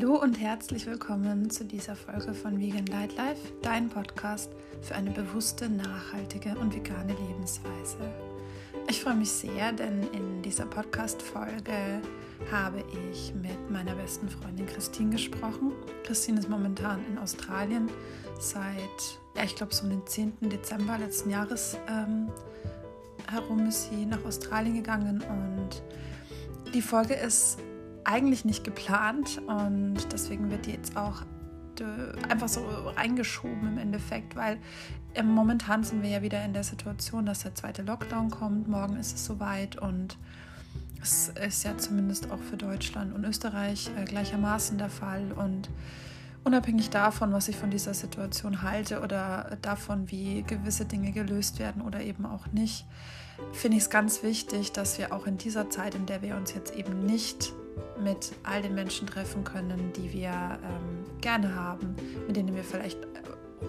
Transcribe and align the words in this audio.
Hallo 0.00 0.14
und 0.14 0.40
herzlich 0.40 0.86
willkommen 0.86 1.50
zu 1.50 1.62
dieser 1.62 1.94
Folge 1.94 2.32
von 2.32 2.58
Vegan 2.58 2.86
Light 2.86 3.14
Life, 3.18 3.52
dein 3.60 3.90
Podcast 3.90 4.50
für 4.80 4.94
eine 4.94 5.10
bewusste, 5.10 5.68
nachhaltige 5.68 6.56
und 6.58 6.74
vegane 6.74 7.12
Lebensweise. 7.12 7.98
Ich 8.88 9.02
freue 9.02 9.16
mich 9.16 9.30
sehr, 9.30 9.72
denn 9.72 10.04
in 10.14 10.40
dieser 10.40 10.64
Podcast-Folge 10.64 12.00
habe 12.50 12.82
ich 13.10 13.34
mit 13.34 13.70
meiner 13.70 13.94
besten 13.94 14.30
Freundin 14.30 14.64
Christine 14.64 15.10
gesprochen. 15.10 15.72
Christine 16.04 16.38
ist 16.38 16.48
momentan 16.48 17.04
in 17.06 17.18
Australien 17.18 17.90
seit, 18.38 19.18
ja, 19.36 19.44
ich 19.44 19.54
glaube, 19.54 19.74
so 19.74 19.86
den 19.86 20.06
10. 20.06 20.32
Dezember 20.48 20.96
letzten 20.96 21.28
Jahres 21.28 21.76
ähm, 21.90 22.30
herum 23.30 23.66
ist 23.66 23.90
sie 23.90 24.06
nach 24.06 24.24
Australien 24.24 24.76
gegangen 24.76 25.22
und 25.28 25.82
die 26.72 26.80
Folge 26.80 27.12
ist 27.12 27.58
eigentlich 28.04 28.44
nicht 28.44 28.64
geplant 28.64 29.40
und 29.46 30.12
deswegen 30.12 30.50
wird 30.50 30.66
die 30.66 30.72
jetzt 30.72 30.96
auch 30.96 31.22
äh, 31.80 32.22
einfach 32.28 32.48
so 32.48 32.66
reingeschoben 32.96 33.68
im 33.68 33.78
Endeffekt, 33.78 34.36
weil 34.36 34.58
momentan 35.22 35.82
sind 35.82 36.02
wir 36.02 36.10
ja 36.10 36.22
wieder 36.22 36.44
in 36.44 36.52
der 36.52 36.64
Situation, 36.64 37.26
dass 37.26 37.40
der 37.40 37.54
zweite 37.54 37.82
Lockdown 37.82 38.30
kommt. 38.30 38.68
Morgen 38.68 38.96
ist 38.96 39.14
es 39.14 39.24
soweit 39.24 39.76
und 39.76 40.16
es 41.02 41.28
ist 41.28 41.64
ja 41.64 41.76
zumindest 41.78 42.30
auch 42.30 42.38
für 42.38 42.56
Deutschland 42.56 43.14
und 43.14 43.24
Österreich 43.24 43.90
äh, 43.96 44.04
gleichermaßen 44.04 44.78
der 44.78 44.90
Fall. 44.90 45.32
Und 45.32 45.70
unabhängig 46.44 46.90
davon, 46.90 47.32
was 47.32 47.48
ich 47.48 47.56
von 47.56 47.70
dieser 47.70 47.94
Situation 47.94 48.62
halte 48.62 49.00
oder 49.00 49.56
davon, 49.62 50.10
wie 50.10 50.42
gewisse 50.42 50.84
Dinge 50.84 51.12
gelöst 51.12 51.58
werden 51.58 51.82
oder 51.82 52.02
eben 52.02 52.26
auch 52.26 52.46
nicht, 52.52 52.86
finde 53.52 53.78
ich 53.78 53.84
es 53.84 53.90
ganz 53.90 54.22
wichtig, 54.22 54.72
dass 54.72 54.98
wir 54.98 55.14
auch 55.14 55.26
in 55.26 55.38
dieser 55.38 55.70
Zeit, 55.70 55.94
in 55.94 56.06
der 56.06 56.22
wir 56.22 56.36
uns 56.36 56.52
jetzt 56.54 56.74
eben 56.74 57.04
nicht 57.06 57.54
mit 58.02 58.32
all 58.42 58.62
den 58.62 58.74
Menschen 58.74 59.06
treffen 59.06 59.44
können, 59.44 59.92
die 59.94 60.12
wir 60.12 60.30
ähm, 60.30 61.20
gerne 61.20 61.54
haben, 61.54 61.94
mit 62.26 62.36
denen 62.36 62.54
wir 62.54 62.64
vielleicht 62.64 63.02
äh, 63.02 63.08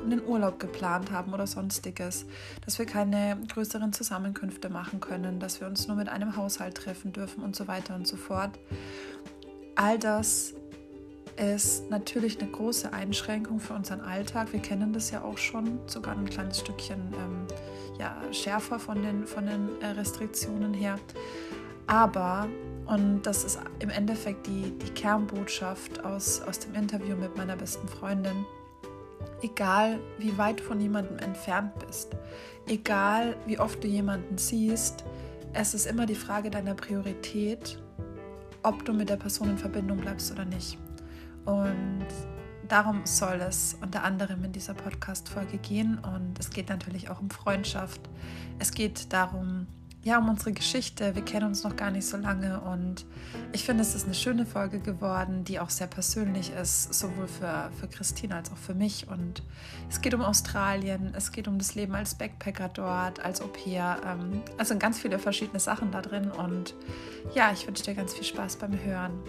einen 0.05 0.25
Urlaub 0.25 0.59
geplant 0.59 1.11
haben 1.11 1.33
oder 1.33 1.47
sonstiges, 1.47 2.25
dass 2.65 2.79
wir 2.79 2.85
keine 2.85 3.37
größeren 3.53 3.93
Zusammenkünfte 3.93 4.69
machen 4.69 4.99
können, 4.99 5.39
dass 5.39 5.59
wir 5.59 5.67
uns 5.67 5.87
nur 5.87 5.97
mit 5.97 6.09
einem 6.09 6.37
Haushalt 6.37 6.75
treffen 6.75 7.11
dürfen 7.11 7.43
und 7.43 7.55
so 7.55 7.67
weiter 7.67 7.95
und 7.95 8.07
so 8.07 8.15
fort. 8.15 8.57
All 9.75 9.99
das 9.99 10.53
ist 11.37 11.89
natürlich 11.89 12.39
eine 12.39 12.51
große 12.51 12.93
Einschränkung 12.93 13.59
für 13.59 13.73
unseren 13.73 14.01
Alltag. 14.01 14.53
Wir 14.53 14.59
kennen 14.61 14.93
das 14.93 15.11
ja 15.11 15.23
auch 15.23 15.37
schon, 15.37 15.79
sogar 15.87 16.15
ein 16.15 16.29
kleines 16.29 16.59
Stückchen 16.59 16.99
ähm, 17.13 17.47
ja, 17.99 18.17
schärfer 18.31 18.79
von 18.79 19.01
den, 19.01 19.25
von 19.25 19.45
den 19.45 19.69
äh, 19.81 19.87
Restriktionen 19.87 20.73
her. 20.73 20.99
Aber 21.87 22.47
und 22.85 23.21
das 23.23 23.43
ist 23.43 23.59
im 23.79 23.89
Endeffekt 23.89 24.47
die, 24.47 24.77
die 24.77 24.89
Kernbotschaft 24.91 26.03
aus, 26.03 26.41
aus 26.41 26.59
dem 26.59 26.75
Interview 26.75 27.15
mit 27.15 27.35
meiner 27.37 27.55
besten 27.55 27.87
Freundin. 27.87 28.45
Egal 29.41 29.99
wie 30.19 30.37
weit 30.37 30.61
von 30.61 30.79
jemandem 30.79 31.17
entfernt 31.19 31.71
bist, 31.85 32.15
egal 32.67 33.35
wie 33.47 33.59
oft 33.59 33.83
du 33.83 33.87
jemanden 33.87 34.37
siehst, 34.37 35.03
es 35.53 35.73
ist 35.73 35.85
immer 35.85 36.05
die 36.05 36.15
Frage 36.15 36.49
deiner 36.49 36.75
Priorität, 36.75 37.81
ob 38.63 38.85
du 38.85 38.93
mit 38.93 39.09
der 39.09 39.17
Person 39.17 39.49
in 39.49 39.57
Verbindung 39.57 39.97
bleibst 39.97 40.31
oder 40.31 40.45
nicht. 40.45 40.77
Und 41.45 42.07
darum 42.67 43.01
soll 43.05 43.41
es 43.41 43.77
unter 43.81 44.03
anderem 44.03 44.43
in 44.43 44.51
dieser 44.51 44.73
Podcast-Folge 44.73 45.57
gehen. 45.57 45.99
Und 45.99 46.39
es 46.39 46.49
geht 46.49 46.69
natürlich 46.69 47.09
auch 47.09 47.19
um 47.19 47.29
Freundschaft. 47.29 48.01
Es 48.59 48.71
geht 48.71 49.11
darum, 49.11 49.67
ja, 50.03 50.17
um 50.17 50.29
unsere 50.29 50.51
Geschichte. 50.51 51.15
Wir 51.15 51.21
kennen 51.21 51.47
uns 51.47 51.63
noch 51.63 51.75
gar 51.75 51.91
nicht 51.91 52.07
so 52.07 52.17
lange 52.17 52.59
und 52.61 53.05
ich 53.53 53.63
finde, 53.63 53.83
es 53.83 53.93
ist 53.93 54.05
eine 54.05 54.15
schöne 54.15 54.45
Folge 54.45 54.79
geworden, 54.79 55.43
die 55.43 55.59
auch 55.59 55.69
sehr 55.69 55.87
persönlich 55.87 56.51
ist, 56.53 56.93
sowohl 56.93 57.27
für, 57.27 57.71
für 57.79 57.87
Christine 57.87 58.35
als 58.35 58.51
auch 58.51 58.57
für 58.57 58.73
mich. 58.73 59.07
Und 59.07 59.43
es 59.89 60.01
geht 60.01 60.15
um 60.15 60.21
Australien, 60.21 61.13
es 61.15 61.31
geht 61.31 61.47
um 61.47 61.59
das 61.59 61.75
Leben 61.75 61.93
als 61.93 62.15
Backpacker 62.15 62.69
dort, 62.69 63.19
als 63.19 63.41
Au 63.41 63.47
pair. 63.47 63.97
Ähm, 64.05 64.41
also 64.57 64.75
ganz 64.77 64.99
viele 64.99 65.19
verschiedene 65.19 65.59
Sachen 65.59 65.91
da 65.91 66.01
drin 66.01 66.31
und 66.31 66.73
ja, 67.35 67.51
ich 67.51 67.67
wünsche 67.67 67.83
dir 67.83 67.93
ganz 67.93 68.13
viel 68.13 68.23
Spaß 68.23 68.55
beim 68.55 68.73
Hören. 68.83 69.19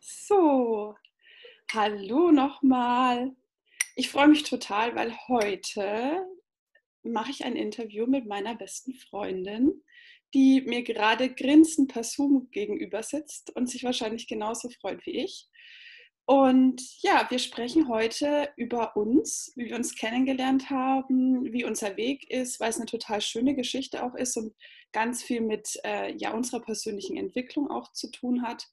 So, 0.00 0.94
hallo 1.72 2.30
nochmal. 2.30 3.34
Ich 3.96 4.10
freue 4.10 4.26
mich 4.26 4.42
total, 4.42 4.96
weil 4.96 5.16
heute 5.28 6.26
mache 7.04 7.30
ich 7.30 7.44
ein 7.44 7.54
Interview 7.54 8.06
mit 8.06 8.26
meiner 8.26 8.56
besten 8.56 8.94
Freundin, 8.94 9.84
die 10.32 10.62
mir 10.62 10.82
gerade 10.82 11.32
grinsend 11.32 11.92
per 11.92 12.02
Zoom 12.02 12.48
gegenüber 12.50 13.04
sitzt 13.04 13.54
und 13.54 13.70
sich 13.70 13.84
wahrscheinlich 13.84 14.26
genauso 14.26 14.68
freut 14.68 15.06
wie 15.06 15.22
ich. 15.22 15.48
Und 16.26 16.82
ja, 17.02 17.26
wir 17.28 17.38
sprechen 17.38 17.88
heute 17.88 18.48
über 18.56 18.96
uns, 18.96 19.52
wie 19.54 19.66
wir 19.66 19.76
uns 19.76 19.94
kennengelernt 19.94 20.70
haben, 20.70 21.52
wie 21.52 21.64
unser 21.64 21.96
Weg 21.96 22.28
ist, 22.30 22.58
weil 22.58 22.70
es 22.70 22.78
eine 22.78 22.86
total 22.86 23.20
schöne 23.20 23.54
Geschichte 23.54 24.02
auch 24.02 24.14
ist 24.16 24.36
und 24.36 24.56
ganz 24.90 25.22
viel 25.22 25.42
mit 25.42 25.78
äh, 25.84 26.16
ja, 26.16 26.32
unserer 26.32 26.60
persönlichen 26.60 27.16
Entwicklung 27.16 27.70
auch 27.70 27.92
zu 27.92 28.10
tun 28.10 28.42
hat 28.42 28.66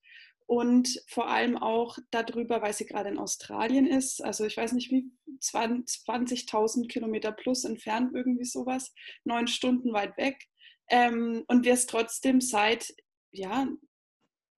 und 0.48 1.02
vor 1.08 1.28
allem 1.28 1.58
auch 1.58 1.98
darüber, 2.12 2.62
weil 2.62 2.74
sie 2.74 2.86
gerade 2.86 3.10
in 3.10 3.18
Australien 3.18 3.88
ist. 3.88 4.24
Also 4.24 4.46
ich 4.46 4.58
weiß 4.58 4.74
nicht 4.74 4.92
wie 4.92 5.10
20.000 5.40 6.88
Kilometer 6.88 7.32
plus 7.32 7.64
entfernt, 7.64 8.12
irgendwie 8.14 8.46
sowas, 8.46 8.94
neun 9.24 9.48
Stunden 9.48 9.94
weit 9.94 10.18
weg. 10.18 10.48
Ähm, 10.90 11.44
und 11.48 11.66
wir 11.66 11.74
es 11.74 11.86
trotzdem 11.86 12.42
seit 12.42 12.94
ja, 13.32 13.68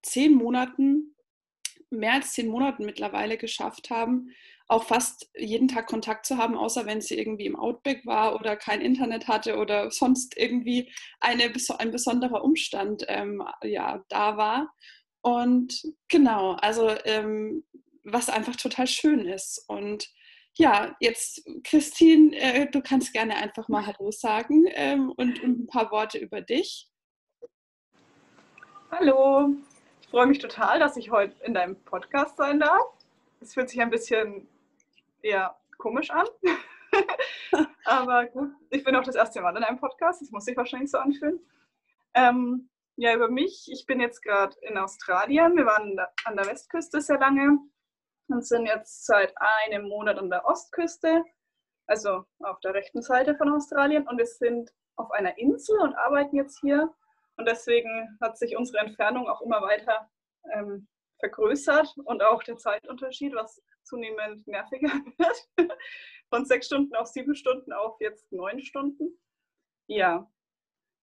zehn 0.02 0.34
Monaten, 0.34 1.14
mehr 1.90 2.14
als 2.14 2.32
zehn 2.32 2.48
Monaten 2.48 2.84
mittlerweile 2.84 3.38
geschafft 3.38 3.90
haben, 3.90 4.30
auch 4.66 4.84
fast 4.84 5.30
jeden 5.36 5.68
Tag 5.68 5.86
Kontakt 5.86 6.26
zu 6.26 6.38
haben, 6.38 6.56
außer 6.56 6.86
wenn 6.86 7.00
sie 7.00 7.18
irgendwie 7.18 7.46
im 7.46 7.56
Outback 7.56 8.06
war 8.06 8.34
oder 8.34 8.56
kein 8.56 8.80
Internet 8.80 9.28
hatte 9.28 9.58
oder 9.58 9.90
sonst 9.90 10.36
irgendwie 10.36 10.90
eine, 11.20 11.52
ein 11.78 11.90
besonderer 11.90 12.42
Umstand 12.42 13.04
ähm, 13.08 13.42
ja, 13.62 14.02
da 14.08 14.36
war. 14.36 14.74
Und 15.24 15.82
genau, 16.08 16.52
also 16.60 16.90
ähm, 17.06 17.64
was 18.02 18.28
einfach 18.28 18.56
total 18.56 18.86
schön 18.86 19.20
ist. 19.20 19.64
Und 19.68 20.12
ja, 20.52 20.94
jetzt 21.00 21.48
Christine, 21.64 22.36
äh, 22.36 22.70
du 22.70 22.82
kannst 22.82 23.14
gerne 23.14 23.34
einfach 23.36 23.68
mal 23.68 23.86
Hallo 23.86 24.10
sagen 24.10 24.66
ähm, 24.72 25.10
und, 25.16 25.42
und, 25.42 25.60
ein 25.60 25.66
paar 25.66 25.90
Worte 25.90 26.18
über 26.18 26.42
dich. 26.42 26.90
Hallo, 28.90 29.54
ich 30.02 30.08
freue 30.08 30.26
mich 30.26 30.40
total, 30.40 30.78
dass 30.78 30.98
ich 30.98 31.10
heute 31.10 31.34
in 31.42 31.54
deinem 31.54 31.82
Podcast 31.84 32.36
sein 32.36 32.60
darf. 32.60 32.84
Es 33.40 33.54
fühlt 33.54 33.70
sich 33.70 33.80
ein 33.80 33.90
bisschen 33.90 34.46
eher 35.22 35.56
komisch 35.78 36.10
an. 36.10 36.26
Aber 37.86 38.26
gut, 38.26 38.50
ich 38.68 38.84
bin 38.84 38.94
auch 38.94 39.04
das 39.04 39.14
erste 39.14 39.40
Mal 39.40 39.56
in 39.56 39.64
einem 39.64 39.80
Podcast, 39.80 40.20
das 40.20 40.30
muss 40.30 40.44
sich 40.44 40.56
wahrscheinlich 40.58 40.90
so 40.90 40.98
anfühlen. 40.98 41.40
Ähm, 42.12 42.68
ja, 42.96 43.14
über 43.14 43.28
mich. 43.28 43.68
Ich 43.70 43.86
bin 43.86 44.00
jetzt 44.00 44.22
gerade 44.22 44.56
in 44.62 44.78
Australien. 44.78 45.56
Wir 45.56 45.66
waren 45.66 45.98
an 46.24 46.36
der 46.36 46.46
Westküste 46.46 47.00
sehr 47.00 47.18
lange 47.18 47.58
und 48.28 48.46
sind 48.46 48.66
jetzt 48.66 49.06
seit 49.06 49.34
einem 49.36 49.88
Monat 49.88 50.18
an 50.18 50.30
der 50.30 50.44
Ostküste, 50.46 51.24
also 51.86 52.24
auf 52.40 52.60
der 52.60 52.74
rechten 52.74 53.02
Seite 53.02 53.36
von 53.36 53.52
Australien. 53.52 54.06
Und 54.06 54.18
wir 54.18 54.26
sind 54.26 54.70
auf 54.96 55.10
einer 55.10 55.36
Insel 55.38 55.78
und 55.80 55.94
arbeiten 55.94 56.36
jetzt 56.36 56.60
hier. 56.60 56.94
Und 57.36 57.48
deswegen 57.48 58.16
hat 58.20 58.38
sich 58.38 58.56
unsere 58.56 58.78
Entfernung 58.78 59.28
auch 59.28 59.42
immer 59.42 59.60
weiter 59.60 60.08
ähm, 60.52 60.86
vergrößert 61.18 61.96
und 62.04 62.22
auch 62.22 62.42
der 62.44 62.56
Zeitunterschied, 62.56 63.34
was 63.34 63.60
zunehmend 63.82 64.46
nerviger 64.46 64.88
wird. 65.18 65.70
Von 66.30 66.44
sechs 66.46 66.66
Stunden 66.66 66.94
auf 66.94 67.08
sieben 67.08 67.34
Stunden 67.34 67.72
auf 67.72 68.00
jetzt 68.00 68.30
neun 68.32 68.60
Stunden. 68.60 69.18
Ja, 69.86 70.30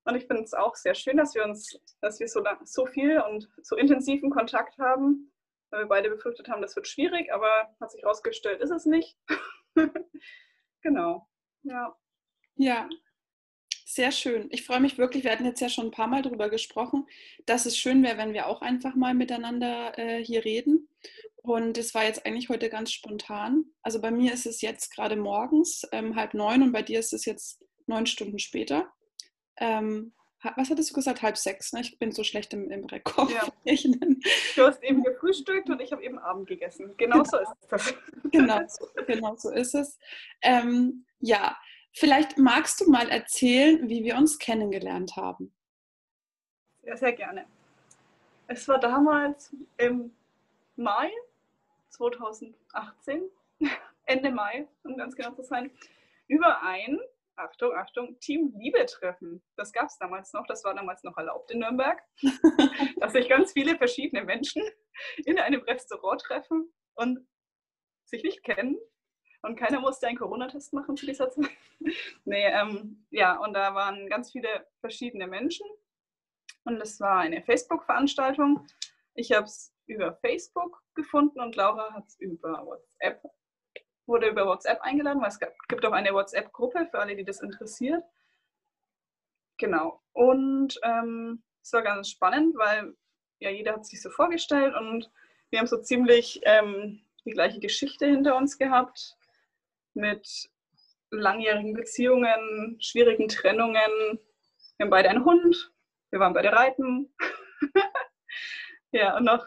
und 0.06 0.16
ich 0.16 0.26
finde 0.26 0.44
es 0.44 0.54
auch 0.54 0.76
sehr 0.76 0.96
schön, 0.96 1.18
dass 1.18 1.36
wir 1.36 1.44
uns, 1.44 1.80
dass 2.02 2.20
wir 2.20 2.28
so, 2.28 2.44
so 2.64 2.86
viel 2.86 3.20
und 3.20 3.50
so 3.62 3.76
intensiven 3.76 4.30
Kontakt 4.30 4.78
haben, 4.80 5.32
weil 5.70 5.82
wir 5.82 5.88
beide 5.88 6.10
befürchtet 6.10 6.50
haben, 6.50 6.62
das 6.62 6.76
wird 6.76 6.88
schwierig, 6.88 7.32
aber 7.32 7.76
hat 7.80 7.92
sich 7.92 8.02
herausgestellt, 8.02 8.62
ist 8.62 8.72
es 8.72 8.86
nicht. 8.86 9.18
genau. 10.82 11.28
Ja. 11.64 11.96
Ja, 12.56 12.90
sehr 13.86 14.12
schön. 14.12 14.48
Ich 14.52 14.66
freue 14.66 14.80
mich 14.80 14.98
wirklich, 14.98 15.24
wir 15.24 15.32
hatten 15.32 15.46
jetzt 15.46 15.62
ja 15.62 15.70
schon 15.70 15.88
ein 15.88 15.92
paar 15.92 16.08
Mal 16.08 16.22
darüber 16.22 16.50
gesprochen, 16.50 17.08
dass 17.46 17.66
es 17.66 17.78
schön 17.78 18.04
wäre, 18.04 18.18
wenn 18.18 18.34
wir 18.34 18.48
auch 18.48 18.62
einfach 18.62 18.96
mal 18.96 19.14
miteinander 19.14 19.98
äh, 19.98 20.24
hier 20.24 20.46
reden. 20.46 20.88
Und 21.44 21.78
es 21.78 21.94
war 21.94 22.06
jetzt 22.06 22.26
eigentlich 22.26 22.50
heute 22.50 22.70
ganz 22.70 22.92
spontan. 22.92 23.66
Also 23.82 24.00
bei 24.00 24.12
mir 24.12 24.34
ist 24.34 24.46
es 24.46 24.62
jetzt 24.62 24.96
gerade 24.96 25.16
morgens 25.16 25.88
ähm, 25.92 26.16
halb 26.16 26.34
neun 26.34 26.64
und 26.64 26.72
bei 26.72 26.84
dir 26.84 27.00
ist 27.00 27.14
es 27.14 27.26
jetzt 27.26 27.64
neun 27.86 28.06
Stunden 28.06 28.40
später 28.40 28.92
ähm, 29.58 30.14
was 30.56 30.70
hattest 30.70 30.90
du 30.90 30.96
gesagt? 30.96 31.22
Halb 31.22 31.38
sechs, 31.38 31.72
ne? 31.72 31.82
Ich 31.82 32.00
bin 32.00 32.12
so 32.12 32.24
schlecht 32.24 32.54
im, 32.54 32.70
im 32.72 32.86
Rekord. 32.86 33.32
Ja. 33.32 33.48
Du 34.56 34.66
hast 34.66 34.84
eben 34.84 35.04
gefrühstückt 35.04 35.70
und 35.70 35.80
ich 35.82 35.92
habe 35.92 36.04
eben 36.04 36.20
Abend 36.20 36.48
gegessen. 36.48 36.94
Genau, 36.98 37.24
genau. 37.24 37.26
so 37.26 37.38
ist 37.38 37.52
es. 37.70 37.96
Genau, 38.32 38.62
genau 39.08 39.36
so 39.36 39.52
ist 39.52 39.76
es. 39.76 40.00
Ähm, 40.42 41.06
ja, 41.20 41.58
vielleicht 41.94 42.38
magst 42.38 42.82
du 42.82 42.90
mal 42.90 43.10
erzählen, 43.10 43.88
wie 43.88 44.04
wir 44.04 44.18
uns 44.18 44.40
kennengelernt 44.40 45.16
haben. 45.16 45.54
Sehr, 46.84 46.98
sehr 46.98 47.14
gerne. 47.14 47.46
Es 48.48 48.68
war 48.68 48.80
damals 48.80 49.56
im 49.78 50.12
Mai 50.76 51.12
2018, 51.90 53.24
Ende 54.06 54.32
Mai, 54.32 54.68
um 54.84 54.98
ganz 54.98 55.16
genau 55.16 55.32
zu 55.32 55.44
sein, 55.44 55.72
über 56.28 56.64
ein, 56.64 57.00
Achtung, 57.36 57.74
Achtung, 57.76 58.20
Team 58.20 58.54
Liebe-Treffen. 58.58 59.44
Das 59.56 59.72
gab 59.72 59.88
es 59.88 59.98
damals 59.98 60.34
noch, 60.34 60.46
das 60.48 60.64
war 60.64 60.74
damals 60.74 61.04
noch 61.04 61.18
erlaubt 61.18 61.52
in 61.52 61.60
Nürnberg, 61.60 62.02
dass 63.00 63.14
sich 63.14 63.30
ganz 63.30 63.54
viele 63.54 63.78
verschiedene 63.78 64.24
Menschen 64.24 64.64
in 65.26 65.40
einem 65.40 65.62
Restaurant 65.62 66.22
treffen 66.22 66.72
und 66.96 67.28
sich 68.06 68.24
nicht 68.24 68.44
kennen. 68.44 68.78
Und 69.44 69.58
keiner 69.58 69.80
musste 69.80 70.08
einen 70.08 70.18
Corona-Test 70.18 70.74
machen 70.74 70.96
zu 70.96 71.06
dieser 71.06 71.32
Zeit. 71.32 71.50
nee, 72.26 72.46
ähm, 72.46 73.08
ja, 73.10 73.38
und 73.40 73.54
da 73.54 73.74
waren 73.74 74.08
ganz 74.08 74.32
viele 74.32 74.68
verschiedene 74.82 75.26
Menschen. 75.26 75.66
Und 76.64 76.80
es 76.80 77.00
war 77.00 77.20
eine 77.20 77.42
Facebook-Veranstaltung. 77.42 78.68
Ich 79.16 79.32
habe 79.32 79.46
es 79.46 79.74
über 79.88 80.16
Facebook 80.18 80.84
gefunden 80.94 81.40
und 81.40 81.56
Laura 81.56 81.92
hat 81.94 82.08
es 82.08 82.20
über 82.20 82.66
WhatsApp, 82.66 83.24
wurde 84.12 84.30
über 84.30 84.46
WhatsApp 84.46 84.82
eingeladen, 84.82 85.22
weil 85.22 85.30
es 85.30 85.40
gibt 85.68 85.86
auch 85.86 85.92
eine 85.92 86.14
WhatsApp-Gruppe 86.14 86.88
für 86.90 87.00
alle, 87.00 87.16
die 87.16 87.24
das 87.24 87.42
interessiert. 87.42 88.04
Genau. 89.58 90.02
Und 90.14 90.80
ähm, 90.84 91.44
es 91.64 91.74
war 91.74 91.82
ganz 91.82 92.10
spannend, 92.10 92.56
weil 92.58 92.94
ja 93.40 93.50
jeder 93.50 93.74
hat 93.74 93.86
sich 93.86 94.02
so 94.02 94.10
vorgestellt 94.10 94.76
und 94.76 95.10
wir 95.50 95.60
haben 95.60 95.68
so 95.68 95.78
ziemlich 95.82 96.42
ähm, 96.44 97.02
die 97.26 97.32
gleiche 97.32 97.60
Geschichte 97.60 98.06
hinter 98.06 98.36
uns 98.36 98.58
gehabt 98.58 99.18
mit 99.94 100.50
langjährigen 101.12 101.74
Beziehungen, 101.74 102.78
schwierigen 102.80 103.28
Trennungen. 103.28 104.20
Wir 104.78 104.86
haben 104.86 104.90
beide 104.90 105.10
einen 105.10 105.26
Hund, 105.26 105.74
wir 106.10 106.20
waren 106.20 106.34
beide 106.34 106.52
reiten. 106.54 107.14
ja, 108.92 109.18
und 109.18 109.26
noch 109.26 109.46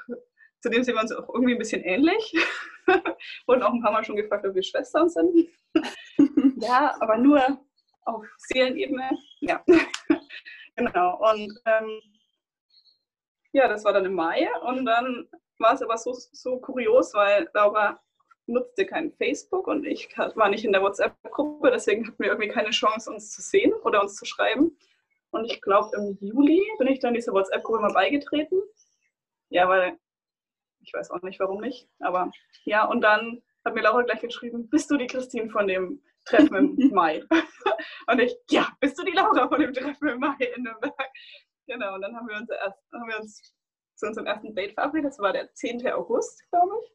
Zudem 0.65 0.83
sind 0.83 0.95
wir 0.95 1.03
uns 1.03 1.13
auch 1.13 1.29
irgendwie 1.29 1.53
ein 1.53 1.59
bisschen 1.59 1.83
ähnlich. 1.83 2.33
Wurden 3.47 3.63
auch 3.63 3.73
ein 3.73 3.83
paar 3.83 3.93
Mal 3.93 4.05
schon 4.05 4.17
gefragt, 4.17 4.47
ob 4.47 4.55
wir 4.55 4.63
Schwestern 4.63 5.09
sind. 5.09 5.49
ja, 6.57 6.95
aber 7.01 7.19
nur 7.19 7.59
auf 8.05 8.25
Seelenebene. 8.39 9.11
Ja, 9.41 9.63
genau. 10.77 11.33
Und 11.33 11.53
ähm, 11.67 12.01
ja, 13.53 13.69
das 13.69 13.85
war 13.85 13.93
dann 13.93 14.05
im 14.05 14.15
Mai. 14.15 14.49
Und 14.63 14.85
dann 14.85 15.29
war 15.59 15.75
es 15.75 15.83
aber 15.83 15.97
so, 15.97 16.13
so 16.13 16.59
kurios, 16.59 17.15
weil 17.15 17.49
Laura 17.55 18.01
nutzte 18.47 18.85
kein 18.85 19.13
Facebook 19.13 19.67
und 19.67 19.87
ich 19.87 20.09
war 20.17 20.51
nicht 20.51 20.65
in 20.65 20.73
der 20.73 20.83
WhatsApp-Gruppe, 20.83 21.71
deswegen 21.71 22.07
hatten 22.07 22.23
wir 22.23 22.29
irgendwie 22.29 22.51
keine 22.51 22.71
Chance, 22.71 23.11
uns 23.11 23.31
zu 23.31 23.41
sehen 23.41 23.73
oder 23.85 24.03
uns 24.03 24.17
zu 24.17 24.27
schreiben. 24.27 24.77
Und 25.31 25.47
ich 25.47 25.63
glaube, 25.63 25.97
im 25.97 26.19
Juli 26.21 26.63
bin 26.79 26.89
ich 26.89 27.01
dann 27.01 27.15
dieser 27.15 27.33
WhatsApp-Gruppe 27.33 27.81
mal 27.81 27.93
beigetreten. 27.93 28.61
Ja, 29.49 29.69
weil 29.69 29.99
ich 30.85 30.93
weiß 30.93 31.11
auch 31.11 31.23
nicht, 31.23 31.41
warum 31.41 31.61
nicht. 31.61 31.89
Aber 32.01 32.31
ja, 32.65 32.85
und 32.85 33.01
dann 33.01 33.43
hat 33.65 33.75
mir 33.75 33.83
Laura 33.83 34.03
gleich 34.03 34.21
geschrieben, 34.21 34.69
bist 34.69 34.91
du 34.91 34.97
die 34.97 35.07
Christine 35.07 35.51
von 35.51 35.67
dem 35.67 36.03
Treffen 36.25 36.79
im 36.79 36.91
Mai? 36.95 37.23
und 38.07 38.19
ich, 38.21 38.37
ja, 38.51 38.69
bist 38.81 38.99
du 38.99 39.05
die 39.05 39.13
Laura 39.13 39.49
von 39.49 39.61
dem 39.61 39.73
Treffen 39.73 40.09
im 40.09 40.21
Mai 40.21 40.37
in 40.57 40.63
Nürnberg? 40.63 40.95
Genau, 41.67 41.95
und 41.95 42.03
dann 42.03 42.15
haben 42.15 42.29
wir 42.29 42.37
uns, 42.37 42.51
erst, 42.51 42.79
haben 42.93 43.09
wir 43.09 43.19
uns 43.19 43.55
zu 43.97 44.07
unserem 44.07 44.27
ersten 44.27 44.55
Date 44.55 44.75
verabredet. 44.75 45.11
Das 45.11 45.19
war 45.19 45.33
der 45.33 45.53
10. 45.55 45.87
August, 45.93 46.43
glaube 46.51 46.75
ich. 46.83 46.95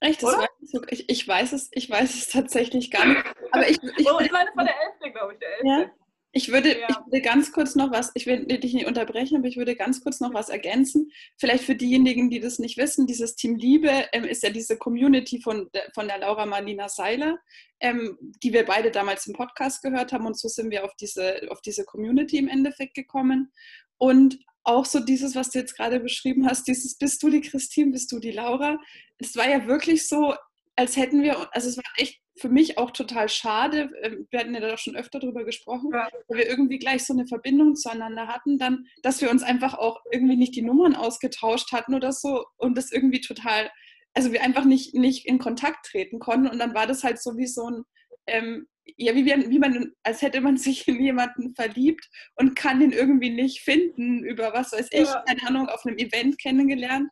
Echt? 0.00 0.22
War, 0.22 0.46
ich, 0.88 1.08
ich, 1.08 1.26
weiß 1.26 1.52
es, 1.52 1.70
ich 1.72 1.88
weiß 1.88 2.14
es 2.14 2.28
tatsächlich 2.28 2.90
gar 2.90 3.06
nicht. 3.06 3.24
Aber 3.52 3.68
ich, 3.68 3.82
ich, 3.82 4.10
oh, 4.10 4.20
ich 4.20 4.30
meine, 4.30 4.50
es 4.50 4.56
war 4.56 4.64
der 4.64 4.74
11. 5.02 5.14
glaube 5.14 5.32
ich, 5.32 5.38
der 5.38 5.48
11. 5.60 5.64
Ja? 5.64 5.90
Ich 6.36 6.52
würde, 6.52 6.78
ja. 6.78 6.86
ich 6.90 6.96
würde 6.98 7.22
ganz 7.22 7.50
kurz 7.50 7.76
noch 7.76 7.90
was, 7.90 8.10
ich 8.12 8.26
will 8.26 8.44
dich 8.44 8.74
nicht 8.74 8.86
unterbrechen, 8.86 9.38
aber 9.38 9.48
ich 9.48 9.56
würde 9.56 9.74
ganz 9.74 10.02
kurz 10.02 10.20
noch 10.20 10.34
was 10.34 10.50
ergänzen. 10.50 11.10
Vielleicht 11.38 11.64
für 11.64 11.74
diejenigen, 11.74 12.28
die 12.28 12.40
das 12.40 12.58
nicht 12.58 12.76
wissen, 12.76 13.06
dieses 13.06 13.36
Team 13.36 13.56
Liebe 13.56 14.04
ähm, 14.12 14.24
ist 14.24 14.42
ja 14.42 14.50
diese 14.50 14.76
Community 14.76 15.40
von, 15.40 15.70
von 15.94 16.08
der 16.08 16.18
Laura 16.18 16.44
Marlina 16.44 16.90
Seiler, 16.90 17.38
ähm, 17.80 18.18
die 18.42 18.52
wir 18.52 18.66
beide 18.66 18.90
damals 18.90 19.26
im 19.26 19.32
Podcast 19.32 19.82
gehört 19.82 20.12
haben 20.12 20.26
und 20.26 20.38
so 20.38 20.48
sind 20.48 20.70
wir 20.70 20.84
auf 20.84 20.94
diese, 21.00 21.40
auf 21.48 21.62
diese 21.62 21.86
Community 21.86 22.36
im 22.36 22.48
Endeffekt 22.48 22.92
gekommen. 22.92 23.50
Und 23.96 24.38
auch 24.62 24.84
so 24.84 25.00
dieses, 25.00 25.36
was 25.36 25.48
du 25.48 25.60
jetzt 25.60 25.74
gerade 25.74 26.00
beschrieben 26.00 26.46
hast, 26.46 26.68
dieses 26.68 26.98
bist 26.98 27.22
du 27.22 27.30
die 27.30 27.40
Christine, 27.40 27.92
bist 27.92 28.12
du 28.12 28.18
die 28.18 28.32
Laura. 28.32 28.78
Es 29.16 29.36
war 29.36 29.48
ja 29.48 29.66
wirklich 29.66 30.06
so, 30.06 30.34
als 30.74 30.98
hätten 30.98 31.22
wir, 31.22 31.48
also 31.54 31.70
es 31.70 31.78
war 31.78 31.84
echt 31.96 32.20
für 32.38 32.48
mich 32.48 32.78
auch 32.78 32.90
total 32.90 33.28
schade, 33.28 33.90
ähm, 34.02 34.26
wir 34.30 34.40
hatten 34.40 34.54
ja 34.54 34.60
da 34.60 34.76
schon 34.76 34.96
öfter 34.96 35.18
drüber 35.18 35.44
gesprochen, 35.44 35.90
ja. 35.92 36.08
weil 36.28 36.38
wir 36.38 36.48
irgendwie 36.48 36.78
gleich 36.78 37.04
so 37.04 37.12
eine 37.12 37.26
Verbindung 37.26 37.76
zueinander 37.76 38.28
hatten, 38.28 38.58
dann, 38.58 38.86
dass 39.02 39.20
wir 39.20 39.30
uns 39.30 39.42
einfach 39.42 39.74
auch 39.74 40.00
irgendwie 40.12 40.36
nicht 40.36 40.54
die 40.54 40.62
Nummern 40.62 40.94
ausgetauscht 40.94 41.72
hatten 41.72 41.94
oder 41.94 42.12
so 42.12 42.44
und 42.56 42.76
das 42.76 42.92
irgendwie 42.92 43.20
total, 43.20 43.70
also 44.14 44.32
wir 44.32 44.42
einfach 44.42 44.64
nicht, 44.64 44.94
nicht 44.94 45.26
in 45.26 45.38
Kontakt 45.38 45.86
treten 45.86 46.18
konnten 46.18 46.48
und 46.48 46.58
dann 46.58 46.74
war 46.74 46.86
das 46.86 47.04
halt 47.04 47.20
so 47.20 47.36
wie 47.36 47.46
so 47.46 47.70
ein, 47.70 47.82
ähm, 48.26 48.66
ja, 48.96 49.14
wie, 49.14 49.24
wie 49.24 49.58
man, 49.58 49.92
als 50.02 50.20
hätte 50.22 50.40
man 50.40 50.56
sich 50.58 50.86
in 50.86 51.02
jemanden 51.02 51.54
verliebt 51.54 52.06
und 52.34 52.54
kann 52.54 52.82
ihn 52.82 52.92
irgendwie 52.92 53.30
nicht 53.30 53.60
finden 53.62 54.24
über 54.24 54.52
was 54.52 54.72
weiß 54.72 54.88
ich, 54.92 55.08
ja. 55.08 55.24
keine 55.26 55.46
Ahnung, 55.46 55.68
auf 55.68 55.86
einem 55.86 55.98
Event 55.98 56.38
kennengelernt. 56.38 57.08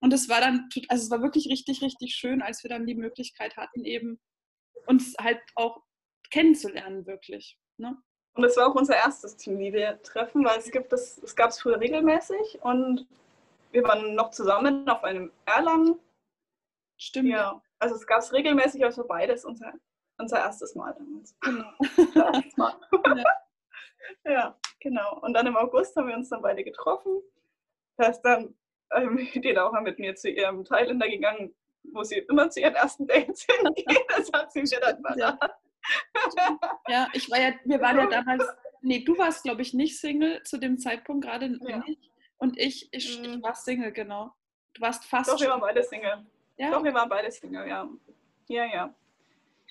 Und 0.00 0.12
es 0.12 0.28
war 0.28 0.40
dann, 0.40 0.68
also 0.88 1.04
es 1.04 1.10
war 1.10 1.22
wirklich 1.22 1.48
richtig, 1.48 1.80
richtig 1.80 2.14
schön, 2.14 2.42
als 2.42 2.62
wir 2.62 2.68
dann 2.68 2.84
die 2.84 2.94
Möglichkeit 2.94 3.56
hatten, 3.56 3.86
eben 3.86 4.20
uns 4.86 5.14
halt 5.20 5.40
auch 5.54 5.82
kennenzulernen, 6.30 7.06
wirklich. 7.06 7.58
Ne? 7.76 7.96
Und 8.34 8.44
es 8.44 8.56
war 8.56 8.68
auch 8.68 8.74
unser 8.74 8.96
erstes 8.96 9.36
Teamliebe-Treffen, 9.36 10.44
weil 10.44 10.58
es 10.58 10.70
gibt 10.70 10.92
es, 10.92 11.18
es 11.18 11.36
gab 11.36 11.50
es 11.50 11.60
früher 11.60 11.80
regelmäßig 11.80 12.60
und 12.62 13.06
wir 13.70 13.84
waren 13.84 14.14
noch 14.14 14.30
zusammen 14.30 14.88
auf 14.88 15.04
einem 15.04 15.32
Erlangen. 15.46 15.98
Stimmt. 16.96 17.28
Ja, 17.28 17.60
also 17.78 17.94
es 17.94 18.06
gab 18.06 18.20
es 18.20 18.32
regelmäßig, 18.32 18.84
also 18.84 19.06
beides 19.06 19.44
unser, 19.44 19.72
unser 20.18 20.38
erstes 20.38 20.74
Mal 20.74 20.94
damals. 20.94 21.36
Genau. 21.40 21.70
Mal. 22.56 22.74
ja. 24.24 24.32
ja, 24.32 24.58
genau. 24.80 25.20
Und 25.20 25.34
dann 25.34 25.46
im 25.46 25.56
August 25.56 25.96
haben 25.96 26.08
wir 26.08 26.16
uns 26.16 26.28
dann 26.28 26.42
beide 26.42 26.64
getroffen. 26.64 27.20
Da 27.96 28.06
ist 28.06 28.22
dann 28.22 28.54
ähm, 28.92 29.28
die 29.34 29.52
Laura 29.52 29.80
mit 29.80 29.98
mir 29.98 30.14
zu 30.14 30.30
ihrem 30.30 30.64
Thailänder 30.64 31.08
gegangen, 31.08 31.54
wo 31.92 32.02
sie 32.02 32.18
immer 32.18 32.50
zu 32.50 32.60
ihren 32.60 32.74
ersten 32.74 33.06
Dates 33.06 33.46
hingeht. 33.62 34.04
Das 34.08 34.30
hat 34.32 34.52
sie 34.52 34.62
mir 34.62 34.80
dann 34.80 35.02
verraten. 35.02 35.52
Ja. 36.88 37.08
ich 37.12 37.30
war 37.30 37.38
ja, 37.38 37.52
wir 37.66 37.78
waren 37.78 37.98
ja 37.98 38.06
damals, 38.06 38.42
nee, 38.80 39.00
du 39.00 39.18
warst, 39.18 39.42
glaube 39.42 39.60
ich, 39.60 39.74
nicht 39.74 39.98
Single 39.98 40.42
zu 40.42 40.56
dem 40.56 40.78
Zeitpunkt 40.78 41.26
gerade 41.26 41.58
ja. 41.60 41.78
nicht. 41.78 42.10
Und 42.38 42.58
ich, 42.58 42.88
ich, 42.92 43.20
ich, 43.20 43.28
mhm. 43.28 43.42
war 43.42 43.54
Single, 43.54 43.92
genau. 43.92 44.32
Du 44.72 44.80
warst 44.80 45.04
fast. 45.04 45.30
Doch, 45.30 45.38
wir 45.38 45.50
waren 45.50 45.60
beide 45.60 45.82
Single. 45.82 46.24
Ja? 46.56 46.70
Doch, 46.70 46.82
wir 46.82 46.94
waren 46.94 47.10
beide 47.10 47.30
Single, 47.30 47.68
ja. 47.68 47.86
Ja, 48.48 48.64
ja. 48.64 48.94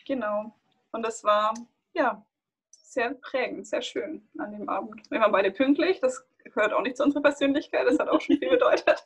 Genau. 0.05 0.55
Und 0.91 1.01
das 1.01 1.23
war, 1.23 1.53
ja, 1.93 2.23
sehr 2.69 3.13
prägend, 3.15 3.67
sehr 3.67 3.81
schön 3.81 4.27
an 4.37 4.51
dem 4.51 4.69
Abend. 4.69 5.09
Wir 5.09 5.19
waren 5.19 5.31
beide 5.31 5.51
pünktlich, 5.51 5.99
das 5.99 6.25
gehört 6.43 6.73
auch 6.73 6.81
nicht 6.81 6.97
zu 6.97 7.03
unserer 7.03 7.23
Persönlichkeit, 7.23 7.87
das 7.87 7.99
hat 7.99 8.07
auch 8.07 8.21
schon 8.21 8.37
viel 8.37 8.49
bedeutet. 8.51 9.05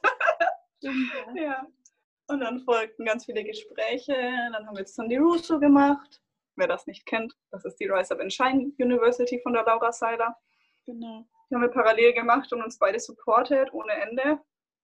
Stimmt, 0.77 1.11
ja. 1.35 1.41
ja. 1.41 1.67
Und 2.27 2.41
dann 2.41 2.59
folgten 2.61 3.05
ganz 3.05 3.25
viele 3.25 3.43
Gespräche. 3.43 4.13
Dann 4.51 4.67
haben 4.67 4.75
wir 4.75 4.81
jetzt 4.81 4.97
dann 4.97 5.09
die 5.09 5.17
Russo 5.17 5.59
gemacht. 5.59 6.21
Wer 6.55 6.67
das 6.67 6.87
nicht 6.87 7.05
kennt, 7.05 7.33
das 7.51 7.65
ist 7.65 7.75
die 7.79 7.85
Rise 7.85 8.13
Up 8.13 8.19
and 8.19 8.33
Shine 8.33 8.71
University 8.79 9.39
von 9.41 9.53
der 9.53 9.63
Laura 9.63 9.91
Seiler. 9.91 10.35
Genau. 10.85 11.27
Die 11.49 11.55
haben 11.55 11.61
wir 11.61 11.69
parallel 11.69 12.13
gemacht 12.13 12.51
und 12.51 12.63
uns 12.63 12.79
beide 12.79 12.99
supportet 12.99 13.71
ohne 13.73 13.93
Ende. 13.93 14.39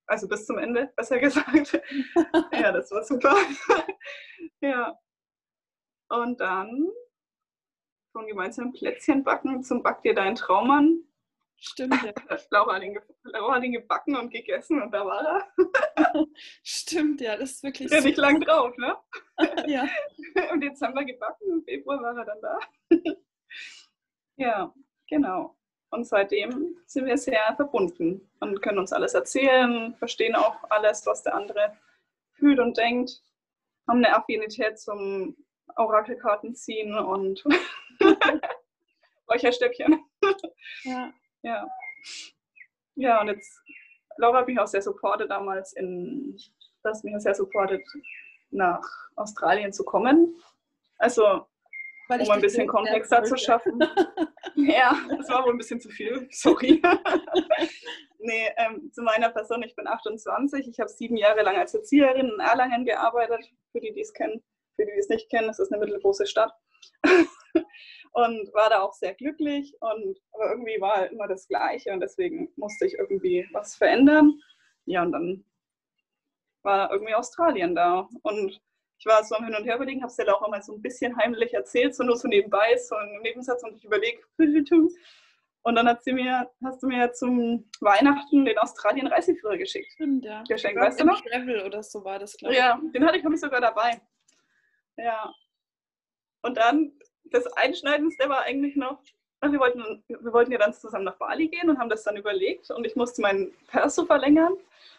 Also 0.06 0.28
bis 0.28 0.46
zum 0.46 0.58
Ende, 0.58 0.94
besser 0.96 1.20
gesagt. 1.20 1.82
ja, 2.52 2.72
das 2.72 2.92
war 2.92 3.04
super. 3.04 3.36
ja. 4.62 4.98
Und 6.10 6.40
dann 6.40 6.88
von 8.12 8.28
gemeinsamen 8.28 8.74
Plätzchen 8.74 9.24
backen 9.24 9.64
zum 9.64 9.82
Back 9.82 10.04
dir 10.04 10.14
deinen 10.14 10.36
Traum 10.36 10.70
an. 10.70 11.04
Stimmt, 11.66 11.96
ja. 12.04 12.12
Laura, 12.50 12.76
hat 12.76 12.84
ihn, 12.84 13.00
Laura 13.24 13.56
hat 13.56 13.64
ihn 13.64 13.72
gebacken 13.72 14.18
und 14.18 14.30
gegessen 14.30 14.82
und 14.82 14.92
da 14.92 15.06
war 15.06 15.26
er. 15.26 16.26
Stimmt, 16.62 17.22
ja, 17.22 17.38
das 17.38 17.52
ist 17.52 17.64
wirklich 17.64 17.90
so. 17.90 18.02
nicht 18.02 18.18
lang 18.18 18.42
drauf, 18.42 18.76
ne? 18.76 18.98
ja. 19.68 19.88
Im 20.52 20.60
Dezember 20.60 21.06
gebacken, 21.06 21.50
im 21.50 21.64
Februar 21.64 22.02
war 22.02 22.18
er 22.18 22.26
dann 22.26 22.42
da. 22.42 22.60
ja, 24.36 24.74
genau. 25.08 25.56
Und 25.90 26.06
seitdem 26.06 26.76
sind 26.86 27.06
wir 27.06 27.18
sehr 27.18 27.56
verbunden 27.56 28.30
und 28.42 28.62
können 28.62 28.80
uns 28.80 28.92
alles 28.92 29.14
erzählen, 29.14 29.96
verstehen 29.96 30.36
auch 30.36 30.58
alles, 30.70 31.06
was 31.06 31.24
der 31.24 31.34
andere 31.34 31.78
fühlt 32.34 32.60
und 32.60 32.78
denkt, 32.78 33.24
haben 33.88 34.04
eine 34.04 34.14
Affinität 34.18 34.80
zum 34.80 35.38
Orakelkarten 35.78 36.56
ziehen 36.56 36.94
und 36.98 37.42
Räucherstöckchen. 39.30 40.04
Ja. 40.84 41.14
Ja. 41.44 41.68
Ja, 42.96 43.22
und 43.22 43.28
jetzt, 43.28 43.62
Laura 44.18 44.40
hat 44.40 44.48
mich 44.48 44.60
auch 44.60 44.68
sehr 44.68 44.82
supportet 44.82 45.30
damals 45.30 45.74
in, 45.74 46.38
das 46.84 47.04
mich 47.04 47.16
auch 47.16 47.20
sehr 47.20 47.36
supportet, 47.36 47.82
nach 48.50 48.84
Australien 49.16 49.74
zu 49.74 49.84
kommen. 49.84 50.36
Also, 50.98 51.48
Weil 52.08 52.22
um 52.22 52.32
ein 52.32 52.42
bisschen 52.42 52.68
Kontext 52.68 53.14
zu 53.26 53.38
schaffen. 53.38 53.80
ja, 54.56 54.96
das 55.18 55.30
war 55.30 55.44
wohl 55.44 55.54
ein 55.54 55.58
bisschen 55.58 55.82
zu 55.82 55.90
viel, 55.90 56.28
sorry. 56.32 56.82
nee, 58.20 58.50
ähm, 58.58 58.92
zu 58.92 59.02
meiner 59.02 59.30
Person, 59.30 59.64
ich 59.64 59.76
bin 59.76 59.88
28, 59.88 60.68
ich 60.68 60.80
habe 60.80 60.90
sieben 60.90 61.18
Jahre 61.18 61.42
lang 61.42 61.58
als 61.58 61.74
Erzieherin 61.74 62.30
in 62.30 62.40
Erlangen 62.40 62.86
gearbeitet, 62.86 63.52
für 63.72 63.82
die, 63.82 63.92
die 63.94 64.02
es 64.02 64.14
kennen. 64.14 64.44
Für 64.76 64.86
die, 64.86 64.92
die 64.94 65.00
es 65.00 65.10
nicht 65.10 65.30
kennen, 65.30 65.48
das 65.48 65.60
ist 65.60 65.72
eine 65.72 65.84
mittelgroße 65.84 66.26
Stadt. 66.26 66.54
und 68.14 68.54
war 68.54 68.70
da 68.70 68.82
auch 68.82 68.94
sehr 68.94 69.14
glücklich. 69.14 69.76
Und, 69.80 70.20
aber 70.32 70.52
irgendwie 70.52 70.80
war 70.80 70.96
halt 70.96 71.12
immer 71.12 71.28
das 71.28 71.48
Gleiche 71.48 71.92
und 71.92 72.00
deswegen 72.00 72.52
musste 72.56 72.86
ich 72.86 72.94
irgendwie 72.94 73.48
was 73.52 73.76
verändern. 73.76 74.40
Ja, 74.86 75.04
und 75.04 75.12
dann 75.12 75.46
war 76.62 76.92
irgendwie 76.92 77.16
Australien 77.16 77.76
da. 77.76 78.08
Und 78.22 78.62
ich 78.98 79.06
war 79.06 79.24
so 79.24 79.36
am 79.36 79.46
Hin 79.46 79.56
und 79.56 79.66
Her 79.66 79.76
überlegen, 79.76 80.02
habe 80.02 80.12
es 80.12 80.18
ja 80.18 80.34
auch 80.34 80.48
immer 80.48 80.62
so 80.62 80.74
ein 80.74 80.82
bisschen 80.82 81.18
heimlich 81.18 81.54
erzählt, 81.54 81.96
so 81.96 82.04
nur 82.04 82.16
so 82.16 82.28
nebenbei, 82.28 82.78
so 82.78 82.96
im 82.98 83.22
Nebensatz 83.22 83.64
und 83.64 83.76
ich 83.76 83.84
überlege, 83.84 84.22
und 85.64 85.76
dann 85.76 85.88
hat 85.88 86.04
sie 86.04 86.14
mir, 86.14 86.50
hast 86.64 86.84
du 86.84 86.88
mir 86.88 87.12
zum 87.14 87.70
Weihnachten 87.82 88.46
den 88.46 88.58
Australien 88.60 89.08
Reiseführer 89.08 89.58
geschickt. 89.58 89.92
Stimmt, 89.94 90.24
ja. 90.24 90.44
Geschenkt, 90.48 90.80
weißt 90.80 91.02
du 91.02 91.06
noch? 91.06 91.22
Travel 91.22 91.64
oder 91.66 91.84
so 91.84 92.04
war 92.06 92.20
das, 92.20 92.38
glaube 92.38 92.54
ich. 92.54 92.60
Ja, 92.60 92.80
den 92.94 93.06
hatte 93.06 93.18
ich, 93.18 93.24
glaube 93.24 93.36
ich, 93.36 93.42
sogar 93.42 93.60
dabei. 93.60 94.00
Ja. 94.98 95.34
Und 96.42 96.58
dann, 96.58 96.94
das 97.34 97.48
Einschneidendste 97.54 98.30
war 98.30 98.44
eigentlich 98.44 98.76
noch, 98.76 99.00
wir 99.42 99.60
wollten, 99.60 100.04
wir 100.08 100.34
wollten 100.34 100.52
ja 100.52 100.58
dann 100.58 100.74
zusammen 100.74 101.06
nach 101.06 101.18
Bali 101.18 101.50
gehen 101.50 101.70
und 101.70 101.80
haben 101.80 101.90
das 101.90 102.04
dann 102.04 102.16
überlegt 102.16 102.72
und 102.72 102.86
ich 102.86 102.96
musste 102.96 103.22
meinen 103.22 103.52
Perso 103.68 104.06
verlängern. 104.06 104.54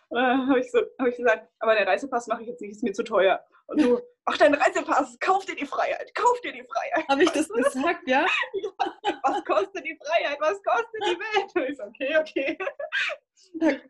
Und 0.09 0.19
dann 0.19 0.49
habe 0.49 0.61
ich, 0.61 0.71
so, 0.71 0.81
hab 0.99 1.07
ich 1.07 1.17
gesagt, 1.17 1.49
aber 1.61 1.75
den 1.75 1.88
Reisepass 1.88 2.26
mache 2.26 2.43
ich 2.43 2.49
jetzt 2.49 2.61
nicht, 2.61 2.73
ist 2.73 2.83
mir 2.83 2.93
zu 2.93 3.05
teuer. 3.05 3.43
Und 3.67 3.81
du, 3.81 4.00
ach, 4.26 4.37
dein 4.37 4.55
Reisepass, 4.55 5.19
kauf 5.19 5.47
dir 5.47 5.57
die 5.57 5.64
Freiheit, 5.64 6.14
kauf 6.14 6.41
dir 6.43 6.53
die 6.53 6.64
Freiheit. 6.64 7.09
Habe 7.09 7.23
ich 7.23 7.31
das 7.31 7.49
gesagt, 7.49 8.07
ja? 8.07 8.26
ja? 8.53 8.71
Was 9.23 9.45
kostet 9.45 9.85
die 9.85 9.99
Freiheit, 10.05 10.38
was 10.41 10.62
kostet 10.62 11.03
die 11.03 11.19
Welt? 11.19 11.57
Und 11.57 11.71
ich 11.71 11.76
so, 11.79 11.85
okay, 11.85 12.17
okay. 12.19 12.59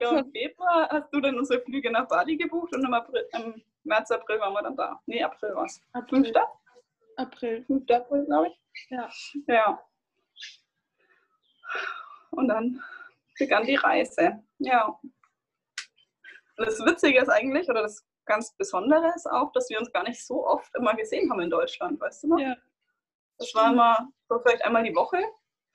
Ja, 0.00 0.18
Im 0.18 0.30
Februar 0.30 0.88
hast 0.90 1.12
du 1.12 1.20
dann 1.20 1.38
unsere 1.38 1.60
Flüge 1.62 1.90
nach 1.90 2.06
Bali 2.06 2.36
gebucht 2.36 2.74
und 2.74 2.84
im, 2.84 2.94
April, 2.94 3.26
im 3.32 3.62
März, 3.84 4.10
April 4.10 4.38
waren 4.38 4.52
wir 4.52 4.62
dann 4.62 4.76
da. 4.76 5.00
Nee, 5.06 5.22
April 5.22 5.54
war 5.54 5.64
es. 5.64 5.80
Fünfter? 6.08 6.46
April. 7.16 7.64
5. 7.64 7.90
April, 7.90 8.24
glaube 8.26 8.48
ich. 8.48 8.86
Ja. 8.90 9.10
Ja. 9.46 9.84
Und 12.30 12.48
dann 12.48 12.82
begann 13.38 13.64
die 13.66 13.76
Reise. 13.76 14.42
Ja. 14.58 14.86
Und 16.56 16.66
das 16.66 16.78
Witzige 16.80 17.20
ist 17.20 17.28
eigentlich, 17.28 17.68
oder 17.68 17.82
das 17.82 18.06
ganz 18.26 18.54
Besondere 18.56 19.12
ist 19.14 19.26
auch, 19.26 19.52
dass 19.52 19.68
wir 19.70 19.78
uns 19.78 19.92
gar 19.92 20.02
nicht 20.04 20.24
so 20.24 20.46
oft 20.46 20.74
immer 20.76 20.94
gesehen 20.94 21.30
haben 21.30 21.40
in 21.40 21.50
Deutschland, 21.50 22.00
weißt 22.00 22.24
du 22.24 22.28
noch? 22.28 22.38
Ja. 22.38 22.56
Das 23.38 23.54
war 23.54 23.72
immer 23.72 24.12
so 24.28 24.38
vielleicht 24.40 24.64
einmal 24.64 24.84
die 24.84 24.94
Woche, 24.94 25.18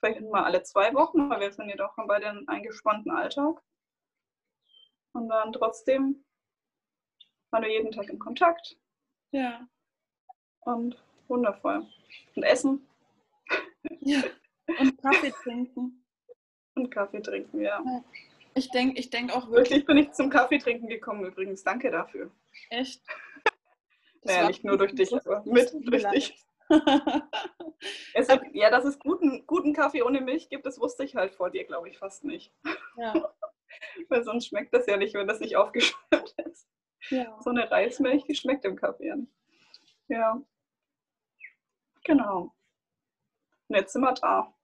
vielleicht 0.00 0.20
immer 0.20 0.44
alle 0.44 0.62
zwei 0.62 0.94
Wochen, 0.94 1.28
weil 1.28 1.40
wir 1.40 1.52
sind 1.52 1.68
ja 1.68 1.76
doch 1.76 1.94
beide 2.06 2.28
einen 2.28 2.48
eingespannten 2.48 3.10
Alltag. 3.10 3.62
Und 5.12 5.28
dann 5.28 5.52
trotzdem 5.52 6.24
waren 7.50 7.62
wir 7.62 7.70
jeden 7.70 7.92
Tag 7.92 8.08
in 8.08 8.18
Kontakt. 8.18 8.76
Ja. 9.32 9.66
Und 10.60 11.02
wundervoll. 11.30 11.86
Und 12.34 12.42
essen. 12.42 12.86
Ja. 14.00 14.22
Und 14.78 15.00
Kaffee 15.00 15.32
trinken. 15.42 16.04
Und 16.74 16.90
Kaffee 16.90 17.20
trinken, 17.20 17.60
ja. 17.60 17.82
ja. 17.84 18.04
Ich 18.54 18.70
denke 18.70 18.98
ich 18.98 19.10
denk 19.10 19.32
auch 19.32 19.48
wirklich. 19.50 19.70
Wirklich 19.70 19.86
bin 19.86 19.96
ich 19.96 20.12
zum 20.12 20.28
Kaffee 20.28 20.58
trinken 20.58 20.88
gekommen 20.88 21.24
übrigens. 21.24 21.62
Danke 21.62 21.90
dafür. 21.90 22.30
Echt? 22.68 23.02
Das 24.22 24.34
naja, 24.34 24.48
nicht 24.48 24.64
nur 24.64 24.76
durch 24.76 24.94
dich, 24.94 25.10
aber 25.14 25.42
mit 25.46 25.72
durch 25.80 26.04
dich. 26.10 26.44
es 28.14 28.28
hat, 28.28 28.42
ja, 28.52 28.70
dass 28.70 28.84
es 28.84 28.98
guten, 28.98 29.46
guten 29.46 29.72
Kaffee 29.72 30.02
ohne 30.02 30.20
Milch 30.20 30.50
gibt, 30.50 30.66
das 30.66 30.78
wusste 30.78 31.04
ich 31.04 31.16
halt 31.16 31.32
vor 31.32 31.50
dir, 31.50 31.64
glaube 31.64 31.88
ich, 31.88 31.96
fast 31.96 32.24
nicht. 32.24 32.52
Ja. 32.98 33.14
Weil 34.10 34.22
sonst 34.24 34.48
schmeckt 34.48 34.74
das 34.74 34.86
ja 34.86 34.98
nicht, 34.98 35.14
wenn 35.14 35.26
das 35.26 35.40
nicht 35.40 35.56
aufgeschäumt 35.56 36.34
ist. 36.44 36.68
Ja. 37.08 37.38
So 37.40 37.48
eine 37.48 37.70
Reismilch, 37.70 38.24
die 38.24 38.34
schmeckt 38.34 38.64
im 38.66 38.76
Kaffee 38.76 39.10
an. 39.10 39.28
Ja. 40.08 40.40
Genau. 42.04 42.54
Und 43.68 43.76
jetzt 43.76 43.92
sind 43.92 44.02
wir 44.02 44.14
da. 44.14 44.54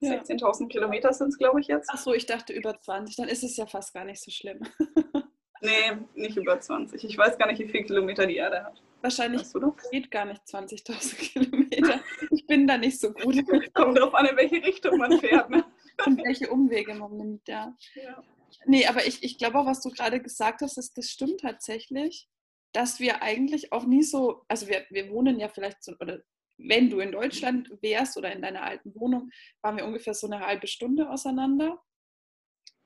Ja. 0.00 0.12
16.000 0.12 0.68
Kilometer 0.68 1.12
sind 1.12 1.28
es, 1.28 1.38
glaube 1.38 1.60
ich, 1.60 1.68
jetzt. 1.68 1.88
Ach 1.92 1.98
so, 1.98 2.12
ich 2.12 2.26
dachte 2.26 2.52
über 2.52 2.78
20. 2.78 3.16
Dann 3.16 3.28
ist 3.28 3.42
es 3.42 3.56
ja 3.56 3.66
fast 3.66 3.94
gar 3.94 4.04
nicht 4.04 4.22
so 4.22 4.30
schlimm. 4.30 4.60
nee, 5.62 5.96
nicht 6.14 6.36
über 6.36 6.60
20. 6.60 7.02
Ich 7.02 7.16
weiß 7.16 7.38
gar 7.38 7.46
nicht, 7.50 7.58
wie 7.60 7.68
viele 7.68 7.84
Kilometer 7.84 8.26
die 8.26 8.36
Erde 8.36 8.64
hat. 8.64 8.82
Wahrscheinlich 9.00 9.42
geht 9.90 10.10
gar 10.10 10.24
nicht 10.24 10.42
20.000 10.42 11.16
Kilometer. 11.16 12.00
Ich 12.30 12.46
bin 12.46 12.66
da 12.66 12.76
nicht 12.76 13.00
so 13.00 13.12
gut. 13.12 13.36
Kommt 13.74 13.96
darauf 13.96 14.14
an, 14.14 14.26
in 14.26 14.36
welche 14.36 14.56
Richtung 14.56 14.98
man 14.98 15.18
fährt. 15.18 15.48
Ne? 15.50 15.64
Und 16.04 16.22
welche 16.24 16.50
Umwege 16.50 16.94
man 16.94 17.16
nimmt, 17.16 17.48
ja. 17.48 17.74
ja. 17.94 18.22
Nee, 18.64 18.86
aber 18.86 19.06
ich, 19.06 19.22
ich 19.22 19.38
glaube 19.38 19.58
auch, 19.58 19.66
was 19.66 19.82
du 19.82 19.90
gerade 19.90 20.20
gesagt 20.20 20.60
hast, 20.60 20.76
ist, 20.76 20.96
das 20.98 21.06
stimmt 21.06 21.40
tatsächlich, 21.40 22.28
dass 22.72 23.00
wir 23.00 23.22
eigentlich 23.22 23.72
auch 23.72 23.84
nie 23.84 24.02
so, 24.02 24.44
also 24.48 24.66
wir, 24.68 24.84
wir 24.90 25.10
wohnen 25.10 25.38
ja 25.38 25.48
vielleicht 25.48 25.82
so, 25.82 25.92
oder 26.00 26.20
wenn 26.58 26.90
du 26.90 27.00
in 27.00 27.12
Deutschland 27.12 27.70
wärst 27.82 28.16
oder 28.16 28.32
in 28.32 28.42
deiner 28.42 28.62
alten 28.62 28.94
Wohnung, 28.94 29.30
waren 29.62 29.76
wir 29.76 29.84
ungefähr 29.84 30.14
so 30.14 30.26
eine 30.26 30.44
halbe 30.44 30.66
Stunde 30.66 31.10
auseinander. 31.10 31.82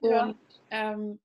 Ja. 0.00 0.24
Und 0.24 0.38
ähm, 0.70 1.20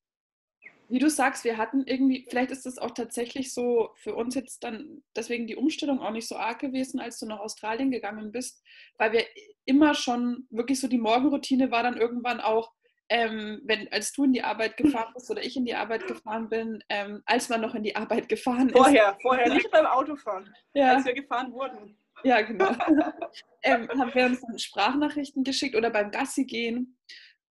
wie 0.88 1.00
du 1.00 1.10
sagst, 1.10 1.44
wir 1.44 1.58
hatten 1.58 1.84
irgendwie, 1.86 2.26
vielleicht 2.30 2.52
ist 2.52 2.66
es 2.66 2.78
auch 2.78 2.92
tatsächlich 2.92 3.54
so 3.54 3.90
für 3.96 4.16
uns 4.16 4.36
jetzt 4.36 4.64
dann 4.64 5.04
deswegen 5.16 5.48
die 5.48 5.56
Umstellung 5.56 6.00
auch 6.00 6.12
nicht 6.12 6.28
so 6.28 6.36
arg 6.36 6.60
gewesen, 6.60 7.00
als 7.00 7.20
du 7.20 7.26
nach 7.26 7.40
Australien 7.40 7.92
gegangen 7.92 8.32
bist, 8.32 8.64
weil 8.98 9.12
wir 9.12 9.26
immer 9.66 9.96
schon 9.96 10.48
wirklich 10.50 10.80
so 10.80 10.88
die 10.88 11.00
Morgenroutine 11.00 11.72
war 11.72 11.84
dann 11.84 11.98
irgendwann 11.98 12.40
auch, 12.40 12.72
ähm, 13.10 13.62
wenn, 13.66 13.92
als 13.92 14.14
du 14.14 14.26
in 14.26 14.34
die 14.34 14.44
Arbeit 14.44 14.78
gefahren 14.78 15.12
bist 15.14 15.30
oder 15.32 15.44
ich 15.44 15.58
in 15.58 15.66
die 15.66 15.76
Arbeit 15.76 16.06
gefahren 16.08 16.50
bin, 16.50 16.84
ähm, 16.90 17.24
als 17.26 17.50
man 17.50 17.62
noch 17.62 17.74
in 17.74 17.84
die 17.84 17.96
Arbeit 17.96 18.30
gefahren 18.30 18.70
ist. 18.70 18.78
Vorher, 18.78 19.18
vorher, 19.22 19.54
nicht 19.54 19.72
beim 19.72 19.86
Autofahren, 19.86 20.54
ja. 20.74 20.96
als 20.96 21.06
wir 21.06 21.14
gefahren 21.14 21.52
wurden. 21.52 21.98
Ja, 22.26 22.42
genau. 22.42 22.70
ähm, 23.62 23.88
haben 23.88 24.14
wir 24.16 24.26
uns 24.26 24.42
dann 24.42 24.58
Sprachnachrichten 24.58 25.44
geschickt 25.44 25.76
oder 25.76 25.92
beim 25.92 26.10
Gassi 26.10 26.46
gehen. 26.46 26.98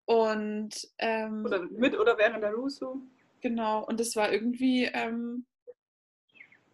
Und, 0.05 0.75
ähm, 0.99 1.45
oder 1.45 1.63
mit 1.63 1.97
oder 1.97 2.19
während 2.19 2.43
der 2.43 2.53
Rusu. 2.53 3.01
Genau, 3.41 3.87
und 3.87 4.01
das 4.01 4.17
war 4.17 4.33
irgendwie, 4.33 4.87
ähm, 4.87 5.47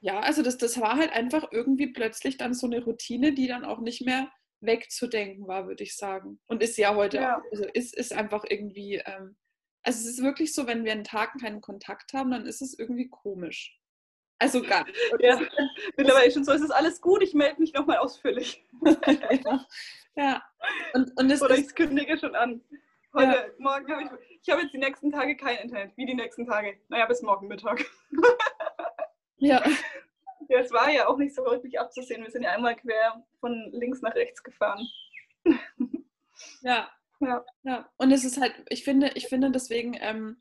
ja, 0.00 0.20
also 0.20 0.42
das, 0.42 0.56
das 0.56 0.80
war 0.80 0.96
halt 0.96 1.12
einfach 1.12 1.52
irgendwie 1.52 1.88
plötzlich 1.88 2.38
dann 2.38 2.54
so 2.54 2.66
eine 2.66 2.82
Routine, 2.82 3.34
die 3.34 3.48
dann 3.48 3.66
auch 3.66 3.80
nicht 3.80 4.00
mehr 4.00 4.32
wegzudenken 4.60 5.46
war, 5.46 5.66
würde 5.68 5.84
ich 5.84 5.94
sagen. 5.94 6.40
Und 6.46 6.62
ist 6.62 6.78
ja 6.78 6.94
heute 6.94 7.18
ja. 7.18 7.36
auch, 7.36 7.42
also 7.52 7.64
ist, 7.74 7.94
ist 7.94 8.14
einfach 8.14 8.44
irgendwie, 8.48 8.94
ähm, 9.04 9.36
also 9.82 10.00
es 10.00 10.06
ist 10.06 10.22
wirklich 10.22 10.54
so, 10.54 10.66
wenn 10.66 10.84
wir 10.84 10.92
einen 10.92 11.04
Tag 11.04 11.38
keinen 11.38 11.60
Kontakt 11.60 12.14
haben, 12.14 12.30
dann 12.30 12.46
ist 12.46 12.62
es 12.62 12.78
irgendwie 12.78 13.08
komisch. 13.08 13.78
Also 14.40 14.62
gar 14.62 14.84
nicht. 14.86 14.98
Ja, 15.20 15.38
mittlerweile 15.96 16.30
schon 16.30 16.44
so, 16.44 16.52
es 16.52 16.62
ist 16.62 16.70
alles 16.70 17.00
gut, 17.00 17.22
ich 17.22 17.34
melde 17.34 17.60
mich 17.60 17.74
nochmal 17.74 17.98
ausführlich. 17.98 18.64
ja. 19.44 19.66
ja. 20.16 20.42
Und, 20.94 21.14
und 21.18 21.42
Oder 21.42 21.58
ich 21.58 21.74
kündige 21.74 22.18
schon 22.18 22.34
an. 22.34 22.62
Heute, 23.12 23.32
ja. 23.32 23.44
morgen 23.58 23.92
habe 23.92 24.02
ich, 24.02 24.38
ich 24.42 24.50
habe 24.50 24.62
jetzt 24.62 24.72
die 24.72 24.78
nächsten 24.78 25.12
Tage 25.12 25.36
kein 25.36 25.58
Internet. 25.58 25.94
Wie 25.96 26.06
die 26.06 26.14
nächsten 26.14 26.46
Tage? 26.46 26.78
Naja, 26.88 27.04
bis 27.04 27.20
morgen 27.20 27.48
Mittag. 27.48 27.84
ja. 29.36 29.62
Ja, 30.48 30.58
es 30.58 30.72
war 30.72 30.90
ja 30.90 31.06
auch 31.06 31.18
nicht 31.18 31.34
so 31.34 31.44
wirklich 31.44 31.78
abzusehen. 31.78 32.22
Wir 32.22 32.30
sind 32.30 32.42
ja 32.42 32.52
einmal 32.52 32.76
quer 32.76 33.22
von 33.40 33.70
links 33.72 34.00
nach 34.00 34.14
rechts 34.14 34.42
gefahren. 34.42 34.88
ja. 36.62 36.88
Ja. 37.20 37.44
ja. 37.62 37.88
Und 37.98 38.10
es 38.10 38.24
ist 38.24 38.40
halt, 38.40 38.54
ich 38.70 38.84
finde, 38.84 39.10
ich 39.14 39.28
finde 39.28 39.50
deswegen, 39.50 39.94
ähm, 40.00 40.40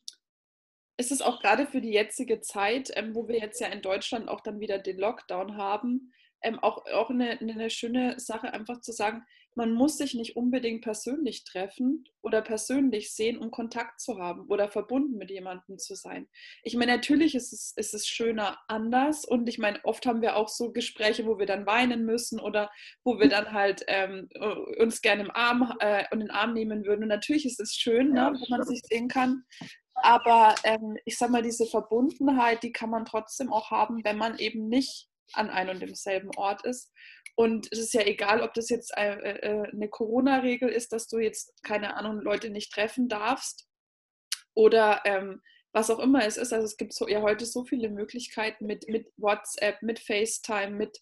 ist 1.00 1.12
es 1.12 1.22
auch 1.22 1.39
gerade 1.39 1.65
für 1.65 1.79
die 1.79 1.94
jetzige 1.94 2.41
Zeit, 2.41 2.91
ähm, 2.96 3.15
wo 3.15 3.27
wir 3.27 3.39
jetzt 3.39 3.62
ja 3.62 3.68
in 3.68 3.82
Deutschland 3.82 4.27
auch 4.27 4.41
dann 4.41 4.60
wieder 4.60 4.79
den 4.79 5.00
Lockdown 5.00 5.56
haben, 5.56 6.12
ähm, 6.44 6.60
auch, 6.60 6.86
auch 6.94 7.10
eine, 7.10 7.39
eine 7.39 7.70
schöne 7.70 8.20
Sache, 8.20 8.53
einfach 8.53 8.82
zu 8.82 8.91
sagen, 8.91 9.24
man 9.56 9.74
muss 9.74 9.98
sich 9.98 10.13
nicht 10.13 10.36
unbedingt 10.36 10.84
persönlich 10.84 11.44
treffen 11.44 12.06
oder 12.22 12.41
persönlich 12.41 13.13
sehen, 13.13 13.38
um 13.38 13.50
Kontakt 13.50 14.00
zu 14.00 14.20
haben 14.20 14.46
oder 14.48 14.70
verbunden 14.70 15.18
mit 15.18 15.32
jemandem 15.32 15.77
zu 15.77 15.96
sein. 15.96 16.27
Ich 16.63 16.75
meine, 16.75 16.96
natürlich 16.96 17.34
ist 17.34 17.51
es, 17.51 17.74
ist 17.75 17.94
es 17.94 18.08
schöner 18.08 18.58
anders 18.68 19.25
und 19.25 19.50
ich 19.50 19.58
meine, 19.58 19.84
oft 19.84 20.06
haben 20.06 20.22
wir 20.22 20.36
auch 20.36 20.50
so 20.50 20.72
Gespräche, 20.72 21.25
wo 21.25 21.39
wir 21.39 21.46
dann 21.46 21.65
weinen 21.65 22.06
müssen 22.06 22.39
oder 22.39 22.72
wo 23.03 23.20
wir 23.20 23.27
dann 23.27 23.51
halt 23.51 23.84
ähm, 23.88 24.29
uns 24.79 25.01
gerne 25.01 25.24
im 25.24 25.32
Arm 25.32 25.74
äh, 25.79 26.06
und 26.12 26.20
den 26.20 26.32
Arm 26.32 26.53
nehmen 26.53 26.86
würden. 26.86 27.03
Und 27.03 27.10
natürlich 27.10 27.46
ist 27.46 27.60
es 27.60 27.74
schön, 27.74 28.13
ne, 28.13 28.32
wenn 28.34 28.58
man 28.58 28.65
sich 28.65 28.82
sehen 28.84 29.08
kann. 29.08 29.44
Aber 30.03 30.56
ähm, 30.63 30.98
ich 31.06 31.18
sag 31.18 31.29
mal, 31.29 31.41
diese 31.41 31.65
Verbundenheit, 31.65 32.63
die 32.63 32.72
kann 32.72 32.89
man 32.89 33.06
trotzdem 33.06 33.51
auch 33.51 33.72
haben, 33.72 34.03
wenn 34.03 34.18
man 34.18 34.38
eben 34.38 34.68
nicht 34.68 35.08
an 35.34 35.50
einem 35.50 35.72
und 35.72 35.82
demselben 35.82 36.32
Ort 36.36 36.65
ist. 36.65 36.91
Und 37.36 37.72
es 37.72 37.79
ist 37.79 37.94
ja 37.94 38.01
egal, 38.01 38.41
ob 38.41 38.53
das 38.53 38.70
jetzt 38.70 38.91
äh, 38.98 39.13
äh, 39.13 39.70
eine 39.72 39.88
Corona-Regel 39.88 40.70
ist, 40.70 40.91
dass 40.91 41.08
du 41.08 41.20
jetzt, 41.20 41.53
keine 41.63 41.96
Ahnung, 41.96 42.20
Leute 42.20 42.50
nicht 42.50 42.74
treffen 42.74 43.08
darfst 43.08 43.68
oder 44.53 45.01
ähm, 45.06 45.41
was 45.72 45.89
auch 45.89 46.00
immer 46.00 46.25
es 46.25 46.38
ist. 46.38 46.51
Also 46.51 46.65
es 46.65 46.77
gibt 46.77 46.94
so, 46.94 47.08
ja 47.08 47.22
heute 47.22 47.46
so 47.46 47.63
viele 47.63 47.89
Möglichkeiten 47.89 48.65
mit, 48.65 48.88
mit 48.89 49.08
WhatsApp, 49.18 49.82
mit 49.82 50.00
FaceTime, 50.00 50.72
mit 50.72 50.98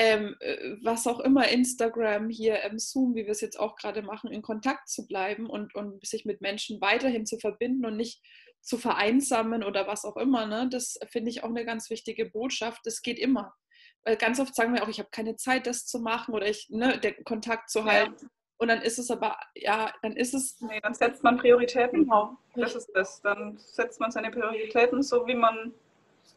ähm, 0.00 0.34
äh, 0.40 0.76
was 0.82 1.06
auch 1.06 1.20
immer, 1.20 1.48
Instagram, 1.48 2.30
hier 2.30 2.62
ähm, 2.64 2.78
Zoom, 2.78 3.14
wie 3.14 3.26
wir 3.26 3.32
es 3.32 3.42
jetzt 3.42 3.60
auch 3.60 3.76
gerade 3.76 4.00
machen, 4.00 4.32
in 4.32 4.40
Kontakt 4.40 4.88
zu 4.88 5.06
bleiben 5.06 5.46
und, 5.46 5.74
und 5.74 6.06
sich 6.06 6.24
mit 6.24 6.40
Menschen 6.40 6.80
weiterhin 6.80 7.26
zu 7.26 7.38
verbinden 7.38 7.84
und 7.84 7.98
nicht 7.98 8.22
zu 8.62 8.78
vereinsamen 8.78 9.62
oder 9.62 9.86
was 9.86 10.06
auch 10.06 10.16
immer. 10.16 10.46
Ne? 10.46 10.70
Das 10.70 10.98
finde 11.10 11.30
ich 11.30 11.44
auch 11.44 11.50
eine 11.50 11.66
ganz 11.66 11.90
wichtige 11.90 12.24
Botschaft. 12.24 12.80
Das 12.84 13.02
geht 13.02 13.18
immer. 13.18 13.54
Weil 14.02 14.16
ganz 14.16 14.40
oft 14.40 14.54
sagen 14.54 14.72
wir 14.72 14.82
auch, 14.82 14.88
ich 14.88 15.00
habe 15.00 15.10
keine 15.12 15.36
Zeit, 15.36 15.66
das 15.66 15.84
zu 15.84 15.98
machen 16.00 16.32
oder 16.32 16.48
ich, 16.48 16.70
ne, 16.70 16.98
den 16.98 17.22
Kontakt 17.24 17.68
zu 17.68 17.84
halten. 17.84 18.16
Ja. 18.22 18.28
Und 18.56 18.68
dann 18.68 18.80
ist 18.80 18.98
es 18.98 19.10
aber, 19.10 19.38
ja, 19.54 19.92
dann 20.00 20.16
ist 20.16 20.32
es. 20.32 20.58
Nee, 20.60 20.80
dann 20.82 20.94
setzt 20.94 21.22
man 21.22 21.36
Prioritäten. 21.36 22.04
Genau. 22.04 22.38
Das 22.54 22.74
ist 22.74 22.90
das. 22.94 23.20
Dann 23.20 23.58
setzt 23.58 24.00
man 24.00 24.10
seine 24.10 24.30
Prioritäten 24.30 25.02
so, 25.02 25.26
wie 25.26 25.34
man, 25.34 25.74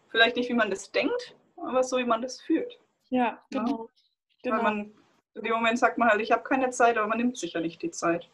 vielleicht 0.09 0.35
nicht 0.35 0.49
wie 0.49 0.53
man 0.53 0.69
das 0.69 0.91
denkt, 0.91 1.37
aber 1.55 1.81
so, 1.83 1.97
wie 1.97 2.05
man 2.05 2.21
das 2.21 2.41
fühlt. 2.41 2.77
Ja, 3.13 3.39
genau. 3.51 3.89
Genau. 4.41 4.57
Weil 4.57 4.63
man, 4.63 4.93
in 5.35 5.43
dem 5.43 5.53
Moment 5.53 5.77
sagt 5.77 5.99
man 5.99 6.09
halt, 6.09 6.19
ich 6.19 6.31
habe 6.31 6.41
keine 6.41 6.71
Zeit, 6.71 6.97
aber 6.97 7.07
man 7.07 7.19
nimmt 7.19 7.37
sich 7.37 7.53
ja 7.53 7.61
nicht 7.61 7.79
die 7.83 7.91
Zeit. 7.91 8.27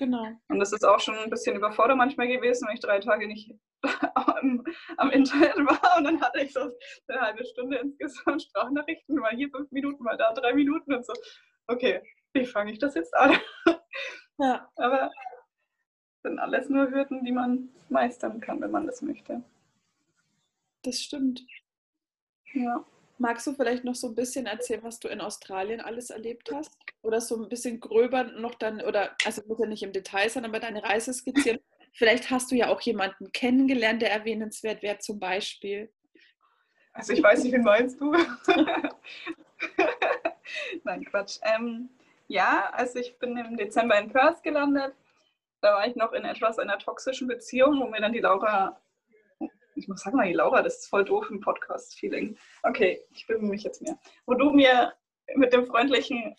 Genau. 0.00 0.26
Und 0.48 0.58
das 0.58 0.72
ist 0.72 0.84
auch 0.84 0.98
schon 0.98 1.14
ein 1.14 1.30
bisschen 1.30 1.54
überfordert 1.54 1.96
manchmal 1.96 2.26
gewesen, 2.26 2.66
wenn 2.66 2.74
ich 2.74 2.80
drei 2.80 2.98
Tage 2.98 3.28
nicht 3.28 3.54
am, 4.16 4.64
am, 4.96 5.10
Internet 5.10 5.56
war 5.56 5.98
und 5.98 6.04
dann 6.04 6.20
hatte 6.20 6.40
ich 6.40 6.52
so 6.52 6.68
eine 7.06 7.20
halbe 7.20 7.44
Stunde 7.44 7.76
insgesamt 7.76 8.42
Sprachnachrichten, 8.42 9.14
mal 9.14 9.36
hier 9.36 9.50
fünf 9.50 9.70
Minuten, 9.70 10.02
mal 10.02 10.16
da 10.16 10.32
drei 10.32 10.52
Minuten 10.52 10.92
und 10.92 11.06
so. 11.06 11.12
Okay, 11.68 12.02
wie 12.32 12.44
fange 12.44 12.72
ich 12.72 12.78
das 12.78 12.94
jetzt 12.94 13.14
an? 13.14 13.36
Ja. 14.36 14.68
Aber 14.74 15.12
sind 16.24 16.40
alles 16.40 16.68
nur 16.68 16.90
Hürden, 16.90 17.24
die 17.24 17.30
man 17.30 17.68
meistern 17.88 18.40
kann, 18.40 18.60
wenn 18.60 18.72
man 18.72 18.86
das 18.86 19.00
möchte. 19.00 19.44
Das 20.82 21.00
stimmt. 21.00 21.46
Ja. 22.52 22.84
Magst 23.18 23.46
du 23.46 23.54
vielleicht 23.54 23.84
noch 23.84 23.94
so 23.94 24.08
ein 24.08 24.14
bisschen 24.14 24.46
erzählen, 24.46 24.82
was 24.82 24.98
du 24.98 25.08
in 25.08 25.20
Australien 25.20 25.80
alles 25.80 26.10
erlebt 26.10 26.50
hast? 26.52 26.76
Oder 27.02 27.20
so 27.20 27.40
ein 27.40 27.48
bisschen 27.48 27.78
gröber 27.78 28.24
noch 28.24 28.54
dann, 28.56 28.80
oder, 28.80 29.16
also 29.24 29.42
muss 29.46 29.60
ja 29.60 29.66
nicht 29.66 29.82
im 29.82 29.92
Detail 29.92 30.28
sein, 30.28 30.44
aber 30.44 30.58
deine 30.58 30.82
Reise 30.82 31.12
skizzieren. 31.12 31.60
Vielleicht 31.92 32.30
hast 32.30 32.50
du 32.50 32.56
ja 32.56 32.68
auch 32.68 32.80
jemanden 32.80 33.30
kennengelernt, 33.30 34.02
der 34.02 34.10
erwähnenswert 34.10 34.82
wäre, 34.82 34.98
zum 34.98 35.20
Beispiel. 35.20 35.92
Also 36.92 37.12
ich 37.12 37.22
weiß 37.22 37.44
nicht, 37.44 37.52
wen 37.52 37.62
meinst 37.62 38.00
du? 38.00 38.12
Nein, 40.84 41.04
Quatsch. 41.04 41.38
Ähm, 41.42 41.90
ja, 42.26 42.70
also 42.72 42.98
ich 42.98 43.16
bin 43.18 43.36
im 43.36 43.56
Dezember 43.56 43.98
in 43.98 44.10
Perth 44.10 44.42
gelandet. 44.42 44.94
Da 45.60 45.74
war 45.74 45.86
ich 45.86 45.94
noch 45.94 46.12
in 46.12 46.24
etwas 46.24 46.58
einer 46.58 46.78
toxischen 46.78 47.28
Beziehung, 47.28 47.80
wo 47.80 47.86
mir 47.86 48.00
dann 48.00 48.12
die 48.12 48.20
Laura 48.20 48.80
ich 49.74 49.88
muss 49.88 50.00
sagen 50.00 50.16
mal, 50.16 50.30
Laura, 50.32 50.62
das 50.62 50.78
ist 50.80 50.88
voll 50.88 51.04
doof 51.04 51.28
im 51.30 51.40
Podcast-Feeling. 51.40 52.36
Okay, 52.62 53.04
ich 53.10 53.26
bemühe 53.26 53.50
mich 53.50 53.62
jetzt 53.62 53.82
mehr. 53.82 53.98
Wo 54.26 54.34
du 54.34 54.50
mir 54.50 54.94
mit 55.34 55.52
dem 55.52 55.66
freundlichen, 55.66 56.36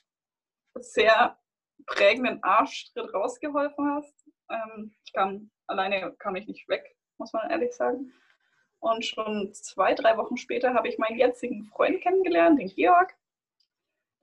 sehr 0.79 1.37
prägenden 1.85 2.43
Arschtritt 2.43 3.13
rausgeholfen 3.13 3.95
hast. 3.95 4.25
Ähm, 4.49 4.93
ich 5.05 5.13
kam, 5.13 5.51
alleine 5.67 6.13
kam 6.17 6.35
ich 6.35 6.47
nicht 6.47 6.67
weg, 6.67 6.95
muss 7.17 7.33
man 7.33 7.49
ehrlich 7.49 7.73
sagen. 7.73 8.13
Und 8.79 9.05
schon 9.05 9.53
zwei, 9.53 9.93
drei 9.93 10.17
Wochen 10.17 10.37
später 10.37 10.73
habe 10.73 10.87
ich 10.87 10.97
meinen 10.97 11.17
jetzigen 11.17 11.65
Freund 11.65 12.01
kennengelernt, 12.01 12.59
den 12.59 12.67
Georg. 12.69 13.15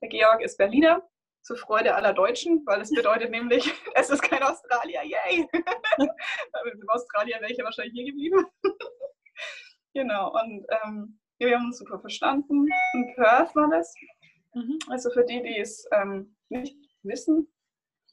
Der 0.01 0.09
Georg 0.09 0.41
ist 0.41 0.57
Berliner, 0.57 1.07
zur 1.41 1.57
Freude 1.57 1.95
aller 1.95 2.13
Deutschen, 2.13 2.65
weil 2.65 2.81
es 2.81 2.89
bedeutet 2.89 3.29
nämlich, 3.31 3.73
es 3.93 4.09
ist 4.09 4.21
kein 4.21 4.41
Australier, 4.43 5.03
yay! 5.03 5.47
Mit 5.97 6.81
dem 6.81 6.89
Australier 6.89 7.39
wäre 7.41 7.51
ich 7.51 7.57
ja 7.57 7.65
wahrscheinlich 7.65 7.93
hier 7.93 8.05
geblieben. 8.05 8.45
Genau, 9.93 10.33
und 10.33 10.65
ähm, 10.83 11.19
wir 11.37 11.57
haben 11.57 11.65
uns 11.67 11.79
super 11.79 11.99
verstanden. 11.99 12.67
In 12.93 13.13
Perth 13.15 13.55
war 13.55 13.69
das. 13.69 13.93
Mhm. 14.53 14.79
Also 14.89 15.09
für 15.09 15.25
die, 15.25 15.41
die 15.41 15.57
es 15.59 15.85
ähm, 15.91 16.35
nicht 16.49 16.77
wissen, 17.03 17.47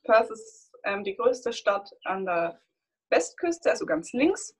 Perth 0.05 0.31
ist 0.31 0.73
ähm, 0.85 1.05
die 1.05 1.17
größte 1.17 1.53
Stadt 1.53 1.91
an 2.05 2.25
der 2.25 2.61
Westküste, 3.11 3.71
also 3.71 3.87
ganz 3.87 4.12
links. 4.12 4.57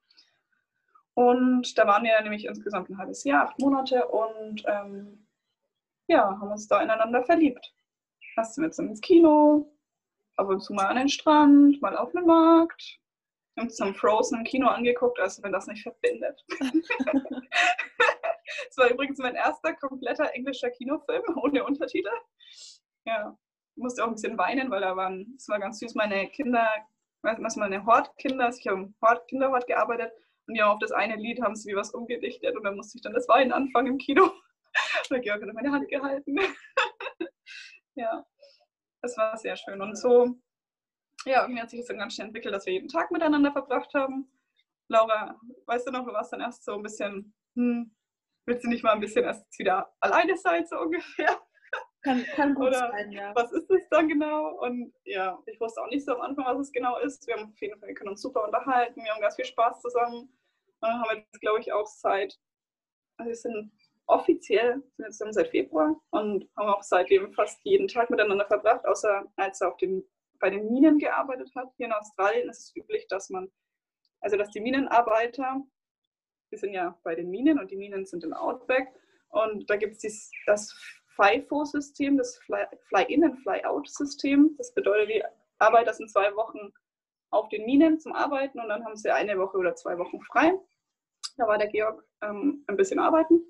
Und 1.15 1.77
da 1.77 1.87
waren 1.87 2.05
wir 2.05 2.21
nämlich 2.23 2.47
insgesamt 2.47 2.89
ein 2.89 2.99
halbes 2.99 3.25
Jahr, 3.25 3.49
acht 3.49 3.59
Monate 3.61 4.07
und 4.09 4.63
ähm, 4.67 5.27
ja, 6.07 6.25
haben 6.25 6.51
uns 6.51 6.67
da 6.67 6.83
ineinander 6.83 7.25
verliebt. 7.25 7.75
Hast 8.37 8.57
du 8.57 8.63
mit 8.63 8.79
ins 8.79 9.01
Kino, 9.01 9.73
ab 10.37 10.49
und 10.49 10.61
zu 10.61 10.73
mal 10.73 10.87
an 10.87 10.97
den 10.97 11.09
Strand, 11.09 11.81
mal 11.83 11.97
auf 11.97 12.13
den 12.13 12.27
Markt, 12.27 13.01
uns 13.57 13.77
zum 13.77 13.95
Frozen 13.95 14.39
im 14.39 14.45
Kino 14.45 14.69
angeguckt, 14.69 15.19
also 15.21 15.43
wenn 15.43 15.53
das 15.53 15.67
nicht 15.67 15.83
verbindet. 15.83 16.45
Es 18.69 18.77
war 18.77 18.91
übrigens 18.91 19.19
mein 19.19 19.35
erster 19.35 19.75
kompletter 19.75 20.33
englischer 20.35 20.71
Kinofilm 20.71 21.23
ohne 21.37 21.65
Untertitel. 21.65 22.11
Ja, 23.05 23.37
ich 23.77 23.83
musste 23.83 24.03
auch 24.03 24.09
ein 24.09 24.15
bisschen 24.15 24.39
weinen, 24.39 24.71
weil 24.71 24.81
da 24.81 24.97
waren, 24.97 25.35
es 25.37 25.49
war 25.49 25.59
ganz 25.59 25.79
süß, 25.79 25.95
meine 25.95 26.29
Kinder, 26.29 26.69
was 27.23 27.57
meine 27.57 27.85
Hortkinder, 27.85 28.47
also 28.47 28.59
ich 28.59 28.67
habe 28.67 28.83
im 28.83 28.95
Hort, 29.03 29.29
Kinderhort 29.29 29.67
gearbeitet 29.67 30.13
und 30.47 30.57
ja, 30.57 30.71
auf 30.71 30.79
das 30.81 30.93
eine 30.93 31.17
Lied 31.17 31.41
haben 31.43 31.55
sie 31.55 31.71
wie 31.71 31.77
was 31.77 31.95
umgedichtet 31.95 32.57
und 32.57 32.65
dann 32.65 32.77
musste 32.77 32.99
ich 32.99 33.03
dann 33.03 33.15
das 33.15 33.29
Weinen 33.29 33.53
anfangen 33.53 33.93
im 33.93 33.99
Kino. 33.99 34.31
Und 35.11 35.23
Georg 35.23 35.43
hat 35.43 35.53
meine 35.53 35.73
Hand 35.73 35.89
gehalten. 35.89 36.39
ja, 37.97 38.25
das 39.03 39.17
war 39.17 39.37
sehr 39.37 39.57
schön. 39.57 39.81
Und 39.81 39.97
so 39.97 40.37
ja, 41.25 41.43
irgendwie 41.43 41.61
hat 41.61 41.71
sich 41.71 41.81
das 41.81 41.89
dann 41.89 41.99
ganz 41.99 42.15
schnell 42.15 42.29
entwickelt, 42.29 42.55
dass 42.55 42.67
wir 42.67 42.73
jeden 42.73 42.89
Tag 42.89 43.11
miteinander 43.11 43.53
verbracht 43.53 43.93
haben. 43.95 44.31
Laura, 44.89 45.39
weißt 45.67 45.87
du 45.87 45.93
noch, 45.93 46.05
du 46.05 46.13
warst 46.13 46.33
dann 46.33 46.41
erst 46.41 46.65
so 46.65 46.75
ein 46.75 46.83
bisschen, 46.83 47.35
hm, 47.55 47.95
willst 48.47 48.65
du 48.65 48.69
nicht 48.69 48.83
mal 48.83 48.93
ein 48.93 49.01
bisschen 49.01 49.25
erst 49.25 49.47
wieder 49.59 49.93
alleine 50.01 50.37
sein, 50.37 50.67
so 50.67 50.81
ungefähr? 50.81 51.41
Kann, 52.03 52.25
kann 52.35 52.55
gut 52.55 52.69
Oder 52.69 52.91
sein, 52.91 53.13
ja. 53.13 53.35
Was 53.35 53.53
ist 53.53 53.69
das 53.69 53.87
dann 53.91 54.09
genau? 54.09 54.59
Und 54.61 54.93
ja, 55.05 55.39
ich 55.47 55.61
wusste 55.61 55.83
auch 55.83 55.89
nicht 55.89 56.05
so 56.05 56.15
am 56.15 56.23
Anfang, 56.23 56.47
was 56.47 56.59
es 56.59 56.73
genau 56.73 56.99
ist. 56.99 57.27
Wir 57.27 57.37
haben 57.37 57.51
auf 57.51 57.61
jeden 57.61 57.79
Fall, 57.79 57.89
wir 57.89 57.95
können 57.95 58.11
uns 58.11 58.23
super 58.23 58.45
unterhalten, 58.45 59.05
wir 59.05 59.13
haben 59.13 59.21
ganz 59.21 59.37
viel 59.37 59.45
Spaß 59.45 59.83
zusammen. 59.83 60.21
Und 60.21 60.33
dann 60.81 60.95
haben 60.95 61.11
wir 61.11 61.19
jetzt, 61.19 61.41
glaube 61.41 61.61
ich, 61.61 61.73
auch 61.73 61.87
seit, 61.87 62.39
also 63.19 63.29
wir 63.29 63.37
sind 63.37 63.71
offiziell, 64.07 64.83
sind 64.97 65.05
jetzt 65.05 65.19
seit 65.19 65.49
Februar 65.49 65.95
und 66.11 66.49
haben 66.57 66.69
auch 66.69 66.83
seitdem 66.83 67.33
fast 67.35 67.61
jeden 67.65 67.87
Tag 67.87 68.09
miteinander 68.09 68.47
verbracht, 68.47 68.87
außer 68.87 69.31
als 69.37 69.61
er 69.61 69.69
auf 69.69 69.77
dem 69.77 70.03
bei 70.41 70.51
den 70.51 70.73
Minen 70.73 70.99
gearbeitet 70.99 71.53
hat. 71.55 71.69
Hier 71.77 71.87
in 71.87 71.93
Australien 71.93 72.49
ist 72.49 72.61
es 72.61 72.77
üblich, 72.77 73.07
dass 73.09 73.31
man, 73.31 73.51
also 74.21 74.37
dass 74.37 74.51
die 74.51 74.61
Minenarbeiter, 74.61 75.63
die 76.51 76.57
sind 76.57 76.73
ja 76.73 76.99
bei 77.05 77.15
den 77.15 77.31
Minen 77.31 77.59
und 77.61 77.71
die 77.71 77.77
Minen 77.77 78.07
sind 78.07 78.25
im 78.25 78.33
Outback 78.33 78.89
und 79.29 79.69
da 79.71 79.77
gibt 79.77 80.03
es 80.03 80.31
das 80.47 80.75
FIFO-System, 81.15 82.17
das 82.17 82.39
Fly-In- 82.89 83.25
und 83.25 83.37
Fly-Out-System. 83.43 84.55
Das 84.57 84.75
bedeutet, 84.75 85.11
die 85.11 85.23
Arbeiter 85.59 85.93
sind 85.93 86.11
zwei 86.11 86.35
Wochen 86.35 86.73
auf 87.31 87.49
den 87.51 87.65
Minen 87.67 88.01
zum 88.01 88.13
Arbeiten 88.13 88.59
und 88.59 88.69
dann 88.69 88.85
haben 88.85 88.97
sie 88.97 89.11
eine 89.11 89.39
Woche 89.39 89.59
oder 89.59 89.77
zwei 89.77 89.99
Wochen 89.99 90.21
frei. 90.23 90.53
Da 91.37 91.47
war 91.47 91.59
der 91.59 91.69
Georg 91.69 92.05
ähm, 92.23 92.65
ein 92.67 92.77
bisschen 92.77 92.99
arbeiten 92.99 93.41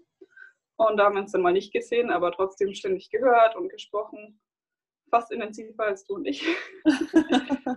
und 0.76 0.96
da 0.96 1.04
haben 1.04 1.14
wir 1.14 1.22
uns 1.22 1.32
dann 1.32 1.42
mal 1.42 1.52
nicht 1.52 1.72
gesehen, 1.72 2.10
aber 2.10 2.32
trotzdem 2.32 2.74
ständig 2.74 3.10
gehört 3.10 3.56
und 3.56 3.68
gesprochen 3.68 4.40
fast 5.10 5.32
intensiver 5.32 5.84
als 5.84 6.04
du 6.06 6.14
und 6.14 6.26
ich. 6.26 6.46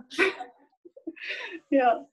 ja, 1.70 2.06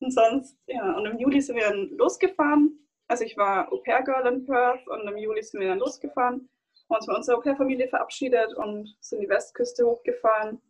und 0.00 0.12
sonst, 0.12 0.56
ja, 0.66 0.96
und 0.96 1.06
im 1.06 1.18
Juli 1.18 1.40
sind 1.40 1.56
wir 1.56 1.68
dann 1.68 1.90
losgefahren. 1.90 2.78
Also 3.08 3.24
ich 3.24 3.36
war 3.36 3.72
Au-pair-Girl 3.72 4.26
in 4.32 4.46
Perth 4.46 4.86
und 4.88 5.06
im 5.06 5.16
Juli 5.16 5.42
sind 5.42 5.60
wir 5.60 5.68
dann 5.68 5.78
losgefahren, 5.78 6.48
haben 6.88 6.96
uns 6.96 7.06
mit 7.06 7.16
unserer 7.16 7.38
Au-pair-Familie 7.38 7.88
verabschiedet 7.88 8.54
und 8.54 8.96
sind 9.00 9.20
die 9.20 9.28
Westküste 9.28 9.84
hochgefahren. 9.84 10.62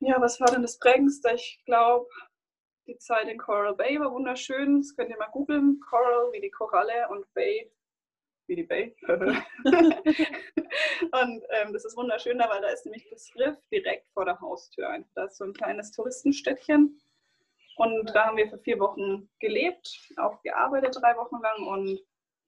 Ja, 0.00 0.20
was 0.20 0.40
war 0.40 0.50
denn 0.50 0.62
das 0.62 0.78
Prägendste? 0.78 1.32
Ich 1.34 1.62
glaube, 1.66 2.08
die 2.86 2.96
Zeit 2.96 3.28
in 3.28 3.38
Coral 3.38 3.74
Bay 3.74 4.00
war 4.00 4.12
wunderschön. 4.12 4.80
Das 4.80 4.96
könnt 4.96 5.10
ihr 5.10 5.18
mal 5.18 5.28
googeln. 5.30 5.78
Coral 5.88 6.32
wie 6.32 6.40
die 6.40 6.50
Koralle 6.50 7.08
und 7.10 7.32
Bay 7.34 7.70
die 8.56 8.64
Bay. 8.64 8.94
und 9.08 9.24
ähm, 11.50 11.72
das 11.72 11.84
ist 11.84 11.96
wunderschön, 11.96 12.38
weil 12.38 12.60
da 12.60 12.68
ist 12.68 12.84
nämlich 12.84 13.08
das 13.10 13.30
Riff 13.36 13.56
direkt 13.70 14.08
vor 14.10 14.24
der 14.24 14.40
Haustür. 14.40 15.04
Da 15.14 15.24
ist 15.24 15.36
so 15.36 15.44
ein 15.44 15.52
kleines 15.52 15.90
Touristenstädtchen. 15.92 17.00
Und 17.76 18.14
da 18.14 18.26
haben 18.26 18.36
wir 18.36 18.48
für 18.48 18.58
vier 18.58 18.78
Wochen 18.78 19.30
gelebt, 19.38 20.12
auch 20.16 20.42
gearbeitet 20.42 20.96
drei 21.00 21.16
Wochen 21.16 21.40
lang. 21.40 21.66
Und 21.66 22.00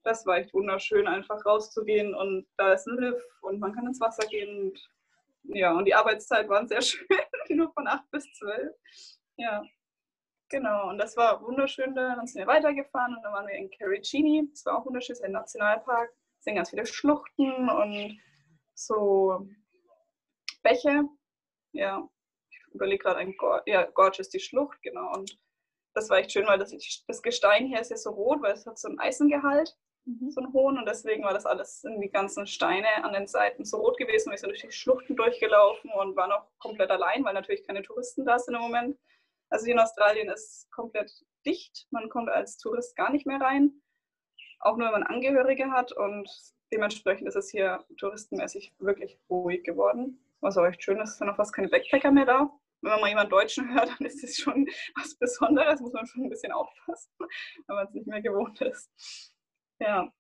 das 0.04 0.26
war 0.26 0.36
echt 0.36 0.52
wunderschön, 0.52 1.06
einfach 1.06 1.44
rauszugehen. 1.46 2.14
Und 2.14 2.46
da 2.56 2.72
ist 2.72 2.86
ein 2.86 2.98
Riff 2.98 3.22
und 3.40 3.60
man 3.60 3.74
kann 3.74 3.86
ins 3.86 4.00
Wasser 4.00 4.26
gehen. 4.26 4.70
Und, 4.70 4.90
ja, 5.44 5.72
und 5.72 5.86
die 5.86 5.94
Arbeitszeit 5.94 6.48
waren 6.48 6.68
sehr 6.68 6.82
schön, 6.82 7.06
nur 7.50 7.72
von 7.72 7.86
acht 7.86 8.10
bis 8.10 8.30
zwölf. 8.34 8.74
Ja, 9.36 9.62
Genau, 10.52 10.90
und 10.90 10.98
das 10.98 11.16
war 11.16 11.42
wunderschön. 11.42 11.94
Dann 11.94 12.26
sind 12.26 12.40
wir 12.40 12.46
weitergefahren 12.46 13.16
und 13.16 13.22
dann 13.22 13.32
waren 13.32 13.46
wir 13.46 13.54
in 13.54 13.70
Caricini. 13.70 14.46
Das 14.50 14.66
war 14.66 14.78
auch 14.78 14.84
wunderschön, 14.84 15.14
das 15.14 15.20
ist 15.20 15.24
ein 15.24 15.32
Nationalpark. 15.32 16.12
Es 16.38 16.44
sind 16.44 16.56
ganz 16.56 16.68
viele 16.68 16.84
Schluchten 16.84 17.70
und 17.70 18.20
so 18.74 19.48
Bäche. 20.62 21.08
Ja, 21.72 22.06
ich 22.50 22.60
überlege 22.74 23.02
gerade, 23.02 23.20
ein 23.20 23.34
Gorge, 23.38 23.62
ja, 23.64 23.84
Gorge 23.84 24.18
ist 24.20 24.34
die 24.34 24.40
Schlucht, 24.40 24.82
genau. 24.82 25.14
Und 25.14 25.40
das 25.94 26.10
war 26.10 26.18
echt 26.18 26.32
schön, 26.32 26.46
weil 26.46 26.58
das, 26.58 26.74
das 27.06 27.22
Gestein 27.22 27.66
hier 27.66 27.80
ist 27.80 27.90
ja 27.90 27.96
so 27.96 28.10
rot, 28.10 28.42
weil 28.42 28.52
es 28.52 28.66
hat 28.66 28.78
so 28.78 28.88
einen 28.88 28.98
Eisengehalt. 28.98 29.74
mhm. 30.04 30.30
so 30.30 30.42
einen 30.42 30.52
hohen. 30.52 30.76
Und 30.76 30.86
deswegen 30.86 31.24
war 31.24 31.32
das 31.32 31.46
alles 31.46 31.82
in 31.84 31.98
die 32.02 32.10
ganzen 32.10 32.46
Steine 32.46 33.04
an 33.04 33.14
den 33.14 33.26
Seiten 33.26 33.64
so 33.64 33.78
rot 33.78 33.96
gewesen. 33.96 34.30
Wir 34.30 34.36
sind 34.36 34.50
durch 34.50 34.60
die 34.60 34.70
Schluchten 34.70 35.16
durchgelaufen 35.16 35.90
und 35.92 36.14
waren 36.14 36.32
auch 36.32 36.46
komplett 36.58 36.90
allein, 36.90 37.24
weil 37.24 37.32
natürlich 37.32 37.66
keine 37.66 37.80
Touristen 37.80 38.26
da 38.26 38.38
sind 38.38 38.54
im 38.54 38.60
Moment. 38.60 38.98
Also 39.52 39.66
in 39.66 39.78
Australien 39.78 40.28
ist 40.28 40.70
komplett 40.72 41.12
dicht. 41.44 41.86
Man 41.90 42.08
kommt 42.08 42.30
als 42.30 42.58
Tourist 42.58 42.96
gar 42.96 43.10
nicht 43.10 43.26
mehr 43.26 43.40
rein. 43.40 43.72
Auch 44.60 44.76
nur, 44.76 44.86
wenn 44.86 45.00
man 45.00 45.02
Angehörige 45.02 45.70
hat. 45.70 45.92
Und 45.92 46.28
dementsprechend 46.72 47.28
ist 47.28 47.36
es 47.36 47.50
hier 47.50 47.84
touristenmäßig 47.98 48.74
wirklich 48.78 49.18
ruhig 49.28 49.62
geworden. 49.64 50.24
Was 50.40 50.56
auch 50.56 50.64
echt 50.66 50.82
schön 50.82 51.00
ist, 51.00 51.18
sind 51.18 51.28
auch 51.28 51.36
fast 51.36 51.54
keine 51.54 51.68
Backpacker 51.68 52.10
mehr 52.10 52.26
da 52.26 52.50
wenn 52.82 52.90
man 52.90 53.00
mal 53.00 53.08
jemanden 53.08 53.30
Deutschen 53.30 53.68
hört, 53.74 53.88
dann 53.88 54.06
ist 54.06 54.22
es 54.22 54.36
schon 54.36 54.66
was 54.96 55.14
Besonderes, 55.14 55.80
muss 55.80 55.92
man 55.92 56.06
schon 56.06 56.24
ein 56.24 56.30
bisschen 56.30 56.52
aufpassen, 56.52 57.12
wenn 57.66 57.76
man 57.76 57.86
es 57.86 57.94
nicht 57.94 58.06
mehr 58.06 58.20
gewohnt 58.20 58.60
ist. 58.60 58.90
Ja, 59.78 60.12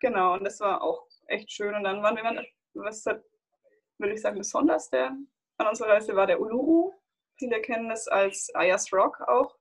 genau, 0.00 0.34
und 0.34 0.44
das 0.44 0.60
war 0.60 0.82
auch 0.82 1.06
echt 1.26 1.50
schön. 1.50 1.74
Und 1.74 1.84
dann 1.84 2.02
waren 2.02 2.16
wir, 2.16 2.46
was 2.74 3.04
würde 3.06 4.14
ich 4.14 4.20
sagen, 4.20 4.38
besonders 4.38 4.90
der 4.90 5.16
an 5.58 5.66
unserer 5.66 5.90
Reise 5.90 6.14
war 6.16 6.26
der 6.26 6.40
Uluru. 6.40 6.92
Viele 7.42 7.60
kennen 7.60 7.90
es 7.90 8.06
als 8.06 8.54
Ayers 8.54 8.92
Rock 8.92 9.20
auch. 9.22 9.58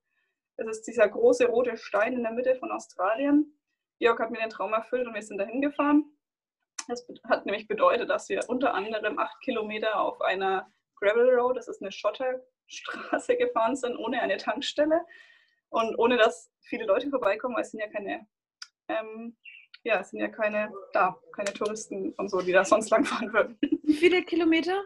Das 0.56 0.68
ist 0.68 0.84
dieser 0.84 1.10
große 1.10 1.48
rote 1.48 1.76
Stein 1.78 2.14
in 2.14 2.22
der 2.22 2.32
Mitte 2.32 2.56
von 2.58 2.72
Australien. 2.72 3.58
Georg 3.98 4.20
hat 4.20 4.30
mir 4.30 4.38
den 4.38 4.52
Traum 4.52 4.72
erfüllt 4.74 5.08
und 5.08 5.16
wir 5.16 5.24
sind 5.24 5.40
dahin 5.40 5.62
gefahren. 5.62 6.06
Das 6.88 7.08
hat 7.28 7.48
nämlich 7.48 7.68
bedeutet, 7.68 8.08
dass 8.12 8.30
wir 8.30 8.48
unter 8.50 8.76
anderem 8.76 9.18
acht 9.18 9.42
Kilometer 9.42 10.00
auf 10.00 10.22
einer 10.22 10.72
Gravel 10.98 11.32
Road, 11.32 11.58
das 11.58 11.68
ist 11.68 11.82
eine 11.82 11.92
Schotterstraße 11.92 13.36
gefahren 13.40 13.76
sind, 13.76 13.98
ohne 13.98 14.22
eine 14.22 14.38
Tankstelle 14.38 15.02
und 15.70 15.98
ohne 15.98 16.18
dass 16.18 16.52
viele 16.62 16.86
Leute 16.86 17.10
vorbeikommen, 17.10 17.56
weil 17.56 17.64
es 17.64 17.72
sind 17.72 17.80
ja 17.80 17.90
keine, 17.90 18.28
ähm, 18.90 19.36
ja, 19.82 20.02
es 20.02 20.12
sind 20.12 20.20
ja 20.20 20.28
keine 20.28 20.72
da, 20.94 21.20
keine 21.36 21.52
Touristen 21.52 22.14
und 22.14 22.30
so, 22.30 22.42
die 22.42 22.52
da 22.52 22.64
sonst 22.64 22.92
lang 22.92 23.06
fahren 23.06 23.34
würden. 23.34 23.58
Wie 23.82 23.96
viele 23.96 24.22
Kilometer? 24.22 24.84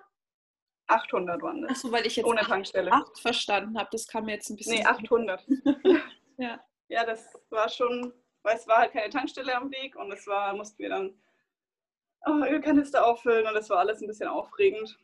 800 0.87 1.41
waren 1.41 1.61
das. 1.61 1.71
Achso, 1.71 1.91
weil 1.91 2.05
ich 2.05 2.15
jetzt 2.15 2.25
ohne 2.25 2.41
Tankstelle. 2.41 2.91
8 2.91 3.19
verstanden 3.19 3.77
habe, 3.77 3.89
das 3.91 4.07
kam 4.07 4.25
mir 4.25 4.33
jetzt 4.33 4.49
ein 4.49 4.55
bisschen. 4.55 4.79
Nee, 4.79 4.85
800. 4.85 5.45
ja. 6.37 6.63
Ja, 6.87 7.05
das 7.05 7.33
war 7.49 7.67
schon, 7.69 8.13
weil 8.43 8.55
es 8.55 8.67
war 8.67 8.77
halt 8.77 8.93
keine 8.93 9.09
Tankstelle 9.09 9.55
am 9.55 9.71
Weg 9.71 9.95
und 9.95 10.11
es 10.11 10.27
war, 10.27 10.55
mussten 10.55 10.77
wir 10.77 10.89
dann 10.89 11.19
oh, 12.27 12.43
Ölkanister 12.45 13.05
auffüllen 13.05 13.47
und 13.47 13.55
es 13.55 13.69
war 13.69 13.79
alles 13.79 14.01
ein 14.01 14.07
bisschen 14.07 14.27
aufregend. 14.27 14.97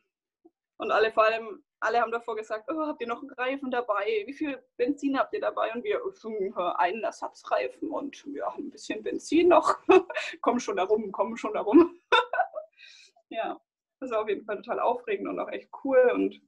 Und 0.78 0.92
alle 0.92 1.12
vor 1.12 1.26
allem, 1.26 1.64
alle 1.80 2.02
haben 2.02 2.12
davor 2.12 2.36
gesagt, 2.36 2.70
oh, 2.72 2.88
habt 2.88 3.02
ihr 3.02 3.08
noch 3.08 3.22
einen 3.22 3.32
Reifen 3.32 3.72
dabei? 3.72 4.24
Wie 4.26 4.34
viel 4.34 4.64
Benzin 4.78 5.18
habt 5.18 5.34
ihr 5.34 5.42
dabei? 5.42 5.72
Und 5.74 5.84
wir 5.84 6.02
hm, 6.04 6.58
einen 6.78 7.04
Ersatzreifen 7.04 7.90
und 7.90 8.24
wir 8.26 8.46
haben 8.46 8.68
ein 8.68 8.72
bisschen 8.72 9.04
Benzin 9.04 9.50
noch. 9.50 9.78
komm 10.42 10.60
schon 10.60 10.78
darum, 10.78 11.12
komm 11.12 11.38
schon 11.38 11.54
darum. 11.54 12.00
ja, 13.30 13.60
das 14.02 14.12
war 14.12 14.22
auf 14.22 14.30
jeden 14.30 14.46
Fall 14.46 14.58
total 14.58 14.80
aufregend 14.80 15.30
und 15.30 15.40
auch 15.40 15.50
echt 15.50 15.70
cool. 15.84 16.12
Und 16.14 16.42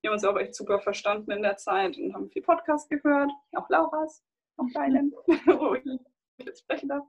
wir 0.00 0.10
haben 0.10 0.14
uns 0.14 0.24
auch 0.24 0.36
echt 0.36 0.54
super 0.54 0.80
verstanden 0.80 1.30
in 1.30 1.42
der 1.42 1.56
Zeit 1.56 1.96
und 1.96 2.14
haben 2.14 2.30
viel 2.30 2.42
Podcast 2.42 2.90
gehört. 2.90 3.30
Auch 3.54 3.68
Lauras, 3.70 4.24
auch 4.56 4.66
deinen, 4.74 5.12
wo 5.46 5.74
ich 5.74 5.84
jetzt 6.38 6.60
sprechen 6.60 6.88
darf. 6.88 7.06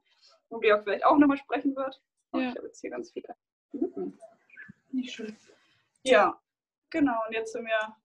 Wo 0.50 0.60
Georg 0.60 0.84
vielleicht 0.84 1.06
auch 1.06 1.17
nochmal 1.17 1.38
sprechen 1.38 1.76
wird. 1.76 2.02
Oh, 2.34 2.38
ja. 2.38 2.50
Ich 2.50 2.56
habe 2.58 2.67
jetzt 2.67 2.82
hier 2.82 2.91
ganz 2.91 3.12
viele. 3.12 3.36
Nicht 4.91 5.13
schön. 5.13 5.36
Ja, 6.04 6.39
Genau, 6.89 7.17
und 7.28 7.34
jetzt 7.34 7.52
sind 7.52 7.65
wir 7.65 7.95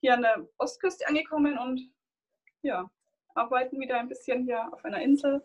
hier 0.00 0.14
an 0.14 0.22
der 0.22 0.48
Ostküste 0.58 1.06
angekommen 1.06 1.58
und 1.58 1.92
ja, 2.62 2.90
arbeiten 3.34 3.78
wieder 3.80 3.98
ein 3.98 4.08
bisschen 4.08 4.44
hier 4.44 4.72
auf 4.72 4.84
einer 4.84 5.02
Insel. 5.02 5.44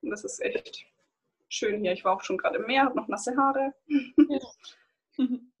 Und 0.00 0.10
das 0.10 0.24
ist 0.24 0.40
echt 0.40 0.86
schön 1.52 1.80
hier. 1.80 1.92
Ich 1.92 2.04
war 2.04 2.16
auch 2.16 2.22
schon 2.22 2.38
gerade 2.38 2.58
im 2.58 2.66
Meer, 2.66 2.84
habe 2.84 2.96
noch 2.96 3.08
nasse 3.08 3.36
Haare. 3.36 3.74
Ja, 4.16 4.38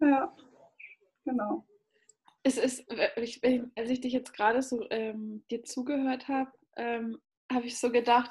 ja 0.00 0.36
genau. 1.24 1.66
Es 2.42 2.56
ist, 2.56 2.84
ich, 3.16 3.40
als 3.76 3.90
ich 3.90 4.00
dich 4.00 4.12
jetzt 4.12 4.32
gerade 4.32 4.62
so 4.62 4.84
ähm, 4.90 5.44
dir 5.50 5.62
zugehört 5.62 6.26
habe, 6.26 6.50
ähm, 6.76 7.20
habe 7.52 7.66
ich 7.66 7.78
so 7.78 7.92
gedacht, 7.92 8.30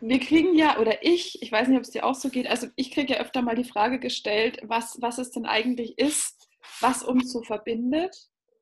wir 0.00 0.18
kriegen 0.18 0.54
ja, 0.54 0.78
oder 0.78 1.02
ich, 1.02 1.42
ich 1.42 1.52
weiß 1.52 1.68
nicht, 1.68 1.76
ob 1.76 1.82
es 1.82 1.90
dir 1.90 2.04
auch 2.04 2.14
so 2.14 2.30
geht, 2.30 2.46
also 2.46 2.68
ich 2.76 2.90
kriege 2.90 3.14
ja 3.14 3.20
öfter 3.20 3.42
mal 3.42 3.56
die 3.56 3.64
Frage 3.64 3.98
gestellt, 3.98 4.60
was, 4.62 4.96
was 5.00 5.18
es 5.18 5.30
denn 5.30 5.44
eigentlich 5.44 5.98
ist, 5.98 6.48
was 6.80 7.02
uns 7.02 7.32
so 7.32 7.42
verbindet 7.42 8.16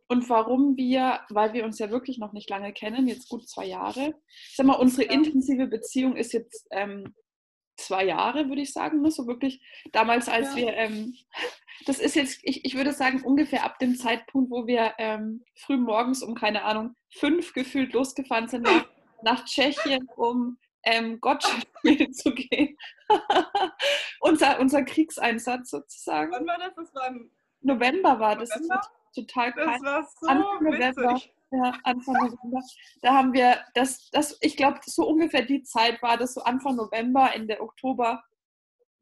und 0.09 0.29
warum 0.29 0.77
wir, 0.77 1.21
weil 1.31 1.53
wir 1.53 1.65
uns 1.65 1.79
ja 1.79 1.91
wirklich 1.91 2.19
noch 2.19 2.33
nicht 2.33 2.51
lange 2.51 2.73
kennen, 2.73 3.07
jetzt 3.07 3.29
gut 3.29 3.49
zwei 3.49 3.67
Jahre, 3.67 4.15
ich 4.49 4.57
sag 4.57 4.67
mal, 4.67 4.75
unsere 4.75 5.05
intensive 5.05 5.67
Beziehung 5.69 6.17
ist 6.17 6.33
jetzt 6.33 6.67
ähm, 6.71 7.15
zwei 7.77 8.05
Jahre, 8.05 8.49
würde 8.49 8.63
ich 8.63 8.73
sagen, 8.73 9.01
ne? 9.03 9.11
so 9.11 9.27
wirklich 9.27 9.61
damals, 9.93 10.29
als 10.29 10.51
ja. 10.51 10.57
wir, 10.57 10.75
ähm, 10.75 11.15
das 11.87 11.99
ist 11.99 12.17
jetzt, 12.17 12.41
ich, 12.43 12.65
ich 12.65 12.77
würde 12.77 12.93
sagen, 12.93 13.23
ungefähr 13.23 13.65
ab 13.65 13.79
dem 13.79 13.97
Zeitpunkt, 13.97 14.51
wo 14.51 14.67
wir 14.67 14.95
ähm, 14.99 15.45
früh 15.55 15.77
morgens 15.77 16.23
um, 16.23 16.35
keine 16.35 16.65
Ahnung, 16.65 16.95
fünf 17.11 17.53
gefühlt 17.53 17.93
losgefahren 17.93 18.49
sind 18.49 18.63
nach, 18.63 18.87
nach 19.23 19.45
Tschechien, 19.45 20.09
um 20.17 20.59
ähm, 20.85 21.21
Gott 21.21 21.43
spielen 21.79 22.13
zu 22.13 22.33
gehen. 22.35 22.77
unser, 24.21 24.61
unser 24.61 24.83
Kriegseinsatz 24.83 25.71
sozusagen. 25.71 26.33
Wann 26.33 26.47
war 26.47 26.59
das? 26.59 26.75
Das 26.75 26.95
war 26.95 27.09
im 27.09 27.31
November 27.61 28.19
war 28.19 28.37
das. 28.37 28.51
November? 28.51 28.81
Total 29.15 29.53
kalt. 29.53 29.69
Das 29.69 29.83
war 29.83 30.09
so 30.21 30.27
Anfang 30.27 30.65
November. 30.65 31.21
Ja, 31.53 31.79
Anfang 31.85 32.15
November. 32.15 32.63
Da 33.03 33.13
haben 33.13 33.35
wir 33.35 33.59
das, 33.75 34.11
das 34.11 34.39
ich 34.41 34.57
glaube, 34.57 34.81
so 34.87 35.07
ungefähr 35.07 35.43
die 35.43 35.63
Zeit 35.63 36.03
war 36.03 36.17
das, 36.17 36.33
so 36.33 36.43
Anfang 36.43 36.77
November, 36.77 37.31
Ende 37.35 37.61
Oktober, 37.61 38.25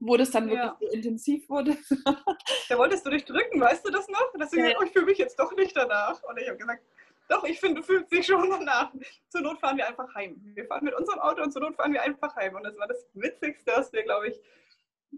wo 0.00 0.16
das 0.16 0.32
dann 0.32 0.48
wirklich 0.48 0.64
ja. 0.64 0.76
so 0.80 0.86
intensiv 0.88 1.48
wurde. 1.48 1.76
da 2.68 2.78
wolltest 2.78 3.06
du 3.06 3.10
dich 3.10 3.24
drücken, 3.24 3.60
weißt 3.60 3.86
du 3.86 3.92
das 3.92 4.08
noch? 4.08 4.32
Dass 4.36 4.50
du 4.50 4.56
ja. 4.56 4.64
gesagt, 4.64 4.80
oh, 4.80 4.84
ich 4.84 4.92
fühle 4.92 5.06
mich 5.06 5.18
jetzt 5.18 5.38
doch 5.38 5.54
nicht 5.54 5.76
danach. 5.76 6.20
Und 6.24 6.40
ich 6.40 6.48
habe 6.48 6.58
gesagt, 6.58 6.82
doch, 7.28 7.44
ich 7.44 7.60
finde, 7.60 7.80
du 7.80 7.86
fühlst 7.86 8.10
dich 8.10 8.26
schon 8.26 8.50
danach. 8.50 8.92
Zur 9.28 9.42
Not 9.42 9.60
fahren 9.60 9.76
wir 9.76 9.86
einfach 9.86 10.12
heim. 10.16 10.40
Wir 10.54 10.66
fahren 10.66 10.84
mit 10.84 10.94
unserem 10.94 11.20
Auto 11.20 11.42
und 11.42 11.52
zur 11.52 11.62
Not 11.62 11.76
fahren 11.76 11.92
wir 11.92 12.02
einfach 12.02 12.34
heim. 12.34 12.56
Und 12.56 12.64
das 12.64 12.76
war 12.76 12.88
das 12.88 13.06
Witzigste, 13.14 13.72
was 13.76 13.92
wir, 13.92 14.02
glaube 14.02 14.28
ich, 14.28 14.40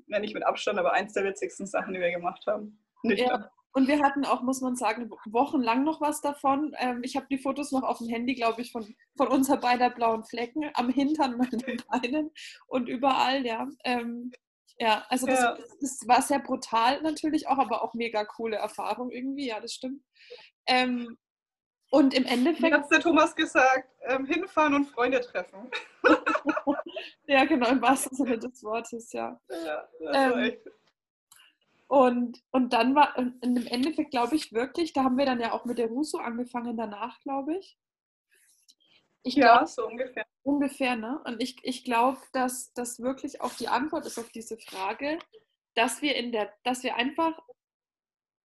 ja, 0.09 0.19
nicht 0.19 0.35
mit 0.35 0.45
Abstand, 0.45 0.79
aber 0.79 0.93
eins 0.93 1.15
der 1.15 1.25
witzigsten 1.25 1.67
Sachen, 1.67 1.95
die 1.95 2.01
wir 2.01 2.11
gemacht 2.11 2.47
haben. 2.47 2.79
Nüchtern. 3.03 3.41
Ja. 3.41 3.51
Und 3.75 3.89
wir 3.89 4.03
hatten 4.03 4.25
auch, 4.25 4.43
muss 4.43 4.61
man 4.61 4.77
sagen, 4.77 5.11
wochenlang 5.27 5.83
noch 5.83 6.01
was 6.01 6.21
davon. 6.21 6.75
Ähm, 6.79 7.01
ich 7.03 7.17
habe 7.17 7.27
die 7.31 7.39
Fotos 7.39 7.73
noch 7.73 7.83
auf 7.83 7.99
dem 7.99 8.09
Handy, 8.09 8.35
glaube 8.35 8.61
ich, 8.61 8.71
von, 8.71 8.95
von 9.17 9.29
unser 9.29 9.57
beider 9.57 9.89
blauen 9.89 10.25
Flecken 10.25 10.71
am 10.75 10.91
Hintern 10.91 11.41
den 11.51 11.83
Beinen 11.91 12.31
und 12.67 12.89
überall, 12.89 13.47
ja. 13.47 13.67
Ähm, 13.85 14.31
ja, 14.79 15.05
also 15.09 15.27
das, 15.27 15.41
ja. 15.41 15.59
das, 15.81 16.01
war 16.07 16.23
sehr 16.23 16.41
brutal 16.41 17.01
natürlich 17.03 17.47
auch, 17.49 17.59
aber 17.59 17.83
auch 17.83 17.95
mega 17.95 18.25
coole 18.25 18.57
Erfahrung 18.57 19.11
irgendwie, 19.11 19.49
ja, 19.49 19.61
das 19.61 19.75
stimmt. 19.75 20.03
Ähm, 20.67 21.17
und 21.91 22.15
im 22.15 22.25
Endeffekt. 22.25 22.75
Hat 22.75 22.91
der 22.91 23.01
Thomas 23.01 23.35
gesagt? 23.37 23.89
Ähm, 24.07 24.25
hinfahren 24.25 24.75
und 24.75 24.87
Freunde 24.87 25.21
treffen. 25.21 25.71
ja, 27.27 27.45
genau, 27.45 27.69
im 27.69 27.83
wahrsten 27.83 28.17
Sinne 28.17 28.39
des 28.39 28.65
Wortes, 28.65 29.13
ja. 29.13 29.39
Ja, 29.49 29.89
das 30.01 30.17
ähm, 30.17 30.31
war 30.31 30.43
echt. 30.43 30.61
Und, 31.93 32.43
und 32.53 32.73
dann 32.73 32.95
war, 32.95 33.19
und 33.19 33.45
im 33.45 33.67
Endeffekt 33.67 34.13
glaube 34.13 34.35
ich 34.35 34.51
wirklich, 34.55 34.95
da 34.95 35.05
haben 35.05 35.19
wir 35.19 35.27
dann 35.27 35.41
ja 35.41 35.53
auch 35.53 35.67
mit 35.67 35.77
der 35.77 35.89
Russo 35.89 36.17
angefangen 36.17 36.75
danach, 36.75 37.21
glaube 37.21 37.59
ich. 37.59 37.79
ich 39.25 39.35
glaub, 39.35 39.61
ja, 39.61 39.67
so 39.67 39.87
ungefähr. 39.87 40.25
Ungefähr, 40.43 40.97
ne? 40.97 41.21
Und 41.27 41.43
ich, 41.43 41.59
ich 41.63 41.85
glaube, 41.85 42.19
dass 42.33 42.73
das 42.73 43.01
wirklich 43.01 43.43
auch 43.43 43.53
die 43.57 43.69
Antwort 43.69 44.07
ist 44.07 44.19
auf 44.19 44.31
diese 44.31 44.57
Frage, 44.57 45.19
dass 45.75 46.01
wir 46.01 46.17
in 46.17 46.33
der, 46.33 46.51
dass 46.65 46.83
wir 46.83 46.97
einfach, 46.97 47.39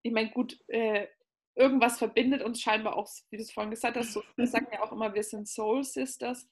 ich 0.01 0.11
meine, 0.11 0.31
gut, 0.31 0.59
äh, 0.67 1.07
irgendwas 1.55 1.99
verbindet 1.99 2.43
uns 2.43 2.59
scheinbar 2.59 2.97
auch, 2.97 3.09
wie 3.29 3.37
du 3.37 3.43
es 3.43 3.53
vorhin 3.53 3.71
gesagt 3.71 3.95
hast, 3.95 4.11
so, 4.11 4.23
wir 4.35 4.47
sagen 4.47 4.67
ja 4.73 4.83
auch 4.83 4.91
immer, 4.91 5.13
wir 5.13 5.23
sind 5.23 5.47
Soul 5.47 5.85
Sisters. 5.85 6.49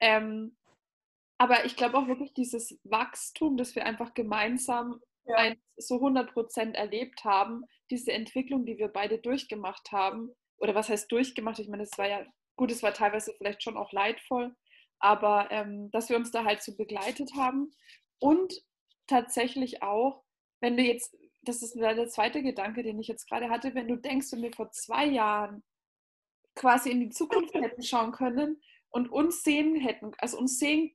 Ähm, 0.00 0.56
aber 1.36 1.66
ich 1.66 1.76
glaube 1.76 1.98
auch 1.98 2.08
wirklich 2.08 2.32
dieses 2.32 2.80
Wachstum, 2.84 3.58
das 3.58 3.74
wir 3.74 3.84
einfach 3.84 4.14
gemeinsam 4.14 5.02
ja. 5.28 5.36
ein, 5.36 5.60
so 5.76 5.96
100 5.96 6.32
Prozent 6.32 6.76
erlebt 6.76 7.24
haben, 7.24 7.64
diese 7.90 8.12
Entwicklung, 8.12 8.66
die 8.66 8.78
wir 8.78 8.88
beide 8.88 9.18
durchgemacht 9.18 9.92
haben, 9.92 10.30
oder 10.58 10.74
was 10.74 10.88
heißt 10.88 11.10
durchgemacht? 11.10 11.58
Ich 11.58 11.68
meine, 11.68 11.84
es 11.84 11.96
war 11.96 12.08
ja, 12.08 12.26
gut, 12.56 12.72
es 12.72 12.82
war 12.82 12.92
teilweise 12.92 13.32
vielleicht 13.36 13.62
schon 13.62 13.76
auch 13.76 13.92
leidvoll, 13.92 14.54
aber 14.98 15.48
ähm, 15.50 15.90
dass 15.92 16.08
wir 16.08 16.16
uns 16.16 16.30
da 16.30 16.44
halt 16.44 16.62
so 16.62 16.76
begleitet 16.76 17.32
haben 17.36 17.70
und 18.18 18.52
tatsächlich 19.06 19.82
auch, 19.82 20.24
wenn 20.60 20.76
du 20.76 20.82
jetzt 20.82 21.16
das 21.42 21.62
ist 21.62 21.74
der 21.76 22.08
zweite 22.08 22.42
Gedanke, 22.42 22.82
den 22.82 22.98
ich 22.98 23.08
jetzt 23.08 23.28
gerade 23.28 23.48
hatte, 23.48 23.74
wenn 23.74 23.88
du 23.88 23.96
denkst, 23.96 24.32
wenn 24.32 24.42
wir 24.42 24.52
vor 24.52 24.70
zwei 24.72 25.06
Jahren 25.06 25.62
quasi 26.54 26.90
in 26.90 27.00
die 27.00 27.10
Zukunft 27.10 27.54
hätten 27.54 27.82
schauen 27.82 28.12
können 28.12 28.60
und 28.90 29.10
uns 29.10 29.42
sehen 29.42 29.76
hätten, 29.76 30.12
also 30.18 30.38
uns 30.38 30.58
sehen 30.58 30.94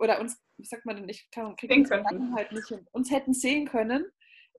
oder 0.00 0.20
uns, 0.20 0.42
wie 0.56 0.66
sagt 0.66 0.86
man 0.86 0.96
denn, 0.96 1.08
ich 1.08 1.30
kann 1.30 1.54
kriege 1.56 1.88
halt 2.34 2.52
nicht 2.52 2.68
hin, 2.68 2.86
uns 2.92 3.10
hätten 3.10 3.34
sehen 3.34 3.66
können, 3.66 4.10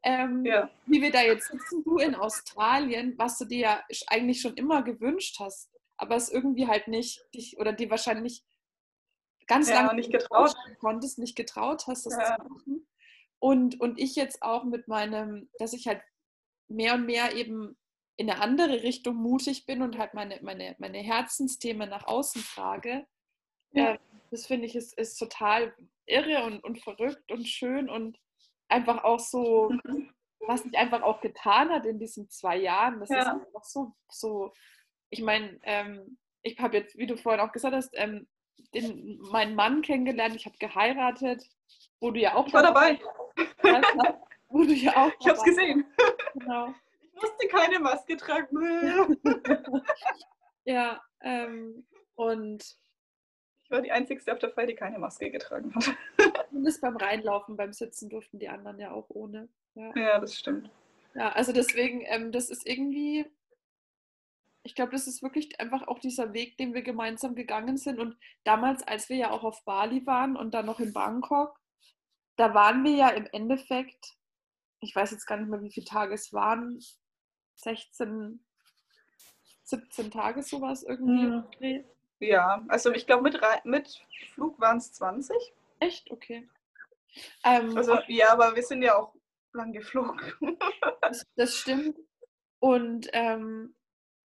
ähm, 0.04 0.45
ja. 0.45 0.69
wie 0.86 1.01
wir 1.01 1.12
da 1.12 1.21
jetzt 1.21 1.49
sitzen, 1.49 1.84
du 1.84 1.97
in 1.97 2.15
Australien, 2.15 3.15
was 3.17 3.38
du 3.38 3.45
dir 3.45 3.60
ja 3.60 3.84
eigentlich 4.08 4.41
schon 4.41 4.54
immer 4.54 4.84
gewünscht 4.84 5.38
hast, 5.39 5.69
aber 5.97 6.15
es 6.15 6.32
irgendwie 6.32 6.67
halt 6.67 6.88
nicht 6.88 7.21
dich 7.34 7.58
oder 7.60 7.73
dir 7.73 7.89
wahrscheinlich 7.89 8.43
ganz 9.47 9.69
Ja, 9.69 9.82
lange 9.82 9.95
nicht 9.95 10.12
getraut. 10.12 10.56
konntest, 10.80 11.17
nicht 11.17 11.36
getraut 11.36 11.86
hast, 11.88 12.06
das 12.06 12.15
Ja. 12.15 12.38
zu 12.38 12.47
machen. 12.47 12.88
Und, 13.39 13.82
und 13.82 13.99
ich 13.99 14.15
jetzt 14.15 14.43
auch 14.43 14.63
mit 14.63 14.88
meinem, 14.88 15.49
dass 15.58 15.73
ich 15.73 15.88
halt 15.88 16.01
mehr 16.67 16.93
und 16.93 17.06
mehr 17.06 17.36
eben 17.36 17.75
in 18.17 18.30
eine 18.30 18.39
andere 18.39 18.84
Richtung 18.84 19.15
mutig 19.15 19.65
bin 19.65 19.82
und 19.82 19.97
halt 19.97 20.13
meine, 20.13 20.39
meine, 20.43 20.75
meine 20.77 20.99
Herzensthemen 20.99 21.89
nach 21.89 22.06
außen 22.06 22.43
trage. 22.43 23.08
Ja. 23.71 23.93
Äh, 23.93 23.99
das 24.31 24.45
finde 24.47 24.65
ich 24.65 24.75
ist, 24.75 24.97
ist 24.97 25.17
total 25.17 25.73
irre 26.05 26.43
und, 26.45 26.63
und 26.63 26.81
verrückt 26.81 27.31
und 27.31 27.47
schön 27.47 27.89
und 27.89 28.17
einfach 28.69 29.03
auch 29.03 29.19
so, 29.19 29.69
Mhm. 29.83 30.09
was 30.47 30.63
sich 30.63 30.75
einfach 30.77 31.01
auch 31.03 31.21
getan 31.21 31.69
hat 31.69 31.85
in 31.85 31.99
diesen 31.99 32.29
zwei 32.29 32.57
Jahren. 32.57 32.99
Das 32.99 33.09
ist 33.09 33.15
Ja. 33.17 33.33
einfach 33.33 33.63
so, 33.63 33.93
so 34.09 34.51
ich 35.09 35.21
meine, 35.21 35.59
ähm, 35.63 36.17
ich 36.41 36.57
habe 36.59 36.77
jetzt, 36.77 36.97
wie 36.97 37.05
du 37.05 37.17
vorhin 37.17 37.41
auch 37.41 37.51
gesagt 37.51 37.75
hast, 37.75 37.91
ähm, 37.93 38.27
den, 38.73 39.19
meinen 39.31 39.55
Mann 39.55 39.81
kennengelernt, 39.81 40.35
ich 40.35 40.45
habe 40.45 40.57
geheiratet, 40.57 41.43
wo 41.99 42.11
du 42.11 42.19
ja 42.19 42.35
auch 42.35 42.47
Ich 42.47 42.53
war 42.53 42.63
dabei. 42.63 42.99
warst, 43.61 43.93
wo 44.49 44.63
du 44.63 44.73
ja 44.73 44.95
auch 44.95 45.11
Ich 45.19 45.27
habe 45.27 45.37
es 45.37 45.39
dabei 45.39 45.49
gesehen. 45.49 45.85
Genau. 46.33 46.73
Ich 47.13 47.21
musste 47.21 47.47
keine 47.49 47.79
Maske 47.79 48.15
tragen. 48.17 48.57
Ja, 50.63 51.01
ähm, 51.21 51.85
und 52.15 52.63
Ich 53.71 53.73
war 53.73 53.81
die 53.81 53.93
Einzige 53.93 54.34
auf 54.34 54.39
der 54.39 54.51
Feier, 54.51 54.67
die 54.67 54.75
keine 54.75 54.99
Maske 54.99 55.31
getragen 55.31 55.73
hat. 55.73 55.95
zumindest 56.49 56.81
beim 56.81 56.97
Reinlaufen, 56.97 57.55
beim 57.55 57.71
Sitzen 57.71 58.10
durften 58.10 58.38
die 58.38 58.49
anderen 58.49 58.77
ja 58.79 58.91
auch 58.91 59.05
ohne. 59.07 59.47
Ja, 59.75 59.95
Ja, 59.95 60.19
das 60.19 60.38
stimmt. 60.38 60.69
ja 61.13 61.31
also 61.31 61.53
deswegen, 61.53 62.01
ähm, 62.01 62.34
das 62.34 62.49
ist 62.49 62.67
irgendwie, 62.67 63.25
ich 64.63 64.75
glaube, 64.75 64.91
das 64.91 65.07
ist 65.07 65.23
wirklich 65.23 65.57
einfach 65.62 65.88
auch 65.88 65.99
dieser 65.99 66.34
Weg, 66.34 66.57
den 66.57 66.73
wir 66.73 66.81
gemeinsam 66.81 67.34
gegangen 67.34 67.77
sind. 67.77 67.97
Und 67.97 68.17
damals, 68.43 68.86
als 68.86 69.07
wir 69.07 69.15
ja 69.15 69.31
auch 69.31 69.45
auf 69.45 69.63
Bali 69.63 70.05
waren 70.05 70.36
und 70.36 70.53
dann 70.53 70.65
noch 70.65 70.81
in 70.81 70.91
Bangkok, 70.91 71.57
da 72.36 72.53
waren 72.53 72.84
wir 72.84 72.91
ja 72.91 73.07
im 73.07 73.25
Endeffekt, 73.31 74.17
ich 74.81 74.93
weiß 74.93 75.12
jetzt 75.12 75.27
gar 75.27 75.38
nicht 75.38 75.49
mehr, 75.49 75.62
wie 75.62 75.71
viele 75.71 75.86
Tage 75.86 76.13
es 76.13 76.34
waren, 76.34 76.77
16, 77.55 78.43
17 79.63 80.12
Tage 80.12 80.43
sowas 80.43 80.84
irgendwie. 80.84 81.27
Hm. 81.62 81.86
Ja, 82.21 82.63
also 82.67 82.91
ich 82.93 83.07
glaube, 83.07 83.23
mit, 83.23 83.41
mit 83.65 84.05
Flug 84.34 84.60
waren 84.60 84.77
es 84.77 84.93
20. 84.93 85.36
Echt? 85.79 86.10
Okay. 86.12 86.47
Ähm, 87.43 87.75
Also 87.75 87.97
ja, 88.07 88.31
aber 88.31 88.55
wir 88.55 88.63
sind 88.63 88.84
ja 88.84 88.95
auch 88.95 89.13
lang 89.53 89.73
geflogen. 89.73 90.21
Das, 91.01 91.25
das 91.36 91.55
stimmt. 91.55 91.97
Und 92.60 93.10
ähm, 93.12 93.75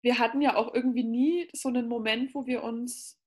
wir 0.02 0.20
hatten 0.20 0.42
ja 0.42 0.56
auch 0.56 0.74
irgendwie 0.76 1.04
nie 1.06 1.50
so 1.54 1.70
einen 1.70 1.88
Moment, 1.88 2.36
wo 2.36 2.46
wir 2.46 2.62
uns 2.62 3.18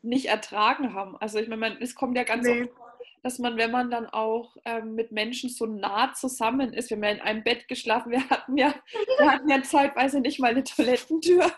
nicht 0.00 0.26
ertragen 0.26 0.94
haben. 0.94 1.16
Also 1.18 1.38
ich 1.38 1.48
meine, 1.48 1.78
es 1.80 1.94
kommt 1.94 2.16
ja 2.16 2.24
ganz 2.24 2.46
Nee. 2.46 2.62
oft 2.62 2.72
vor, 2.76 2.83
dass 3.24 3.38
man, 3.38 3.56
wenn 3.56 3.70
man 3.70 3.90
dann 3.90 4.06
auch 4.06 4.54
ähm, 4.66 4.94
mit 4.94 5.10
Menschen 5.10 5.48
so 5.48 5.64
nah 5.64 6.12
zusammen 6.12 6.74
ist, 6.74 6.90
wir 6.90 6.98
haben 6.98 7.04
ja 7.04 7.10
in 7.10 7.20
einem 7.22 7.42
Bett 7.42 7.66
geschlafen, 7.68 8.12
wir 8.12 8.28
hatten 8.28 8.58
ja, 8.58 8.74
wir 9.18 9.32
hatten 9.32 9.48
ja 9.48 9.62
zeitweise 9.62 10.20
nicht 10.20 10.38
mal 10.38 10.50
eine 10.50 10.62
Toilettentür. 10.62 11.50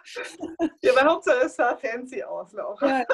Ja, 0.81 0.93
aber 0.93 1.11
Hauptsache 1.11 1.47
es 1.47 1.57
sah 1.57 1.77
fancy 1.77 2.23
aus, 2.23 2.53
Laura. 2.53 3.01
Ja, 3.01 3.05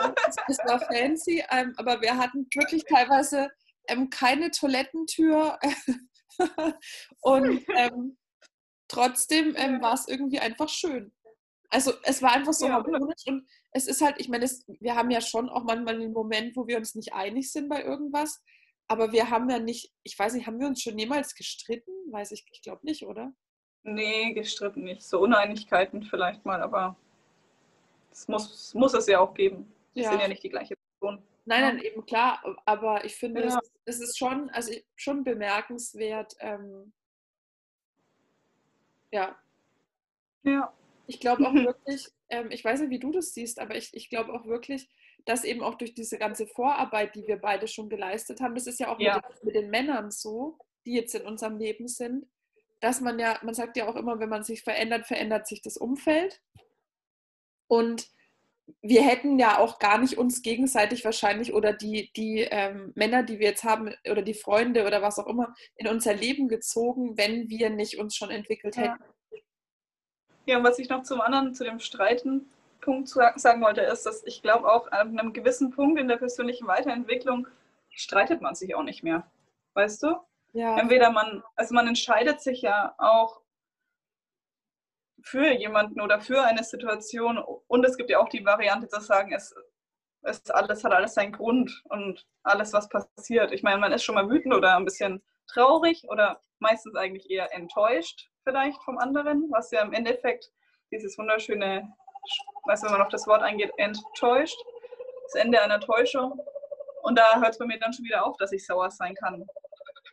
es, 0.48 0.58
war 0.66 0.80
fancy, 0.80 1.42
ähm, 1.50 1.72
aber 1.78 2.02
wir 2.02 2.18
hatten 2.18 2.46
wirklich 2.54 2.84
teilweise 2.84 3.50
ähm, 3.88 4.10
keine 4.10 4.50
Toilettentür. 4.50 5.58
Und 7.22 7.64
ähm, 7.74 8.18
trotzdem 8.86 9.54
ähm, 9.56 9.80
war 9.80 9.94
es 9.94 10.06
irgendwie 10.08 10.40
einfach 10.40 10.68
schön. 10.68 11.10
Also 11.72 11.92
es 12.02 12.20
war 12.20 12.32
einfach 12.32 12.52
so 12.52 12.66
Ja. 12.66 12.74
harmonisch 12.74 13.22
und 13.26 13.48
es 13.70 13.86
ist 13.86 14.02
halt, 14.02 14.16
ich 14.20 14.28
meine, 14.28 14.44
es- 14.44 14.64
wir 14.68 14.94
haben 14.94 15.10
ja 15.10 15.22
schon 15.22 15.48
auch 15.48 15.64
manchmal 15.64 15.94
einen 15.94 16.12
Moment, 16.12 16.54
wo 16.54 16.66
wir 16.66 16.76
uns 16.76 16.94
nicht 16.94 17.14
einig 17.14 17.50
sind 17.50 17.70
bei 17.70 17.82
irgendwas, 17.82 18.42
aber 18.88 19.10
wir 19.12 19.30
haben 19.30 19.48
ja 19.48 19.58
nicht, 19.58 19.90
ich 20.02 20.18
weiß 20.18 20.34
nicht, 20.34 20.46
haben 20.46 20.60
wir 20.60 20.66
uns 20.66 20.82
schon 20.82 20.98
jemals 20.98 21.34
gestritten? 21.34 21.90
Weiß 22.12 22.30
ich, 22.32 22.44
ich 22.52 22.60
glaube 22.60 22.84
nicht, 22.84 23.06
oder? 23.06 23.32
Nee, 23.84 24.34
gestritten 24.34 24.84
nicht. 24.84 25.02
So 25.02 25.20
Uneinigkeiten 25.20 26.02
vielleicht 26.02 26.44
mal, 26.44 26.60
aber 26.62 26.94
es 28.10 28.28
muss, 28.28 28.74
muss 28.74 28.92
es 28.92 29.06
ja 29.06 29.20
auch 29.20 29.32
geben. 29.32 29.72
Wir 29.94 30.02
Ja. 30.04 30.10
sind 30.10 30.20
ja 30.20 30.28
nicht 30.28 30.42
die 30.42 30.50
gleiche 30.50 30.74
Person. 31.00 31.22
Nein, 31.46 31.62
nein, 31.62 31.78
eben 31.78 32.04
klar, 32.04 32.42
aber 32.66 33.04
ich 33.06 33.16
finde, 33.16 33.44
Ja. 33.46 33.58
es, 33.86 33.98
ist 33.98 34.18
schon, 34.18 34.50
also 34.50 34.72
schon 34.94 35.24
bemerkenswert. 35.24 36.34
Ähm, 36.40 36.92
ja, 39.10 39.36
Ja. 40.44 40.72
Ich 41.12 41.20
glaube 41.20 41.46
auch 41.46 41.52
wirklich, 41.54 42.08
ähm, 42.30 42.50
ich 42.50 42.64
weiß 42.64 42.80
nicht, 42.80 42.90
wie 42.90 42.98
du 42.98 43.12
das 43.12 43.34
siehst, 43.34 43.60
aber 43.60 43.76
ich, 43.76 43.90
ich 43.92 44.08
glaube 44.08 44.32
auch 44.32 44.46
wirklich, 44.46 44.88
dass 45.24 45.44
eben 45.44 45.62
auch 45.62 45.76
durch 45.76 45.94
diese 45.94 46.18
ganze 46.18 46.46
Vorarbeit, 46.46 47.14
die 47.14 47.26
wir 47.26 47.36
beide 47.36 47.68
schon 47.68 47.88
geleistet 47.88 48.40
haben, 48.40 48.54
das 48.54 48.66
ist 48.66 48.80
ja 48.80 48.88
auch 48.88 48.98
Ja. 48.98 49.16
Mit, 49.16 49.24
den, 49.24 49.46
mit 49.46 49.54
den 49.54 49.70
Männern 49.70 50.10
so, 50.10 50.58
die 50.84 50.94
jetzt 50.94 51.14
in 51.14 51.26
unserem 51.26 51.58
Leben 51.58 51.86
sind, 51.86 52.26
dass 52.80 53.00
man 53.00 53.18
ja, 53.18 53.38
man 53.42 53.54
sagt 53.54 53.76
ja 53.76 53.88
auch 53.88 53.94
immer, 53.96 54.18
wenn 54.18 54.28
man 54.28 54.42
sich 54.42 54.62
verändert, 54.62 55.06
verändert 55.06 55.46
sich 55.46 55.62
das 55.62 55.76
Umfeld. 55.76 56.40
Und 57.68 58.08
wir 58.80 59.02
hätten 59.02 59.38
ja 59.38 59.58
auch 59.58 59.78
gar 59.78 59.98
nicht 59.98 60.18
uns 60.18 60.42
gegenseitig 60.42 61.04
wahrscheinlich 61.04 61.52
oder 61.52 61.72
die, 61.72 62.10
die 62.16 62.40
ähm, 62.40 62.92
Männer, 62.94 63.22
die 63.22 63.38
wir 63.38 63.48
jetzt 63.48 63.64
haben 63.64 63.94
oder 64.10 64.22
die 64.22 64.34
Freunde 64.34 64.86
oder 64.86 65.02
was 65.02 65.18
auch 65.18 65.26
immer 65.26 65.54
in 65.76 65.88
unser 65.88 66.14
Leben 66.14 66.48
gezogen, 66.48 67.16
wenn 67.16 67.48
wir 67.48 67.70
nicht 67.70 67.98
uns 67.98 68.16
schon 68.16 68.30
entwickelt 68.30 68.76
Ja. 68.76 68.82
hätten. 68.82 69.04
Ja, 70.46 70.58
und 70.58 70.64
was 70.64 70.78
ich 70.78 70.88
noch 70.88 71.02
zum 71.04 71.20
anderen, 71.20 71.54
zu 71.54 71.64
dem 71.64 71.78
Streitenpunkt 71.80 73.08
sa- 73.08 73.36
sagen 73.38 73.62
wollte, 73.62 73.80
ist, 73.82 74.04
dass 74.06 74.24
ich 74.24 74.42
glaube 74.42 74.70
auch 74.72 74.90
an 74.92 75.18
einem 75.18 75.32
gewissen 75.32 75.70
Punkt 75.70 76.00
in 76.00 76.08
der 76.08 76.16
persönlichen 76.16 76.66
Weiterentwicklung 76.66 77.46
streitet 77.90 78.40
man 78.40 78.54
sich 78.54 78.74
auch 78.74 78.82
nicht 78.82 79.02
mehr. 79.02 79.30
Weißt 79.74 80.02
du? 80.02 80.16
Ja, 80.52 80.78
Entweder 80.80 81.10
man, 81.10 81.42
also 81.56 81.74
man 81.74 81.86
entscheidet 81.88 82.40
sich 82.40 82.62
ja 82.62 82.94
auch 82.98 83.42
für 85.22 85.52
jemanden 85.52 86.00
oder 86.00 86.20
für 86.20 86.42
eine 86.44 86.64
Situation 86.64 87.38
und 87.38 87.84
es 87.84 87.96
gibt 87.96 88.10
ja 88.10 88.18
auch 88.18 88.28
die 88.28 88.44
Variante 88.44 88.88
zu 88.88 89.00
sagen, 89.00 89.32
es, 89.32 89.54
es 90.22 90.50
alles 90.50 90.84
hat 90.84 90.92
alles 90.92 91.14
seinen 91.14 91.32
Grund 91.32 91.82
und 91.90 92.26
alles, 92.44 92.72
was 92.74 92.88
passiert. 92.90 93.52
Ich 93.52 93.64
meine, 93.64 93.80
man 93.80 93.92
ist 93.92 94.04
schon 94.04 94.16
mal 94.16 94.30
wütend 94.30 94.54
oder 94.54 94.76
ein 94.76 94.86
bisschen 94.86 95.22
traurig 95.48 96.04
oder 96.08 96.40
meistens 96.60 96.96
eigentlich 96.96 97.30
eher 97.30 97.54
enttäuscht 97.54 98.30
vielleicht 98.44 98.82
vom 98.82 98.98
anderen, 98.98 99.48
was 99.50 99.70
ja 99.70 99.82
im 99.82 99.92
Endeffekt 99.92 100.50
dieses 100.90 101.16
wunderschöne, 101.18 101.92
du, 102.66 102.82
wenn 102.82 102.92
man 102.92 103.02
auf 103.02 103.08
das 103.08 103.26
Wort 103.26 103.42
eingeht, 103.42 103.72
enttäuscht, 103.76 104.58
das 105.24 105.34
Ende 105.34 105.60
einer 105.60 105.80
Täuschung. 105.80 106.40
Und 107.02 107.18
da 107.18 107.40
hört 107.40 107.52
es 107.52 107.58
bei 107.58 107.66
mir 107.66 107.78
dann 107.78 107.92
schon 107.92 108.04
wieder 108.04 108.24
auf, 108.24 108.36
dass 108.36 108.52
ich 108.52 108.64
sauer 108.64 108.90
sein 108.90 109.14
kann. 109.14 109.44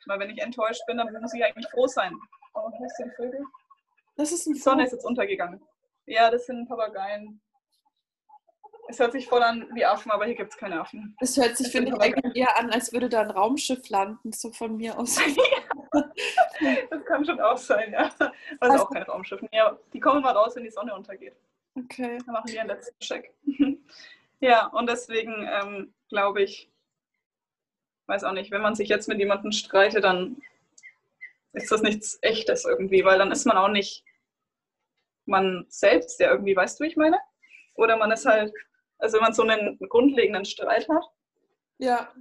Weil 0.07 0.19
wenn 0.19 0.29
ich 0.29 0.41
enttäuscht 0.41 0.81
bin, 0.87 0.97
dann 0.97 1.11
muss 1.21 1.33
ich 1.33 1.43
eigentlich 1.43 1.69
froh 1.69 1.87
sein. 1.87 2.15
Oh, 2.55 2.71
hörst 2.79 2.99
du 2.99 3.03
die 3.03 3.11
Vögel? 3.11 3.43
das 4.19 4.31
ist 4.31 4.47
ein 4.47 4.53
Die 4.53 4.59
Sonne 4.59 4.85
ist 4.85 4.91
jetzt 4.91 5.05
untergegangen. 5.05 5.61
Ja, 6.05 6.29
das 6.29 6.45
sind 6.45 6.67
Papageien. 6.67 7.41
Es 8.89 8.97
hört 8.99 9.11
sich 9.11 9.27
voll 9.27 9.43
an 9.43 9.69
wie 9.75 9.85
Affen, 9.85 10.09
aber 10.11 10.25
hier 10.25 10.33
gibt 10.33 10.51
es 10.51 10.57
keine 10.57 10.81
Affen. 10.81 11.15
Das 11.19 11.37
hört 11.37 11.55
sich, 11.55 11.67
Das 11.67 11.71
finde 11.73 11.91
ich, 11.91 12.01
eigentlich 12.01 12.35
eher 12.35 12.57
an, 12.57 12.71
als 12.71 12.91
würde 12.91 13.07
da 13.07 13.21
ein 13.21 13.29
Raumschiff 13.29 13.87
landen, 13.89 14.31
so 14.31 14.51
von 14.51 14.75
mir 14.77 14.97
aus. 14.97 15.17
Das 16.89 17.05
kann 17.05 17.23
schon 17.25 17.39
auch 17.39 17.57
sein, 17.57 17.93
ja. 17.93 18.11
Also 18.19 18.33
Also- 18.59 18.85
auch 18.85 18.91
kein 18.91 19.03
Raumschiff. 19.03 19.41
Ja, 19.51 19.77
die 19.93 19.99
kommen 19.99 20.21
mal 20.21 20.31
raus, 20.35 20.55
wenn 20.55 20.63
die 20.63 20.69
Sonne 20.71 20.93
untergeht. 20.93 21.35
Okay. 21.75 22.17
Dann 22.25 22.33
machen 22.33 22.47
die 22.47 22.59
einen 22.59 22.69
letzten 22.69 22.99
Check. 22.99 23.33
ja, 24.39 24.65
und 24.67 24.89
deswegen 24.89 25.47
ähm, 25.47 25.93
glaube 26.09 26.41
ich, 26.43 26.69
weiß 28.07 28.23
auch 28.23 28.33
nicht, 28.33 28.51
wenn 28.51 28.61
man 28.61 28.75
sich 28.75 28.89
jetzt 28.89 29.07
mit 29.07 29.19
jemandem 29.19 29.51
streitet, 29.51 30.03
dann 30.03 30.41
ist 31.53 31.71
das 31.71 31.81
nichts 31.81 32.19
Echtes 32.21 32.65
irgendwie, 32.65 33.05
weil 33.05 33.17
dann 33.19 33.31
ist 33.31 33.45
man 33.45 33.57
auch 33.57 33.69
nicht 33.69 34.03
man 35.25 35.65
selbst, 35.69 36.19
ja 36.19 36.29
irgendwie, 36.31 36.55
weißt 36.55 36.79
du, 36.79 36.83
wie 36.83 36.87
ich 36.89 36.97
meine? 36.97 37.19
Oder 37.75 37.95
man 37.97 38.11
ist 38.11 38.25
halt, 38.25 38.51
also 38.99 39.15
wenn 39.15 39.23
man 39.23 39.33
so 39.33 39.43
einen 39.43 39.79
grundlegenden 39.79 40.45
Streit 40.45 40.87
hat, 40.89 41.03
Ja, 41.77 42.13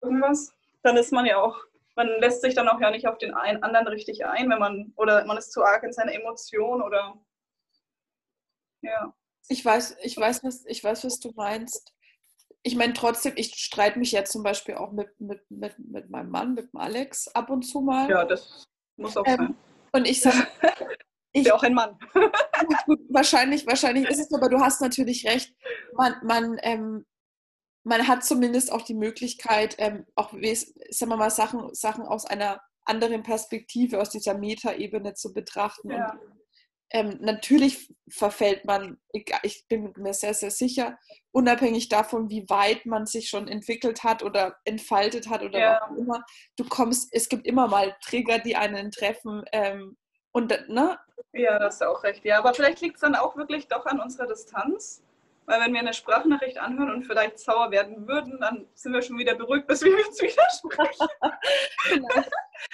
irgendwas, 0.00 0.52
dann 0.82 0.96
ist 0.96 1.12
man 1.12 1.26
ja 1.26 1.40
auch, 1.40 1.56
man 1.96 2.08
lässt 2.20 2.40
sich 2.40 2.54
dann 2.54 2.68
auch 2.68 2.80
ja 2.80 2.90
nicht 2.90 3.06
auf 3.06 3.18
den 3.18 3.34
einen 3.34 3.62
anderen 3.62 3.88
richtig 3.88 4.24
ein, 4.24 4.48
wenn 4.48 4.58
man, 4.58 4.92
oder 4.96 5.24
man 5.26 5.36
ist 5.36 5.52
zu 5.52 5.62
arg 5.62 5.82
in 5.82 5.92
seiner 5.92 6.12
Emotion 6.14 6.82
oder 6.82 7.14
ja. 8.80 9.14
ich 9.48 9.64
weiß, 9.64 9.96
ich 10.02 10.16
weiß, 10.16 10.42
was, 10.44 10.64
ich 10.66 10.82
weiß, 10.82 11.04
was 11.04 11.20
du 11.20 11.32
meinst. 11.36 11.94
Ich 12.64 12.76
meine, 12.76 12.92
trotzdem, 12.92 13.32
ich 13.36 13.54
streite 13.56 13.98
mich 13.98 14.12
jetzt 14.12 14.32
zum 14.32 14.44
Beispiel 14.44 14.76
auch 14.76 14.92
mit, 14.92 15.20
mit, 15.20 15.42
mit, 15.50 15.78
mit 15.78 16.10
meinem 16.10 16.30
Mann, 16.30 16.54
mit 16.54 16.72
dem 16.72 16.80
Alex, 16.80 17.28
ab 17.28 17.50
und 17.50 17.62
zu 17.62 17.80
mal. 17.80 18.08
Ja, 18.08 18.24
das 18.24 18.68
muss 18.96 19.16
auch 19.16 19.26
Ähm, 19.26 19.36
sein. 19.36 19.56
Und 19.92 20.08
ich 20.08 20.20
sage, 20.20 20.46
ich, 21.32 21.46
ja 21.46 21.54
auch 21.54 21.62
ein 21.62 21.74
Mann. 21.74 21.98
Gut, 22.86 23.00
wahrscheinlich, 23.08 23.66
wahrscheinlich 23.66 24.08
ist 24.08 24.20
es, 24.20 24.32
aber 24.32 24.48
du 24.48 24.60
hast 24.60 24.80
natürlich 24.80 25.26
recht. 25.26 25.54
Man, 25.94 26.14
man, 26.22 26.58
ähm, 26.62 27.06
man 27.84 28.06
hat 28.06 28.24
zumindest 28.24 28.70
auch 28.72 28.82
die 28.82 28.94
Möglichkeit, 28.94 29.76
ähm, 29.78 30.06
auch, 30.14 30.32
sagen 30.32 31.10
wir 31.10 31.16
mal, 31.16 31.30
Sachen, 31.30 31.74
Sachen 31.74 32.04
aus 32.04 32.26
einer 32.26 32.60
anderen 32.84 33.22
Perspektive, 33.22 34.00
aus 34.00 34.10
dieser 34.10 34.36
Metaebene 34.36 35.14
zu 35.14 35.32
betrachten. 35.32 35.90
Ja. 35.90 36.12
Und 36.12 36.20
ähm, 36.94 37.18
natürlich 37.20 37.92
verfällt 38.10 38.66
man, 38.66 38.98
ich 39.42 39.66
bin 39.68 39.92
mir 39.96 40.12
sehr, 40.12 40.34
sehr 40.34 40.50
sicher, 40.50 40.98
unabhängig 41.32 41.88
davon, 41.88 42.28
wie 42.28 42.48
weit 42.50 42.84
man 42.84 43.06
sich 43.06 43.30
schon 43.30 43.48
entwickelt 43.48 44.04
hat 44.04 44.22
oder 44.22 44.56
entfaltet 44.64 45.28
hat 45.28 45.42
oder 45.42 45.58
ja. 45.58 45.80
was 45.80 45.90
auch 45.90 45.96
immer, 45.96 46.24
du 46.56 46.64
kommst, 46.64 47.08
es 47.12 47.30
gibt 47.30 47.46
immer 47.46 47.66
mal 47.66 47.96
Trigger, 48.04 48.38
die 48.38 48.56
einen 48.56 48.90
treffen. 48.90 49.42
Ähm, 49.52 49.96
und, 50.32 50.68
ne? 50.68 50.98
Ja, 51.32 51.58
das 51.58 51.76
ist 51.76 51.82
auch 51.82 52.02
recht. 52.02 52.24
Ja, 52.24 52.38
aber 52.38 52.52
vielleicht 52.54 52.80
liegt 52.80 52.96
es 52.96 53.00
dann 53.00 53.14
auch 53.14 53.36
wirklich 53.36 53.68
doch 53.68 53.86
an 53.86 54.00
unserer 54.00 54.26
Distanz. 54.26 55.02
Weil 55.46 55.60
wenn 55.60 55.72
wir 55.72 55.80
eine 55.80 55.92
Sprachnachricht 55.92 56.58
anhören 56.58 56.92
und 56.92 57.02
vielleicht 57.04 57.38
sauer 57.38 57.70
werden 57.72 58.06
würden, 58.06 58.38
dann 58.40 58.66
sind 58.74 58.92
wir 58.92 59.02
schon 59.02 59.18
wieder 59.18 59.34
beruhigt, 59.34 59.66
bis 59.66 59.82
wir 59.82 59.92
uns 60.06 60.22
widersprechen. 60.22 61.08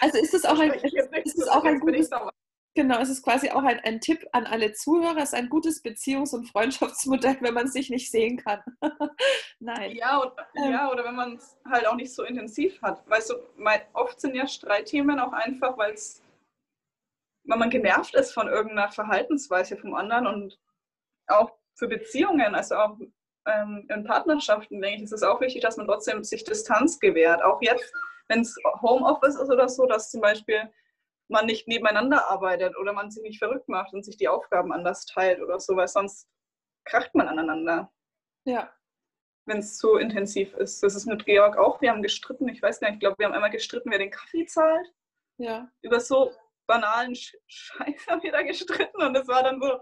also 0.01 0.19
ist 0.19 0.35
es 0.35 0.45
auch 0.45 0.59
ein, 0.59 0.73
ist 0.75 1.39
es 1.39 1.49
auch 1.49 1.65
ein 1.65 1.81
gutes, 1.81 2.11
Genau, 2.79 3.01
es 3.01 3.09
ist 3.09 3.25
quasi 3.25 3.51
auch 3.51 3.65
ein, 3.65 3.81
ein 3.81 4.01
Tipp 4.01 4.25
an 4.31 4.47
alle 4.47 4.73
Zuhörer. 4.73 5.17
Es 5.17 5.31
ist 5.31 5.35
ein 5.35 5.49
gutes 5.49 5.83
Beziehungs- 5.83 6.33
und 6.33 6.47
Freundschaftsmodell, 6.47 7.39
wenn 7.41 7.55
man 7.55 7.67
sich 7.67 7.91
nicht 7.91 8.09
sehen 8.09 8.37
kann. 8.37 8.61
Nein. 9.59 9.97
Ja, 9.97 10.19
und, 10.19 10.33
ähm. 10.55 10.73
ja, 10.73 10.89
oder 10.89 11.05
wenn 11.05 11.17
man 11.17 11.35
es 11.35 11.57
halt 11.69 11.89
auch 11.89 11.97
nicht 11.97 12.15
so 12.15 12.23
intensiv 12.23 12.81
hat. 12.83 13.03
Weißt 13.11 13.31
du, 13.31 13.35
mein, 13.57 13.81
oft 13.95 14.21
sind 14.21 14.37
ja 14.37 14.47
Streitthemen 14.47 15.19
auch 15.19 15.33
einfach, 15.33 15.77
weil 15.77 15.95
es 15.95 16.23
weil 17.49 17.59
man 17.59 17.71
genervt 17.71 18.15
ist 18.15 18.33
von 18.33 18.47
irgendeiner 18.47 18.93
Verhaltensweise 18.93 19.77
vom 19.77 19.95
anderen 19.95 20.27
und 20.27 20.59
auch 21.27 21.51
für 21.75 21.89
Beziehungen, 21.89 22.55
also 22.55 22.77
auch 22.77 22.99
ähm, 23.47 23.87
in 23.89 24.05
Partnerschaften, 24.05 24.81
denke 24.81 24.99
ich, 24.99 25.03
ist 25.05 25.13
es 25.13 25.23
auch 25.23 25.41
wichtig, 25.41 25.63
dass 25.63 25.79
man 25.79 25.87
trotzdem 25.87 26.23
sich 26.23 26.45
Distanz 26.45 27.01
gewährt. 27.01 27.43
Auch 27.43 27.61
jetzt, 27.63 27.91
wenn 28.29 28.41
es 28.41 28.55
Homeoffice 28.83 29.37
ist 29.37 29.51
oder 29.51 29.69
so, 29.69 29.87
dass 29.87 30.11
zum 30.11 30.21
Beispiel 30.21 30.71
man 31.29 31.47
nicht 31.47 31.67
nebeneinander 31.69 32.29
arbeitet 32.29 32.77
oder 32.77 32.93
man 32.93 33.11
sich 33.11 33.23
nicht 33.23 33.39
verrückt 33.39 33.69
macht 33.69 33.95
und 33.95 34.05
sich 34.05 34.19
die 34.19 34.29
Aufgaben 34.29 34.73
anders 34.73 35.07
teilt 35.07 35.41
oder 35.41 35.59
so, 35.59 35.75
weil 35.75 35.89
sonst 35.89 36.29
kracht 36.85 37.15
man 37.15 37.29
aneinander. 37.29 37.91
Ja. 38.45 38.73
Wenn 39.47 39.59
es 39.59 39.79
zu 39.79 39.97
intensiv 39.97 40.53
ist. 40.55 40.83
Das 40.83 40.95
ist 40.95 41.07
mit 41.07 41.25
Georg 41.25 41.57
auch. 41.57 41.81
Wir 41.81 41.91
haben 41.91 42.03
gestritten. 42.03 42.49
Ich 42.49 42.63
weiß 42.63 42.81
gar 42.81 42.89
nicht, 42.89 42.97
ich 42.97 43.01
glaube, 43.01 43.19
wir 43.19 43.27
haben 43.27 43.35
einmal 43.35 43.51
gestritten, 43.51 43.91
wer 43.91 43.99
den 43.99 44.11
Kaffee 44.11 44.45
zahlt. 44.45 44.93
Ja. 45.39 45.71
Über 45.81 46.01
so 46.01 46.33
banalen 46.69 47.17
Scheiß 47.17 48.07
haben 48.07 48.23
wir 48.23 48.31
da 48.31 48.43
gestritten 48.43 49.03
und 49.03 49.17
es 49.17 49.27
war 49.27 49.43
dann 49.43 49.61
so, 49.61 49.81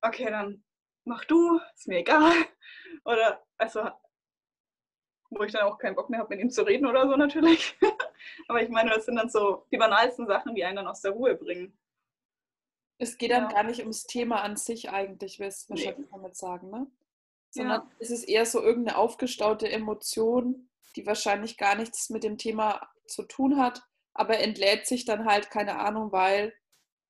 okay, 0.00 0.30
dann 0.30 0.64
mach 1.04 1.24
du, 1.26 1.60
ist 1.74 1.88
mir 1.88 1.98
egal. 1.98 2.32
Oder, 3.04 3.44
also, 3.58 3.90
wo 5.30 5.42
ich 5.42 5.52
dann 5.52 5.64
auch 5.64 5.78
keinen 5.78 5.96
Bock 5.96 6.08
mehr 6.08 6.20
habe, 6.20 6.34
mit 6.34 6.40
ihm 6.40 6.50
zu 6.50 6.62
reden 6.62 6.86
oder 6.86 7.08
so 7.08 7.16
natürlich. 7.16 7.76
Aber 8.48 8.62
ich 8.62 8.68
meine, 8.68 8.90
das 8.90 9.06
sind 9.06 9.16
dann 9.16 9.30
so 9.30 9.66
die 9.72 9.78
banalsten 9.78 10.26
Sachen, 10.26 10.54
die 10.54 10.62
einen 10.62 10.76
dann 10.76 10.86
aus 10.86 11.00
der 11.00 11.12
Ruhe 11.12 11.34
bringen. 11.34 11.78
Es 12.98 13.16
geht 13.16 13.30
dann 13.30 13.44
ja. 13.44 13.48
gar 13.48 13.62
nicht 13.62 13.80
ums 13.80 14.04
Thema 14.04 14.42
an 14.42 14.56
sich 14.56 14.90
eigentlich, 14.90 15.40
willst 15.40 15.68
du 15.68 15.70
wahrscheinlich 15.70 16.06
nee. 16.06 16.12
damit 16.12 16.36
sagen, 16.36 16.70
ne? 16.70 16.86
Sondern 17.50 17.80
ja. 17.80 17.90
es 17.98 18.10
ist 18.10 18.24
eher 18.24 18.44
so 18.44 18.62
irgendeine 18.62 18.98
aufgestaute 18.98 19.70
Emotion, 19.70 20.68
die 20.96 21.06
wahrscheinlich 21.06 21.56
gar 21.56 21.76
nichts 21.76 22.10
mit 22.10 22.24
dem 22.24 22.36
Thema 22.36 22.86
zu 23.06 23.22
tun 23.22 23.58
hat, 23.58 23.82
aber 24.14 24.38
entlädt 24.38 24.86
sich 24.86 25.04
dann 25.04 25.26
halt, 25.26 25.50
keine 25.50 25.78
Ahnung, 25.78 26.12
weil 26.12 26.54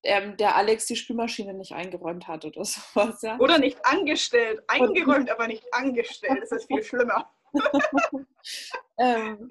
ähm, 0.03 0.37
der 0.37 0.55
Alex 0.55 0.85
die 0.85 0.95
Spülmaschine 0.95 1.53
nicht 1.53 1.73
eingeräumt 1.73 2.27
hat 2.27 2.45
oder 2.45 2.65
sowas. 2.65 3.21
Ja? 3.21 3.37
Oder 3.39 3.57
nicht 3.57 3.85
angestellt. 3.85 4.61
Eingeräumt, 4.67 5.29
aber 5.29 5.47
nicht 5.47 5.73
angestellt. 5.73 6.39
Das 6.41 6.51
ist 6.51 6.67
viel 6.67 6.83
schlimmer. 6.83 7.31
ähm, 8.97 9.49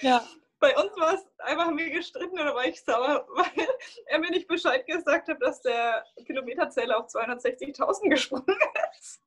ja 0.00 0.24
bei 0.60 0.76
uns 0.76 0.94
war 0.96 1.14
es 1.14 1.26
einfach, 1.38 1.66
haben 1.66 1.78
wir 1.78 1.90
gestritten 1.90 2.38
oder 2.38 2.54
war 2.54 2.66
ich 2.66 2.80
sauer, 2.82 3.26
weil 3.34 3.66
er 4.06 4.18
mir 4.18 4.30
nicht 4.30 4.46
Bescheid 4.46 4.86
gesagt 4.86 5.28
hat, 5.28 5.42
dass 5.42 5.62
der 5.62 6.04
Kilometerzähler 6.26 6.98
auf 6.98 7.06
260.000 7.06 8.08
gesprungen 8.10 8.56
ist. 9.00 9.22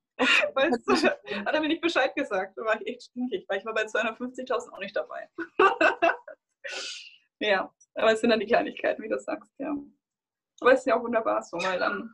Weißt 0.53 0.87
du, 0.87 0.93
hat 0.93 1.53
er 1.53 1.59
mir 1.59 1.67
nicht 1.67 1.81
Bescheid 1.81 2.15
gesagt. 2.15 2.55
Da 2.55 2.63
war 2.63 2.79
ich 2.79 2.87
echt 2.87 3.03
stinkig, 3.03 3.45
weil 3.49 3.59
ich 3.59 3.65
war 3.65 3.73
bei 3.73 3.83
250.000 3.83 4.71
auch 4.71 4.79
nicht 4.79 4.95
dabei. 4.95 5.27
Ja, 7.39 7.73
aber 7.95 8.13
es 8.13 8.21
sind 8.21 8.29
dann 8.29 8.39
die 8.39 8.45
Kleinigkeiten, 8.45 9.03
wie 9.03 9.09
du 9.09 9.19
sagst, 9.19 9.51
ja. 9.59 9.75
Aber 10.61 10.73
es 10.73 10.79
ist 10.79 10.85
ja 10.85 10.97
auch 10.97 11.03
wunderbar 11.03 11.43
so, 11.43 11.57
weil 11.57 11.79
dann 11.79 12.13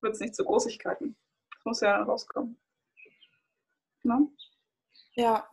wird 0.00 0.14
es 0.14 0.20
nicht 0.20 0.34
zu 0.34 0.44
Großigkeiten. 0.44 1.16
Das 1.50 1.64
muss 1.64 1.80
ja 1.80 2.02
rauskommen. 2.02 2.60
Na? 4.02 4.20
Ja, 5.14 5.48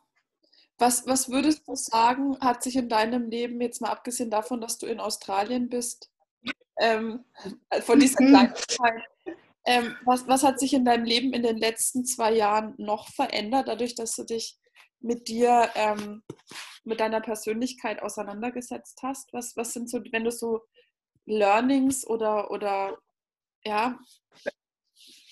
was, 0.77 1.07
was 1.07 1.29
würdest 1.29 1.67
du 1.67 1.75
sagen, 1.75 2.37
hat 2.41 2.61
sich 2.63 2.75
in 2.75 2.89
deinem 2.89 3.29
Leben, 3.29 3.61
jetzt 3.61 3.81
mal 3.81 3.91
abgesehen 3.91 4.29
davon, 4.29 4.59
dass 4.59 4.77
du 4.77 4.87
in 4.87 4.99
Australien 4.99 5.69
bist, 5.69 6.11
ähm, 6.79 7.23
von 7.81 7.99
dieser 7.99 8.17
Kleinigkeit, 8.17 9.03
ähm, 9.65 9.95
was, 10.03 10.27
was 10.27 10.43
hat 10.43 10.59
sich 10.59 10.73
in 10.73 10.83
deinem 10.83 11.05
Leben 11.05 11.33
in 11.33 11.43
den 11.43 11.57
letzten 11.57 12.05
zwei 12.05 12.33
Jahren 12.33 12.75
noch 12.77 13.07
verändert, 13.09 13.67
dadurch, 13.67 13.95
dass 13.95 14.15
du 14.15 14.23
dich 14.23 14.59
mit 15.05 15.27
dir, 15.27 15.69
ähm, 15.75 16.23
mit 16.83 16.99
deiner 16.99 17.21
Persönlichkeit 17.21 18.01
auseinandergesetzt 18.01 18.99
hast? 19.03 19.31
Was, 19.33 19.55
was 19.55 19.73
sind 19.73 19.89
so, 19.89 20.01
wenn 20.11 20.23
du 20.23 20.31
so 20.31 20.65
Learnings 21.25 22.05
oder, 22.05 22.51
oder 22.51 22.97
ja, 23.63 23.99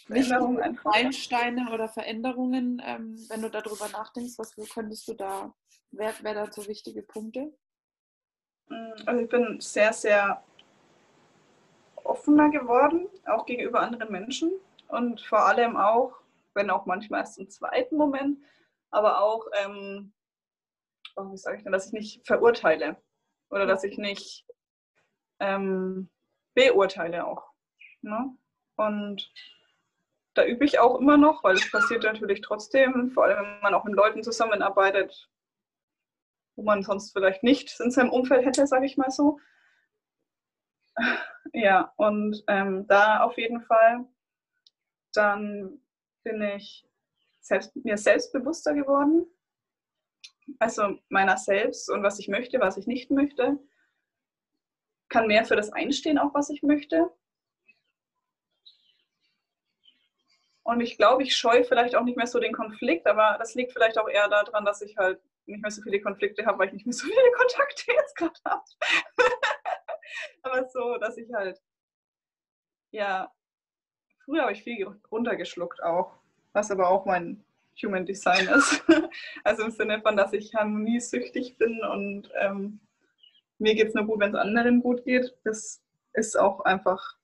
Veränderungen 0.06 0.80
Meilensteine 0.84 1.72
oder 1.74 1.88
Veränderungen, 1.88 2.82
ähm, 2.86 3.18
wenn 3.30 3.42
du 3.42 3.50
darüber 3.50 3.88
nachdenkst, 3.90 4.34
was 4.38 4.56
könntest 4.74 5.08
du 5.08 5.14
da, 5.14 5.54
wer 5.92 6.14
wäre 6.22 6.46
da 6.46 6.52
so 6.52 6.68
wichtige 6.68 7.02
Punkte? 7.02 7.54
Mm, 8.68 8.92
also 9.06 9.24
ich 9.24 9.30
bin 9.30 9.60
sehr, 9.60 9.94
sehr 9.94 10.44
offener 12.04 12.50
geworden, 12.50 13.08
auch 13.26 13.46
gegenüber 13.46 13.80
anderen 13.80 14.12
Menschen 14.12 14.52
und 14.88 15.22
vor 15.22 15.46
allem 15.46 15.78
auch, 15.78 16.14
wenn 16.54 16.70
auch 16.70 16.86
manchmal 16.86 17.22
erst 17.22 17.40
im 17.40 17.50
zweiten 17.50 17.96
Moment, 17.96 18.40
aber 18.94 19.22
auch, 19.22 19.48
ähm, 19.54 20.14
oh, 21.16 21.32
wie 21.32 21.38
sage 21.38 21.58
ich 21.58 21.64
denn, 21.64 21.72
dass 21.72 21.88
ich 21.88 21.94
nicht 21.94 22.26
verurteile 22.26 23.02
oder 23.50 23.66
dass 23.66 23.84
ich 23.84 23.98
nicht 23.98 24.46
ähm, 25.40 26.10
beurteile 26.54 27.26
auch. 27.26 27.44
Ne? 28.02 28.38
Und 28.76 29.32
da 30.36 30.46
übe 30.46 30.66
ich 30.66 30.80
auch 30.80 31.00
immer 31.00 31.18
noch, 31.18 31.44
weil 31.44 31.56
es 31.56 31.72
passiert 31.72 32.04
natürlich 32.04 32.42
trotzdem, 32.42 33.12
vor 33.12 33.26
allem 33.26 33.38
wenn 33.38 33.62
man 33.62 33.74
auch 33.74 33.84
mit 33.84 33.96
Leuten 33.96 34.24
zusammenarbeitet, 34.24 35.30
wo 36.56 36.64
man 36.64 36.84
sonst 36.84 37.14
vielleicht 37.14 37.44
nicht 37.44 37.80
in 37.80 37.92
seinem 37.92 38.12
Umfeld 38.12 38.46
hätte, 38.46 38.68
sage 38.68 38.86
ich 38.86 38.98
mal 38.98 39.10
so. 39.10 39.40
Ja, 41.52 41.94
und 41.98 42.44
ähm, 42.48 42.88
da 42.88 43.24
auf 43.24 43.38
jeden 43.38 43.62
Fall, 43.62 44.06
dann 45.14 45.82
bin 46.24 46.42
ich 46.42 46.88
selbst, 47.44 47.76
mir 47.76 47.98
selbstbewusster 47.98 48.74
geworden, 48.74 49.28
also 50.60 50.98
meiner 51.10 51.38
selbst 51.38 51.90
und 51.90 52.02
was 52.02 52.20
ich 52.20 52.28
möchte, 52.28 52.60
was 52.60 52.78
ich 52.78 52.88
nicht 52.88 53.12
möchte, 53.12 53.60
kann 55.10 55.28
mehr 55.28 55.46
für 55.46 55.56
das 55.56 55.72
einstehen, 55.72 56.18
auch 56.18 56.34
was 56.34 56.50
ich 56.50 56.64
möchte. 56.64 57.12
Und 60.64 60.80
ich 60.80 60.98
glaube, 60.98 61.24
ich 61.24 61.36
scheue 61.36 61.66
vielleicht 61.66 61.96
auch 61.96 62.04
nicht 62.04 62.16
mehr 62.16 62.28
so 62.28 62.40
den 62.40 62.54
Konflikt, 62.54 63.06
aber 63.06 63.38
das 63.38 63.54
liegt 63.54 63.74
vielleicht 63.74 63.98
auch 63.98 64.08
eher 64.08 64.30
daran, 64.30 64.64
dass 64.64 64.82
ich 64.82 64.98
halt 64.98 65.22
nicht 65.46 65.62
mehr 65.62 65.72
so 65.72 65.82
viele 65.82 66.00
Konflikte 66.00 66.46
habe, 66.46 66.60
weil 66.60 66.68
ich 66.68 66.74
nicht 66.74 66.86
mehr 66.86 66.94
so 66.94 67.06
viele 67.06 67.32
Kontakte 67.38 67.92
jetzt 67.92 68.16
gerade 68.16 68.40
habe. 68.46 68.64
aber 70.44 70.70
so, 70.70 70.98
dass 70.98 71.18
ich 71.18 71.32
halt, 71.34 71.62
ja, 72.92 73.30
früher 74.24 74.44
habe 74.44 74.54
ich 74.54 74.64
viel 74.64 74.88
runtergeschluckt 75.12 75.84
auch, 75.84 76.23
was 76.54 76.72
aber 76.72 76.90
auch 76.90 77.06
mein 77.06 77.44
Human 77.82 78.06
Design 78.06 78.48
ist. 78.48 78.84
also 79.44 79.64
im 79.64 79.72
Sinne 79.72 80.02
von, 80.02 80.16
dass 80.16 80.34
ich 80.34 80.54
harmoniesüchtig 80.56 81.58
bin 81.58 81.84
und 81.84 82.30
ähm, 82.40 82.80
mir 83.58 83.76
geht 83.76 83.90
es 83.90 83.94
nur 83.94 84.06
gut, 84.06 84.20
wenn 84.20 84.34
es 84.34 84.40
anderen 84.40 84.82
gut 84.82 85.04
geht. 85.04 85.36
Das 85.44 85.82
ist 86.14 86.38
auch 86.38 86.62
einfach 86.62 87.18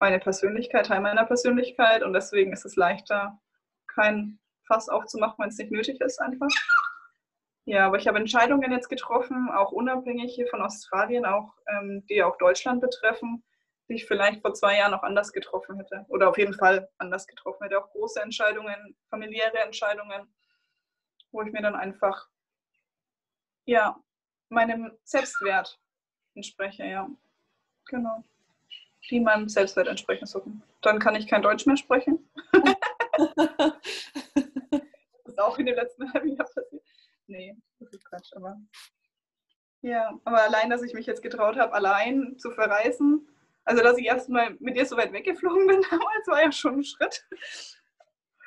meine 0.00 0.18
Persönlichkeit, 0.18 0.86
Teil 0.86 1.00
meiner 1.00 1.24
Persönlichkeit 1.24 2.02
und 2.02 2.12
deswegen 2.12 2.52
ist 2.52 2.64
es 2.64 2.76
leichter, 2.76 3.38
kein 3.86 4.38
Fass 4.66 4.88
aufzumachen, 4.88 5.36
wenn 5.38 5.48
es 5.48 5.58
nicht 5.58 5.72
nötig 5.72 6.00
ist 6.00 6.20
einfach. 6.20 6.48
Ja, 7.64 7.86
aber 7.86 7.98
ich 7.98 8.06
habe 8.06 8.18
Entscheidungen 8.18 8.72
jetzt 8.72 8.88
getroffen, 8.88 9.50
auch 9.50 9.72
unabhängig 9.72 10.34
hier 10.34 10.46
von 10.46 10.62
Australien, 10.62 11.26
auch 11.26 11.52
ähm, 11.68 12.04
die 12.08 12.22
auch 12.22 12.38
Deutschland 12.38 12.80
betreffen, 12.80 13.44
die 13.88 13.94
ich 13.94 14.06
vielleicht 14.06 14.42
vor 14.42 14.54
zwei 14.54 14.78
Jahren 14.78 14.94
auch 14.94 15.02
anders 15.02 15.32
getroffen 15.32 15.76
hätte. 15.76 16.04
Oder 16.08 16.28
auf 16.28 16.38
jeden 16.38 16.54
Fall 16.54 16.88
anders 16.98 17.26
getroffen 17.26 17.62
hätte. 17.64 17.78
Auch 17.78 17.90
große 17.90 18.20
Entscheidungen, 18.20 18.96
familiäre 19.10 19.58
Entscheidungen, 19.58 20.32
wo 21.30 21.42
ich 21.42 21.52
mir 21.52 21.62
dann 21.62 21.74
einfach 21.74 22.28
ja, 23.64 24.02
meinem 24.48 24.96
Selbstwert 25.04 25.78
entspreche, 26.34 26.84
ja. 26.84 27.08
Genau 27.86 28.24
die 29.10 29.20
meinem 29.20 29.48
Selbstwert 29.48 29.88
entsprechen 29.88 30.26
sollten. 30.26 30.62
Dann 30.82 30.98
kann 30.98 31.14
ich 31.14 31.26
kein 31.26 31.42
Deutsch 31.42 31.66
mehr 31.66 31.76
sprechen. 31.76 32.30
das 32.52 33.72
ist 35.26 35.38
auch 35.38 35.58
in 35.58 35.66
den 35.66 35.74
letzten 35.74 36.12
halben 36.12 36.28
Jahren 36.28 36.52
passiert. 36.54 36.82
Nee, 37.26 37.56
das 37.78 37.92
ist 37.92 38.04
Quatsch, 38.04 38.32
aber. 38.34 38.60
Ja, 39.80 40.18
aber 40.24 40.42
allein, 40.42 40.70
dass 40.70 40.82
ich 40.82 40.94
mich 40.94 41.06
jetzt 41.06 41.22
getraut 41.22 41.56
habe, 41.56 41.72
allein 41.72 42.36
zu 42.38 42.50
verreisen, 42.50 43.28
Also, 43.68 43.82
dass 43.82 43.98
ich 43.98 44.06
erstmal 44.06 44.56
mit 44.60 44.76
dir 44.76 44.86
so 44.86 44.96
weit 44.96 45.12
weggeflogen 45.12 45.66
bin 45.66 45.82
damals, 45.90 46.26
war 46.26 46.42
ja 46.42 46.50
schon 46.50 46.76
ein 46.76 46.84
Schritt. 46.84 47.22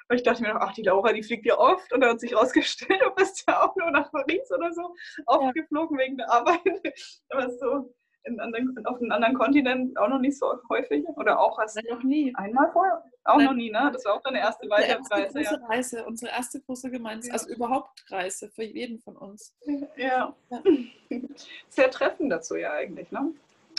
Und 0.09 0.15
ich 0.15 0.23
dachte 0.23 0.41
mir 0.41 0.51
noch, 0.51 0.61
ach, 0.61 0.73
die 0.73 0.81
Laura, 0.81 1.13
die 1.13 1.21
fliegt 1.21 1.45
ja 1.45 1.59
oft. 1.59 1.93
Und 1.93 2.01
dann 2.01 2.09
hat 2.09 2.19
sich 2.19 2.35
rausgestellt, 2.35 2.99
du 3.03 3.11
bist 3.11 3.43
ja 3.47 3.61
auch 3.61 3.75
nur 3.75 3.91
nach 3.91 4.11
Paris 4.11 4.51
oder 4.51 4.73
so 4.73 4.95
aufgeflogen 5.27 5.99
ja. 5.99 6.05
wegen 6.05 6.17
der 6.17 6.31
Arbeit. 6.31 6.59
Aber 7.29 7.51
so 7.51 7.93
anderen, 8.39 8.85
auf 8.87 8.99
einem 8.99 9.11
anderen 9.11 9.35
Kontinent 9.35 9.95
auch 9.99 10.07
noch 10.07 10.19
nicht 10.19 10.39
so 10.39 10.53
häufig. 10.69 11.05
Oder 11.09 11.39
auch 11.39 11.59
hast 11.59 11.75
Nein, 11.75 11.85
noch 11.91 12.01
nie. 12.01 12.33
Einmal 12.35 12.71
vorher? 12.71 13.03
Auch 13.23 13.37
Nein. 13.37 13.45
noch 13.45 13.53
nie, 13.53 13.69
ne? 13.69 13.91
Das 13.93 14.03
war 14.05 14.15
auch 14.15 14.23
deine 14.23 14.39
erste 14.39 14.67
Weiterreise. 14.71 14.97
Unsere 14.97 15.43
erste 15.43 15.69
Reise, 15.69 15.97
ja. 15.97 16.05
unsere 16.07 16.31
erste 16.31 16.61
große 16.61 16.89
Gemeinschaft, 16.89 17.27
ja. 17.27 17.33
also 17.33 17.49
überhaupt 17.49 18.05
Reise 18.09 18.49
für 18.49 18.63
jeden 18.63 18.97
von 18.97 19.15
uns. 19.17 19.55
Ja. 19.95 20.35
ja. 20.49 20.63
Sehr 21.69 21.91
treffend 21.91 22.31
dazu 22.31 22.55
ja 22.55 22.71
eigentlich, 22.71 23.11
ne? 23.11 23.31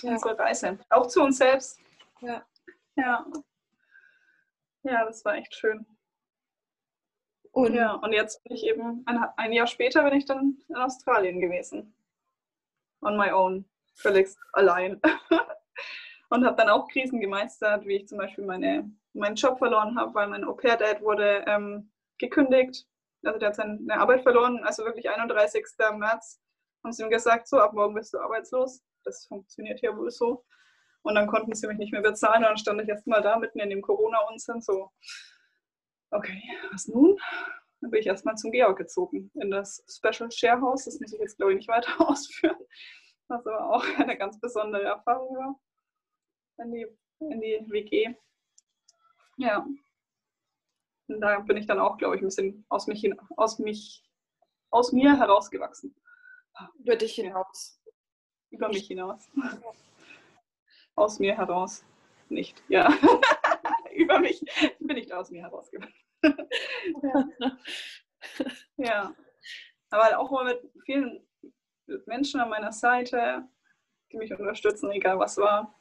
Ja. 0.02 0.12
Unsere 0.12 0.38
Reise. 0.38 0.78
Auch 0.90 1.06
zu 1.06 1.22
uns 1.22 1.38
selbst. 1.38 1.78
Ja. 2.20 2.44
Ja. 2.96 3.26
Ja, 4.82 5.04
das 5.04 5.24
war 5.24 5.36
echt 5.36 5.54
schön. 5.54 5.86
Und, 7.52 7.74
ja, 7.74 7.94
und 7.94 8.12
jetzt 8.12 8.42
bin 8.44 8.56
ich 8.56 8.64
eben, 8.64 9.02
ein, 9.06 9.24
ein 9.36 9.52
Jahr 9.52 9.66
später 9.66 10.02
bin 10.04 10.14
ich 10.14 10.24
dann 10.24 10.58
in 10.68 10.76
Australien 10.76 11.40
gewesen. 11.40 11.94
On 13.02 13.16
my 13.16 13.30
own 13.30 13.64
völlig 13.94 14.28
allein. 14.52 15.00
und 16.30 16.46
habe 16.46 16.56
dann 16.56 16.70
auch 16.70 16.88
Krisen 16.88 17.20
gemeistert, 17.20 17.84
wie 17.84 17.96
ich 17.96 18.08
zum 18.08 18.18
Beispiel 18.18 18.44
meine, 18.44 18.90
meinen 19.12 19.36
Job 19.36 19.58
verloren 19.58 19.98
habe, 19.98 20.14
weil 20.14 20.28
mein 20.28 20.44
Au-pair-Dad 20.44 21.02
wurde 21.02 21.44
ähm, 21.46 21.92
gekündigt. 22.18 22.86
Also 23.22 23.38
der 23.38 23.48
hat 23.48 23.56
seine 23.56 23.98
Arbeit 23.98 24.22
verloren, 24.22 24.64
also 24.64 24.84
wirklich 24.84 25.08
31. 25.08 25.64
März 25.96 26.40
haben 26.82 26.92
sie 26.92 27.04
ihm 27.04 27.10
gesagt, 27.10 27.46
so 27.46 27.58
ab 27.60 27.72
morgen 27.74 27.94
bist 27.94 28.14
du 28.14 28.18
arbeitslos. 28.18 28.82
Das 29.04 29.26
funktioniert 29.26 29.80
ja 29.82 29.96
wohl 29.96 30.10
so. 30.10 30.44
Und 31.02 31.16
dann 31.16 31.26
konnten 31.26 31.54
sie 31.54 31.66
mich 31.66 31.78
nicht 31.78 31.92
mehr 31.92 32.02
bezahlen 32.02 32.44
und 32.44 32.50
dann 32.50 32.56
stand 32.56 32.80
ich 32.80 32.88
erst 32.88 33.06
mal 33.06 33.22
da 33.22 33.38
mitten 33.38 33.58
in 33.58 33.70
dem 33.70 33.82
Corona-Unsinn 33.82 34.60
so, 34.60 34.90
okay, 36.10 36.40
was 36.70 36.86
nun? 36.86 37.18
Dann 37.80 37.90
bin 37.90 38.00
ich 38.00 38.06
erstmal 38.06 38.36
zum 38.36 38.52
Georg 38.52 38.78
gezogen, 38.78 39.32
in 39.34 39.50
das 39.50 39.84
Special 39.88 40.30
Share 40.30 40.60
House. 40.60 40.84
Das 40.84 41.00
muss 41.00 41.12
ich 41.12 41.18
jetzt, 41.18 41.36
glaube 41.36 41.52
ich, 41.52 41.56
nicht 41.56 41.68
weiter 41.68 42.00
ausführen 42.08 42.56
was 43.32 43.46
aber 43.46 43.70
auch 43.70 43.84
eine 43.98 44.16
ganz 44.16 44.38
besondere 44.38 44.84
Erfahrung 44.84 45.36
war, 45.36 45.60
in 46.58 46.72
die, 46.72 46.86
in 47.20 47.40
die 47.40 47.66
WG. 47.68 48.14
Ja. 49.38 49.66
Und 51.08 51.20
da 51.20 51.40
bin 51.40 51.56
ich 51.56 51.66
dann 51.66 51.80
auch, 51.80 51.98
glaube 51.98 52.16
ich, 52.16 52.22
ein 52.22 52.26
bisschen 52.26 52.64
aus 52.68 52.86
mich, 52.86 53.00
hin, 53.00 53.18
aus 53.36 53.58
mich, 53.58 54.04
aus 54.70 54.92
mir 54.92 55.16
herausgewachsen. 55.18 55.94
Über 56.78 56.96
dich 56.96 57.14
hinaus. 57.14 57.81
Über 58.52 58.68
mich 58.68 58.86
hinaus. 58.86 59.28
Aus 60.94 61.18
mir 61.18 61.36
heraus. 61.36 61.84
Nicht, 62.28 62.62
ja. 62.68 62.88
Über 63.94 64.20
mich 64.20 64.44
bin 64.78 64.96
ich 64.96 65.12
aus 65.12 65.30
mir 65.30 65.42
herausgewachsen. 65.42 65.94
ja. 67.02 67.28
ja. 68.76 69.14
Aber 69.90 70.18
auch 70.18 70.30
mal 70.30 70.44
mit 70.44 70.60
vielen 70.84 71.26
Menschen 72.06 72.40
an 72.40 72.50
meiner 72.50 72.72
Seite, 72.72 73.48
die 74.12 74.18
mich 74.18 74.32
unterstützen, 74.32 74.90
egal 74.92 75.18
was 75.18 75.38
war. 75.38 75.74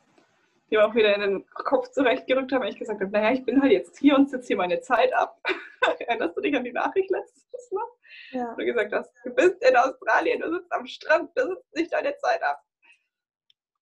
Die 0.70 0.78
mir 0.78 0.86
auch 0.86 0.96
wieder 0.96 1.14
in 1.14 1.22
den 1.22 1.50
Kopf 1.50 1.90
zurechtgerückt 1.92 2.52
haben, 2.52 2.62
wenn 2.62 2.70
ich 2.70 2.80
gesagt 2.80 3.02
habe, 3.02 3.12
naja, 3.12 3.32
ich 3.32 3.46
bin 3.46 3.62
halt 3.62 3.74
jetzt 3.74 3.98
hier 4.00 4.16
und 4.16 4.30
sitze 4.30 4.48
hier 4.48 4.58
meine 4.58 4.80
Zeit 4.80 5.14
ab. 5.14 5.42
Erinnerst 6.00 6.38
du 6.38 6.42
dich 6.42 6.56
an 6.56 6.64
die 6.64 6.72
Nachricht 6.72 7.10
letztes 7.10 7.72
Mal? 7.72 7.86
Ja. 8.32 8.56
Du 8.56 8.66
gesagt 8.66 8.94
hast, 8.94 9.12
du 9.24 9.34
bist 9.34 9.62
in 9.64 9.76
Australien, 9.76 10.42
du 10.42 10.54
sitzt 10.54 10.72
am 10.72 10.86
Strand, 10.86 11.32
du 11.36 11.48
sitzt 11.48 11.76
nicht 11.76 11.94
deine 11.94 12.16
Zeit 12.18 12.42
ab. 12.44 12.64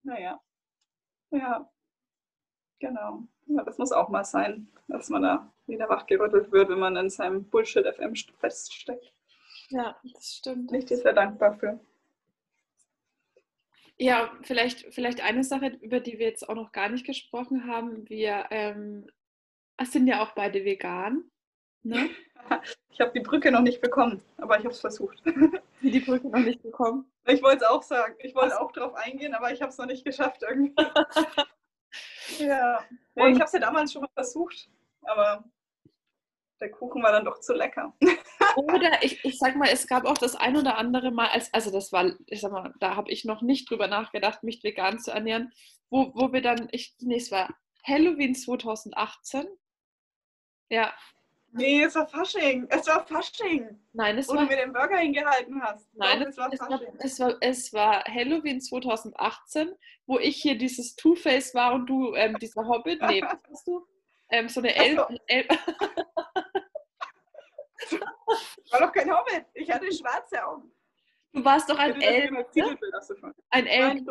Naja. 0.03 0.39
Ja. 1.31 1.69
Genau. 2.79 3.23
Ja, 3.47 3.63
das 3.63 3.77
muss 3.77 3.91
auch 3.91 4.09
mal 4.09 4.23
sein, 4.23 4.67
dass 4.87 5.09
man 5.09 5.23
da 5.23 5.53
wieder 5.67 5.89
wachgerüttelt 5.89 6.51
wird, 6.51 6.69
wenn 6.69 6.79
man 6.79 6.95
in 6.95 7.09
seinem 7.09 7.43
Bullshit-FM 7.49 8.15
feststeckt. 8.39 9.13
Ja, 9.69 9.99
das 10.13 10.35
stimmt. 10.35 10.71
Nicht 10.71 10.89
sehr 10.89 11.13
dankbar 11.13 11.57
für. 11.57 11.79
Ja, 13.97 14.31
vielleicht, 14.43 14.93
vielleicht 14.93 15.21
eine 15.21 15.43
Sache, 15.43 15.77
über 15.81 15.99
die 15.99 16.19
wir 16.19 16.27
jetzt 16.27 16.47
auch 16.47 16.55
noch 16.55 16.71
gar 16.71 16.89
nicht 16.89 17.05
gesprochen 17.05 17.67
haben. 17.67 18.07
Wir 18.07 18.45
ähm, 18.49 19.09
sind 19.83 20.07
ja 20.07 20.23
auch 20.23 20.31
beide 20.31 20.63
vegan. 20.63 21.29
Ne? 21.83 22.09
Ich 22.91 23.01
habe 23.01 23.13
die 23.13 23.21
Brücke 23.21 23.49
noch 23.49 23.61
nicht 23.61 23.79
bekommen, 23.79 24.21
aber 24.35 24.57
ich 24.57 24.65
habe 24.65 24.73
es 24.73 24.81
versucht. 24.81 25.23
Die 25.81 26.01
Brücke 26.01 26.27
noch 26.27 26.39
nicht 26.39 26.61
bekommen? 26.61 27.09
Ich 27.27 27.41
wollte 27.41 27.63
es 27.63 27.69
auch 27.69 27.81
sagen. 27.81 28.13
Ich 28.19 28.35
wollte 28.35 28.59
auch 28.59 28.73
darauf 28.73 28.93
eingehen, 28.93 29.33
aber 29.33 29.53
ich 29.53 29.61
habe 29.61 29.71
es 29.71 29.77
noch 29.77 29.85
nicht 29.85 30.03
geschafft 30.03 30.41
irgendwie. 30.41 30.73
ja. 32.39 32.83
ja 33.15 33.27
ich 33.27 33.35
habe 33.35 33.45
es 33.45 33.53
ja 33.53 33.59
damals 33.59 33.93
schon 33.93 34.01
mal 34.01 34.09
versucht, 34.13 34.69
aber 35.03 35.45
der 36.59 36.71
Kuchen 36.71 37.01
war 37.01 37.13
dann 37.13 37.23
doch 37.23 37.39
zu 37.39 37.53
lecker. 37.53 37.93
Oder 38.57 39.01
ich, 39.01 39.23
ich 39.23 39.37
sag 39.37 39.55
mal, 39.55 39.69
es 39.71 39.87
gab 39.87 40.05
auch 40.05 40.17
das 40.17 40.35
ein 40.35 40.57
oder 40.57 40.77
andere 40.77 41.11
Mal, 41.11 41.29
als, 41.29 41.53
also 41.53 41.71
das 41.71 41.93
war, 41.93 42.11
ich 42.27 42.41
sag 42.41 42.51
mal, 42.51 42.73
da 42.79 42.97
habe 42.97 43.11
ich 43.11 43.23
noch 43.23 43.41
nicht 43.41 43.69
drüber 43.69 43.87
nachgedacht, 43.87 44.43
mich 44.43 44.61
vegan 44.61 44.99
zu 44.99 45.11
ernähren, 45.11 45.53
wo, 45.89 46.11
wo 46.15 46.33
wir 46.33 46.41
dann, 46.41 46.67
ich, 46.71 46.95
nee, 46.99 47.15
es 47.15 47.31
war 47.31 47.55
Halloween 47.83 48.35
2018. 48.35 49.47
Ja. 50.69 50.93
Nee, 51.51 51.83
es 51.83 51.95
war 51.95 52.07
Fasching. 52.07 52.67
Es 52.69 52.87
war 52.87 53.05
Fasching. 53.05 53.79
Nein, 53.93 54.17
es 54.17 54.27
wo 54.27 54.33
war. 54.33 54.41
Wo 54.41 54.45
du 54.45 54.55
mir 54.55 54.61
den 54.61 54.73
Burger 54.73 54.97
hingehalten 54.97 55.61
hast. 55.61 55.87
Nein, 55.93 56.21
Doch, 56.21 56.27
es, 56.27 56.37
war 56.37 56.53
es, 56.53 56.59
war, 56.59 56.81
es, 56.99 57.19
war, 57.19 57.37
es 57.41 57.73
war 57.73 58.03
Halloween 58.05 58.61
2018, 58.61 59.73
wo 60.05 60.19
ich 60.19 60.37
hier 60.41 60.57
dieses 60.57 60.95
Two-Face 60.95 61.55
war 61.55 61.73
und 61.73 61.87
du 61.87 62.13
ähm, 62.15 62.37
dieser 62.39 62.67
Hobbit. 62.67 63.01
Nee, 63.01 63.21
was 63.21 63.39
hast 63.49 63.67
du? 63.67 63.85
Ähm, 64.31 64.47
so 64.47 64.59
eine 64.59 64.75
Elf. 64.75 64.97
War 68.71 68.79
doch 68.79 68.91
kein 68.91 69.11
Hobbit. 69.11 69.45
Ich 69.53 69.71
hatte 69.71 69.91
schwarze 69.91 70.45
Augen. 70.45 70.71
Du 71.33 71.43
warst 71.43 71.69
doch 71.69 71.77
ein 71.79 71.99
Elf. 72.01 72.31
Ein 73.49 73.65
Elf. 73.65 74.01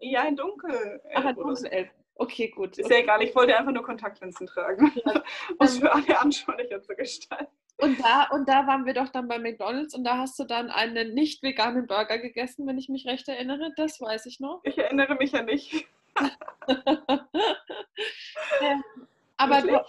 Ja, 0.00 0.22
ein 0.22 0.36
Dunkel. 0.36 1.02
Ach, 1.14 1.24
ein 1.24 1.34
Dunkelelf. 1.34 1.90
Okay, 2.20 2.48
gut. 2.48 2.76
Ist 2.76 2.90
ja 2.90 2.98
egal, 2.98 3.22
ich 3.22 3.34
wollte 3.34 3.56
einfach 3.56 3.72
nur 3.72 3.82
Kontaktlinsen 3.82 4.46
tragen. 4.46 4.92
Ja. 5.06 5.24
Es 5.58 5.78
für 5.78 5.90
alle 5.90 6.20
anschaulicher 6.20 6.82
zu 6.82 6.94
gestalten. 6.94 7.46
Und 7.78 7.98
da, 7.98 8.28
und 8.30 8.46
da 8.46 8.66
waren 8.66 8.84
wir 8.84 8.92
doch 8.92 9.08
dann 9.08 9.26
bei 9.26 9.38
McDonalds 9.38 9.94
und 9.94 10.04
da 10.04 10.18
hast 10.18 10.38
du 10.38 10.44
dann 10.44 10.70
einen 10.70 11.14
nicht 11.14 11.42
veganen 11.42 11.86
Burger 11.86 12.18
gegessen, 12.18 12.66
wenn 12.66 12.76
ich 12.76 12.90
mich 12.90 13.06
recht 13.06 13.26
erinnere. 13.26 13.72
Das 13.76 14.02
weiß 14.02 14.26
ich 14.26 14.38
noch. 14.38 14.60
Ich 14.64 14.76
erinnere 14.76 15.14
mich 15.14 15.32
ja 15.32 15.42
nicht. 15.42 15.86
ja. 16.18 16.30
Aber 19.38 19.62
du, 19.62 19.82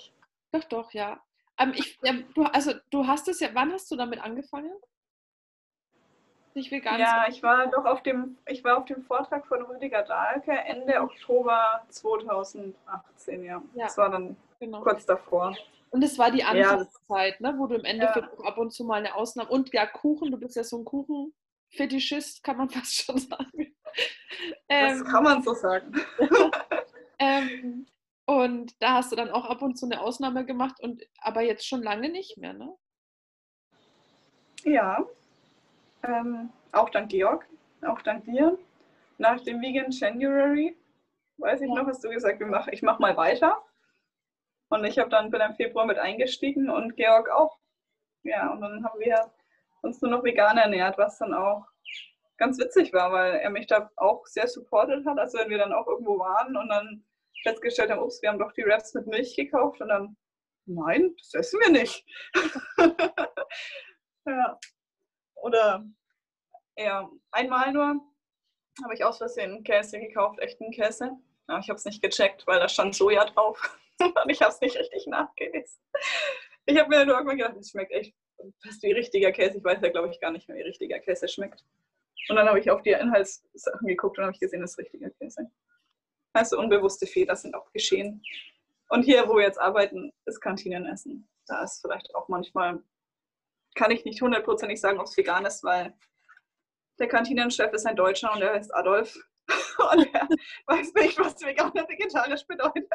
doch, 0.54 0.64
doch, 0.70 0.94
ja. 0.94 1.22
Ähm, 1.60 1.74
ich, 1.76 2.00
ja, 2.02 2.14
du, 2.34 2.44
also 2.44 2.72
du 2.92 3.08
hast 3.08 3.28
es 3.28 3.42
ja, 3.42 3.50
wann 3.52 3.74
hast 3.74 3.92
du 3.92 3.98
damit 3.98 4.22
angefangen? 4.22 4.72
Dich 6.56 6.70
vegan 6.70 7.00
Ja, 7.00 7.26
ich 7.30 7.42
war 7.44 7.68
doch 7.68 7.86
auf 7.86 8.04
dem, 8.04 8.38
ich 8.46 8.64
war 8.64 8.78
auf 8.78 8.86
dem 8.86 9.04
Vortrag 9.04 9.48
von 9.48 9.62
Rüdiger 9.62 10.04
Dahlke 10.04 10.52
Ende 10.52 11.00
Oktober 11.00 11.82
2018, 11.90 13.44
ja. 13.44 13.62
ja 13.74 13.86
das 13.86 13.98
war 13.98 14.10
dann 14.10 14.36
genau. 14.60 14.82
kurz 14.82 15.06
davor. 15.06 15.56
Und 15.92 16.04
es 16.04 16.18
war 16.18 16.32
die 16.32 16.44
Anfangszeit, 16.44 17.40
ja. 17.40 17.52
ne, 17.52 17.60
wo 17.60 17.68
du 17.68 17.76
im 17.76 17.86
Endeffekt 17.86 18.30
ja. 18.38 18.46
ab 18.46 18.58
und 18.58 18.72
zu 18.72 18.84
mal 18.84 18.96
eine 18.96 19.16
Ausnahme 19.16 19.50
und 19.50 19.74
ja, 19.74 19.86
Kuchen, 19.86 20.32
du 20.32 20.38
bist 20.38 20.56
ja 20.56 20.64
so 20.64 20.78
ein 20.78 20.86
Kuchenfetischist, 20.86 22.44
kann 22.44 22.58
man 22.58 22.70
fast 22.70 22.96
schon 22.96 23.18
sagen. 23.18 23.76
Das 24.68 25.00
ähm, 25.00 25.04
kann 25.06 25.24
man 25.24 25.44
so 25.44 25.54
sagen. 25.54 25.94
ähm, 27.20 27.86
und 28.26 28.74
da 28.82 28.96
hast 28.96 29.12
du 29.12 29.16
dann 29.16 29.30
auch 29.30 29.46
ab 29.46 29.62
und 29.62 29.78
zu 29.78 29.86
eine 29.86 30.02
Ausnahme 30.02 30.46
gemacht, 30.46 30.82
und 30.82 31.02
aber 31.20 31.42
jetzt 31.42 31.66
schon 31.68 31.84
lange 31.84 32.10
nicht 32.10 32.38
mehr, 32.38 32.54
ne? 32.54 32.74
Ja, 34.64 35.06
ähm, 36.04 36.52
auch 36.72 36.90
dank 36.90 37.10
Georg, 37.10 37.46
auch 37.86 38.02
dank 38.02 38.26
dir. 38.26 38.58
Nach 39.18 39.40
dem 39.42 39.62
Vegan 39.62 39.92
January, 39.92 40.78
weiß 41.38 41.62
ich 41.62 41.70
ja. 41.70 41.76
noch, 41.76 41.88
hast 41.88 42.04
du 42.04 42.10
gesagt, 42.10 42.42
ich 42.72 42.82
mache 42.82 43.02
mal 43.02 43.16
weiter. 43.18 43.62
Und 44.70 44.86
ich 44.86 44.98
habe 44.98 45.10
dann 45.10 45.32
bin 45.32 45.42
im 45.42 45.54
Februar 45.56 45.86
mit 45.86 45.98
eingestiegen 45.98 46.70
und 46.70 46.96
Georg 46.96 47.30
auch. 47.30 47.58
Ja, 48.24 48.52
und 48.52 48.62
dann 48.62 48.84
haben 48.84 49.00
wir 49.00 49.32
uns 49.82 50.02
nur 50.02 50.12
noch 50.12 50.24
vegan 50.24 50.58
ernährt, 50.58 50.98
was 50.98 51.18
dann 51.18 51.34
auch 51.34 51.66
ganz 52.38 52.58
witzig 52.58 52.94
war, 52.94 53.12
weil 53.12 53.36
er 53.36 53.50
mich 53.50 53.68
da 53.68 53.92
auch 53.98 54.26
sehr 54.26 54.48
supportet 54.48 55.06
hat. 55.06 55.20
Also 55.20 55.38
wenn 55.38 55.50
wir 55.50 55.58
dann 55.58 55.74
auch 55.74 55.88
irgendwo 55.88 56.18
waren 56.20 56.56
und 56.56 56.70
dann 56.70 57.06
festgestellt 57.44 57.92
haben, 57.92 58.02
ups, 58.02 58.22
wir 58.22 58.30
haben 58.30 58.40
doch 58.40 58.52
die 58.54 58.66
Wraps 58.66 58.94
mit 58.94 59.08
Milch 59.08 59.36
gekauft 59.36 59.82
und 59.82 59.90
dann, 59.90 60.16
nein, 60.66 61.14
das 61.18 61.34
essen 61.34 61.60
wir 61.60 61.72
nicht. 61.72 62.06
ja. 64.26 64.60
Oder 65.42 65.86
ja, 66.78 67.10
einmal 67.32 67.74
nur 67.74 68.02
habe 68.84 68.94
ich 68.94 69.04
aus 69.04 69.18
Versehen 69.18 69.64
Käse 69.64 70.00
gekauft, 70.00 70.40
echten 70.40 70.72
Käse. 70.72 71.12
Aber 71.48 71.60
ich 71.60 71.70
habe 71.70 71.78
es 71.78 71.86
nicht 71.86 72.02
gecheckt, 72.02 72.48
weil 72.48 72.60
da 72.60 72.70
stand 72.70 72.96
Soja 72.96 73.26
drauf. 73.26 73.78
und 74.00 74.30
ich 74.30 74.42
habe 74.42 74.52
es 74.52 74.62
nicht 74.62 74.78
richtig 74.78 75.08
nachgelesen. 75.08 75.82
Ich 76.66 76.78
habe 76.78 76.90
mir 76.90 77.06
nur 77.06 77.16
irgendwann 77.16 77.38
gedacht, 77.38 77.58
es 77.58 77.72
schmeckt 77.72 77.92
echt 77.92 78.16
fast 78.64 78.82
wie 78.84 78.92
richtiger 78.92 79.32
Käse. 79.32 79.58
Ich 79.58 79.64
weiß 79.64 79.80
ja, 79.82 79.90
glaube 79.90 80.10
ich, 80.10 80.20
gar 80.20 80.32
nicht 80.32 80.48
mehr, 80.48 80.58
wie 80.58 80.64
richtiger 80.64 81.00
Käse 81.00 81.28
schmeckt. 81.28 81.64
Und 82.30 82.36
dann 82.36 82.48
habe 82.48 82.60
ich 82.60 82.70
auf 82.70 82.82
die 82.84 82.92
Inhaltssachen 82.92 83.88
geguckt 83.88 84.18
und 84.18 84.26
habe 84.26 84.38
gesehen, 84.38 84.62
das 84.62 84.72
ist 84.72 84.80
richtiger 84.80 85.10
Käse. 85.10 85.52
Also 86.34 86.58
unbewusste 86.58 87.08
Fehler 87.08 87.36
sind 87.36 87.56
auch 87.56 87.72
geschehen. 87.74 88.24
Und 88.90 89.04
hier, 89.04 89.28
wo 89.28 89.36
wir 89.36 89.44
jetzt 89.44 89.60
arbeiten, 89.60 90.14
ist 90.26 90.40
Kantinenessen. 90.40 91.28
Da 91.48 91.64
ist 91.64 91.82
vielleicht 91.82 92.14
auch 92.16 92.28
manchmal, 92.28 92.82
kann 93.76 93.92
ich 93.92 94.06
nicht 94.06 94.22
hundertprozentig 94.22 94.80
sagen, 94.80 95.00
ob 95.00 95.08
es 95.08 95.18
vegan 95.18 95.46
ist, 95.46 95.64
weil 95.64 95.94
der 97.00 97.08
Kantinenchef 97.08 97.74
ist 97.74 97.86
ein 97.86 97.96
Deutscher 97.96 98.32
und 98.34 98.42
er 98.42 98.54
heißt 98.54 98.74
Adolf. 98.74 99.16
Und 99.92 100.14
er 100.14 100.28
weiß 100.68 100.94
nicht, 100.94 101.20
was 101.20 101.42
vegan 101.42 101.72
und 101.72 101.90
vegetarisch 101.90 102.46
bedeutet. 102.46 102.88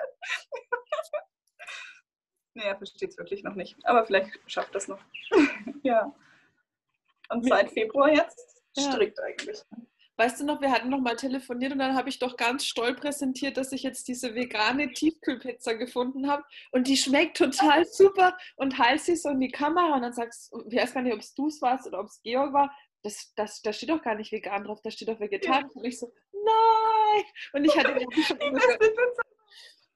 nee, 2.54 2.62
er 2.62 2.76
versteht 2.76 3.10
es 3.10 3.18
wirklich 3.18 3.42
noch 3.42 3.54
nicht. 3.54 3.76
Aber 3.84 4.06
vielleicht 4.06 4.30
schafft 4.46 4.74
es 4.74 4.88
noch. 4.88 5.00
ja. 5.82 6.14
Und 7.28 7.46
seit 7.46 7.72
Februar 7.72 8.10
jetzt 8.10 8.62
strikt 8.78 9.18
ja. 9.18 9.24
eigentlich. 9.24 9.62
Weißt 10.18 10.40
du 10.40 10.44
noch, 10.44 10.60
wir 10.60 10.72
hatten 10.72 10.88
noch 10.88 11.00
mal 11.00 11.16
telefoniert 11.16 11.72
und 11.72 11.78
dann 11.78 11.94
habe 11.94 12.08
ich 12.08 12.18
doch 12.18 12.36
ganz 12.36 12.64
stolz 12.64 12.98
präsentiert, 13.00 13.56
dass 13.56 13.72
ich 13.72 13.82
jetzt 13.82 14.08
diese 14.08 14.34
vegane 14.34 14.92
Tiefkühlpizza 14.92 15.74
gefunden 15.74 16.28
habe 16.28 16.42
und 16.72 16.86
die 16.86 16.96
schmeckt 16.96 17.36
total 17.36 17.84
super 17.84 18.36
und 18.56 18.78
halte 18.78 19.04
sie 19.04 19.16
so 19.16 19.28
in 19.28 19.40
die 19.40 19.50
Kamera 19.50 19.94
und 19.96 20.02
dann 20.02 20.14
sagst 20.14 20.52
du, 20.52 20.64
ich 20.68 20.76
weiß 20.76 20.94
gar 20.94 21.02
nicht, 21.02 21.12
ob 21.12 21.20
es 21.20 21.34
du 21.34 21.48
es 21.48 21.60
warst 21.60 21.86
oder 21.86 22.00
ob 22.00 22.06
es 22.06 22.22
Georg 22.22 22.52
war, 22.52 22.74
das, 23.02 23.32
das, 23.36 23.62
da 23.62 23.72
steht 23.72 23.90
doch 23.90 24.02
gar 24.02 24.14
nicht 24.14 24.32
vegan 24.32 24.64
drauf, 24.64 24.80
da 24.82 24.90
steht 24.90 25.08
doch 25.08 25.20
vegetarisch. 25.20 25.72
Ja. 25.74 25.80
Und 25.80 25.84
ich 25.84 25.98
so, 25.98 26.12
nein! 26.32 27.24
Und 27.52 27.64
ich 27.64 27.76
hatte 27.76 28.04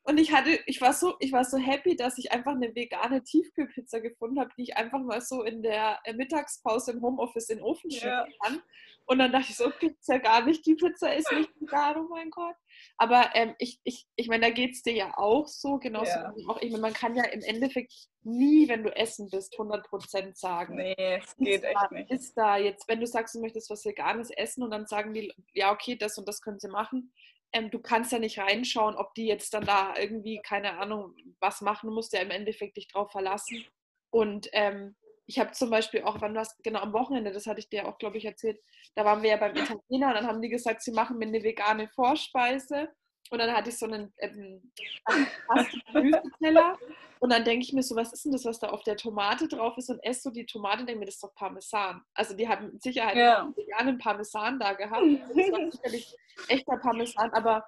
und 0.03 0.19
ich 0.19 0.33
hatte, 0.33 0.59
ich 0.67 0.81
war 0.81 0.93
so, 0.93 1.15
ich 1.21 1.31
war 1.31 1.45
so 1.45 1.59
happy, 1.59 1.95
dass 1.95 2.19
ich 2.19 2.33
einfach 2.33 2.53
eine 2.53 2.75
vegane 2.75 3.23
Tiefkühlpizza 3.23 3.99
gefunden 3.99 4.41
habe, 4.41 4.51
die 4.57 4.63
ich 4.63 4.77
einfach 4.77 5.01
mal 5.01 5.21
so 5.21 5.43
in 5.43 5.63
der 5.63 6.01
Mittagspause 6.15 6.93
im 6.93 7.03
Homeoffice 7.03 7.51
in 7.51 7.59
den 7.59 7.65
Ofen 7.65 7.91
schieben 7.91 8.33
kann. 8.43 8.63
Und 9.11 9.19
dann 9.19 9.33
dachte 9.33 9.51
ich 9.51 9.57
so, 9.57 9.73
gibt's 9.81 10.07
ja 10.07 10.19
gar 10.19 10.45
nicht, 10.45 10.65
die 10.65 10.77
Pizza 10.77 11.13
ist 11.13 11.33
nicht 11.33 11.51
vegan, 11.61 11.97
oh 11.97 12.09
mein 12.09 12.31
Gott. 12.31 12.55
Aber 12.97 13.29
ähm, 13.35 13.57
ich, 13.59 13.81
ich, 13.83 14.07
ich 14.15 14.29
meine, 14.29 14.47
da 14.47 14.53
geht 14.53 14.71
es 14.71 14.83
dir 14.83 14.93
ja 14.93 15.19
auch 15.19 15.49
so, 15.49 15.79
genauso 15.79 16.13
ja. 16.13 16.33
auch 16.47 16.63
ich 16.63 16.71
meine, 16.71 16.83
man 16.83 16.93
kann 16.93 17.17
ja 17.17 17.25
im 17.25 17.41
Endeffekt 17.41 17.93
nie, 18.23 18.69
wenn 18.69 18.85
du 18.85 18.97
essen 18.97 19.29
bist, 19.29 19.55
100% 19.59 20.39
sagen. 20.39 20.77
Nee, 20.77 20.95
es 20.97 21.37
geht 21.37 21.65
echt 21.65 21.75
da, 21.75 21.89
nicht. 21.91 22.09
Ist 22.09 22.35
da 22.35 22.57
jetzt, 22.57 22.87
wenn 22.87 23.01
du 23.01 23.07
sagst, 23.09 23.35
du 23.35 23.41
möchtest 23.41 23.69
was 23.69 23.85
Veganes 23.85 24.31
essen 24.31 24.63
und 24.63 24.71
dann 24.71 24.87
sagen 24.87 25.13
die, 25.13 25.33
ja, 25.55 25.73
okay, 25.73 25.97
das 25.97 26.17
und 26.17 26.29
das 26.29 26.41
können 26.41 26.61
sie 26.61 26.69
machen, 26.69 27.13
ähm, 27.53 27.69
du 27.73 27.81
kannst 27.81 28.13
ja 28.13 28.21
nicht 28.21 28.39
reinschauen, 28.39 28.95
ob 28.95 29.13
die 29.15 29.27
jetzt 29.27 29.55
dann 29.55 29.65
da 29.65 29.93
irgendwie, 29.99 30.41
keine 30.41 30.79
Ahnung, 30.79 31.17
was 31.41 31.63
machen, 31.63 31.89
du 31.89 31.95
musst 31.95 32.13
ja 32.13 32.21
im 32.21 32.31
Endeffekt 32.31 32.77
dich 32.77 32.87
drauf 32.87 33.11
verlassen. 33.11 33.67
Und 34.11 34.49
ähm, 34.53 34.95
ich 35.31 35.39
habe 35.39 35.53
zum 35.53 35.71
Beispiel 35.71 36.03
auch, 36.03 36.21
wann 36.21 36.35
was, 36.35 36.59
genau 36.59 36.81
am 36.81 36.93
Wochenende, 36.93 37.31
das 37.31 37.47
hatte 37.47 37.61
ich 37.61 37.69
dir 37.69 37.87
auch, 37.87 37.99
glaube 37.99 38.19
ich, 38.19 38.25
erzählt, 38.25 38.61
da 38.97 39.05
waren 39.05 39.23
wir 39.23 39.31
ja 39.31 39.37
beim 39.37 39.55
Italiener 39.55 40.09
und 40.09 40.15
dann 40.15 40.27
haben 40.27 40.43
die 40.43 40.49
gesagt, 40.49 40.83
sie 40.83 40.91
machen 40.91 41.19
mir 41.19 41.27
eine 41.27 41.45
vegane 41.45 41.87
Vorspeise. 41.87 42.89
Und 43.31 43.39
dann 43.39 43.55
hatte 43.55 43.71
ich 43.71 43.79
so 43.79 43.87
einen 43.87 44.13
ähm, 44.19 44.73
Gemüseteller. 45.93 46.77
Und 47.21 47.31
dann 47.31 47.45
denke 47.45 47.65
ich 47.65 47.73
mir 47.73 47.85
so, 47.85 47.95
was 47.95 48.13
ist 48.13 48.25
denn 48.25 48.33
das, 48.33 48.45
was 48.45 48.59
da 48.59 48.71
auf 48.71 48.83
der 48.83 48.97
Tomate 48.97 49.47
drauf 49.47 49.79
ist? 49.79 49.89
Und 49.89 50.01
esse 50.03 50.23
so 50.23 50.31
die 50.31 50.47
Tomate 50.47 50.81
und 50.81 50.89
denke 50.89 50.99
mir, 50.99 51.07
das 51.07 51.15
ist 51.15 51.23
doch 51.23 51.35
Parmesan. 51.37 52.03
Also 52.13 52.35
die 52.35 52.49
haben 52.49 52.73
mit 52.73 52.83
Sicherheit 52.83 53.17
ja. 53.17 53.43
einen 53.43 53.57
veganen 53.57 53.99
Parmesan 53.99 54.59
da 54.59 54.73
gehabt. 54.73 55.07
Das 55.29 55.37
war 55.53 55.71
sicherlich 55.71 56.17
echter 56.49 56.77
Parmesan, 56.79 57.31
aber 57.35 57.65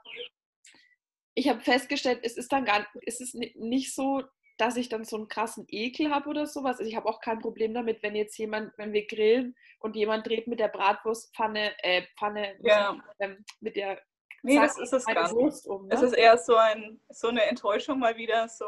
ich 1.34 1.48
habe 1.48 1.60
festgestellt, 1.60 2.20
es 2.24 2.36
ist 2.36 2.50
dann 2.50 2.64
gar 2.64 2.84
es 3.06 3.20
ist 3.20 3.36
nicht 3.36 3.94
so, 3.94 4.22
dass 4.59 4.76
ich 4.76 4.88
dann 4.88 5.05
so 5.05 5.16
einen 5.16 5.28
krassen 5.28 5.66
Ekel 5.68 6.11
habe 6.11 6.28
oder 6.28 6.46
sowas. 6.46 6.78
Also 6.78 6.88
ich 6.88 6.96
habe 6.96 7.09
auch 7.09 7.20
kein 7.20 7.40
Problem 7.40 7.74
damit, 7.74 8.03
wenn 8.03 8.14
jetzt 8.14 8.36
jemand, 8.38 8.72
wenn 8.76 8.92
wir 8.92 9.07
grillen 9.07 9.57
und 9.80 9.96
jemand 9.96 10.26
dreht 10.26 10.46
mit 10.46 10.61
der 10.61 10.68
Bratwurstpfanne, 10.68 11.72
äh, 11.82 12.03
Pfanne, 12.18 12.57
ja. 12.61 12.96
ähm, 13.18 13.44
mit 13.61 13.76
der 13.76 14.00
Nee, 14.44 14.57
das 14.57 14.76
ist 14.76 14.92
es 14.92 15.07
gar 15.07 15.32
nicht. 15.32 15.66
Um, 15.66 15.86
ne? 15.86 15.94
Es 15.94 16.03
ist 16.03 16.14
eher 16.14 16.36
so, 16.36 16.57
ein, 16.57 17.00
so 17.11 17.28
eine 17.28 17.44
Enttäuschung 17.44 18.00
mal 18.00 18.16
wieder, 18.16 18.48
so, 18.48 18.66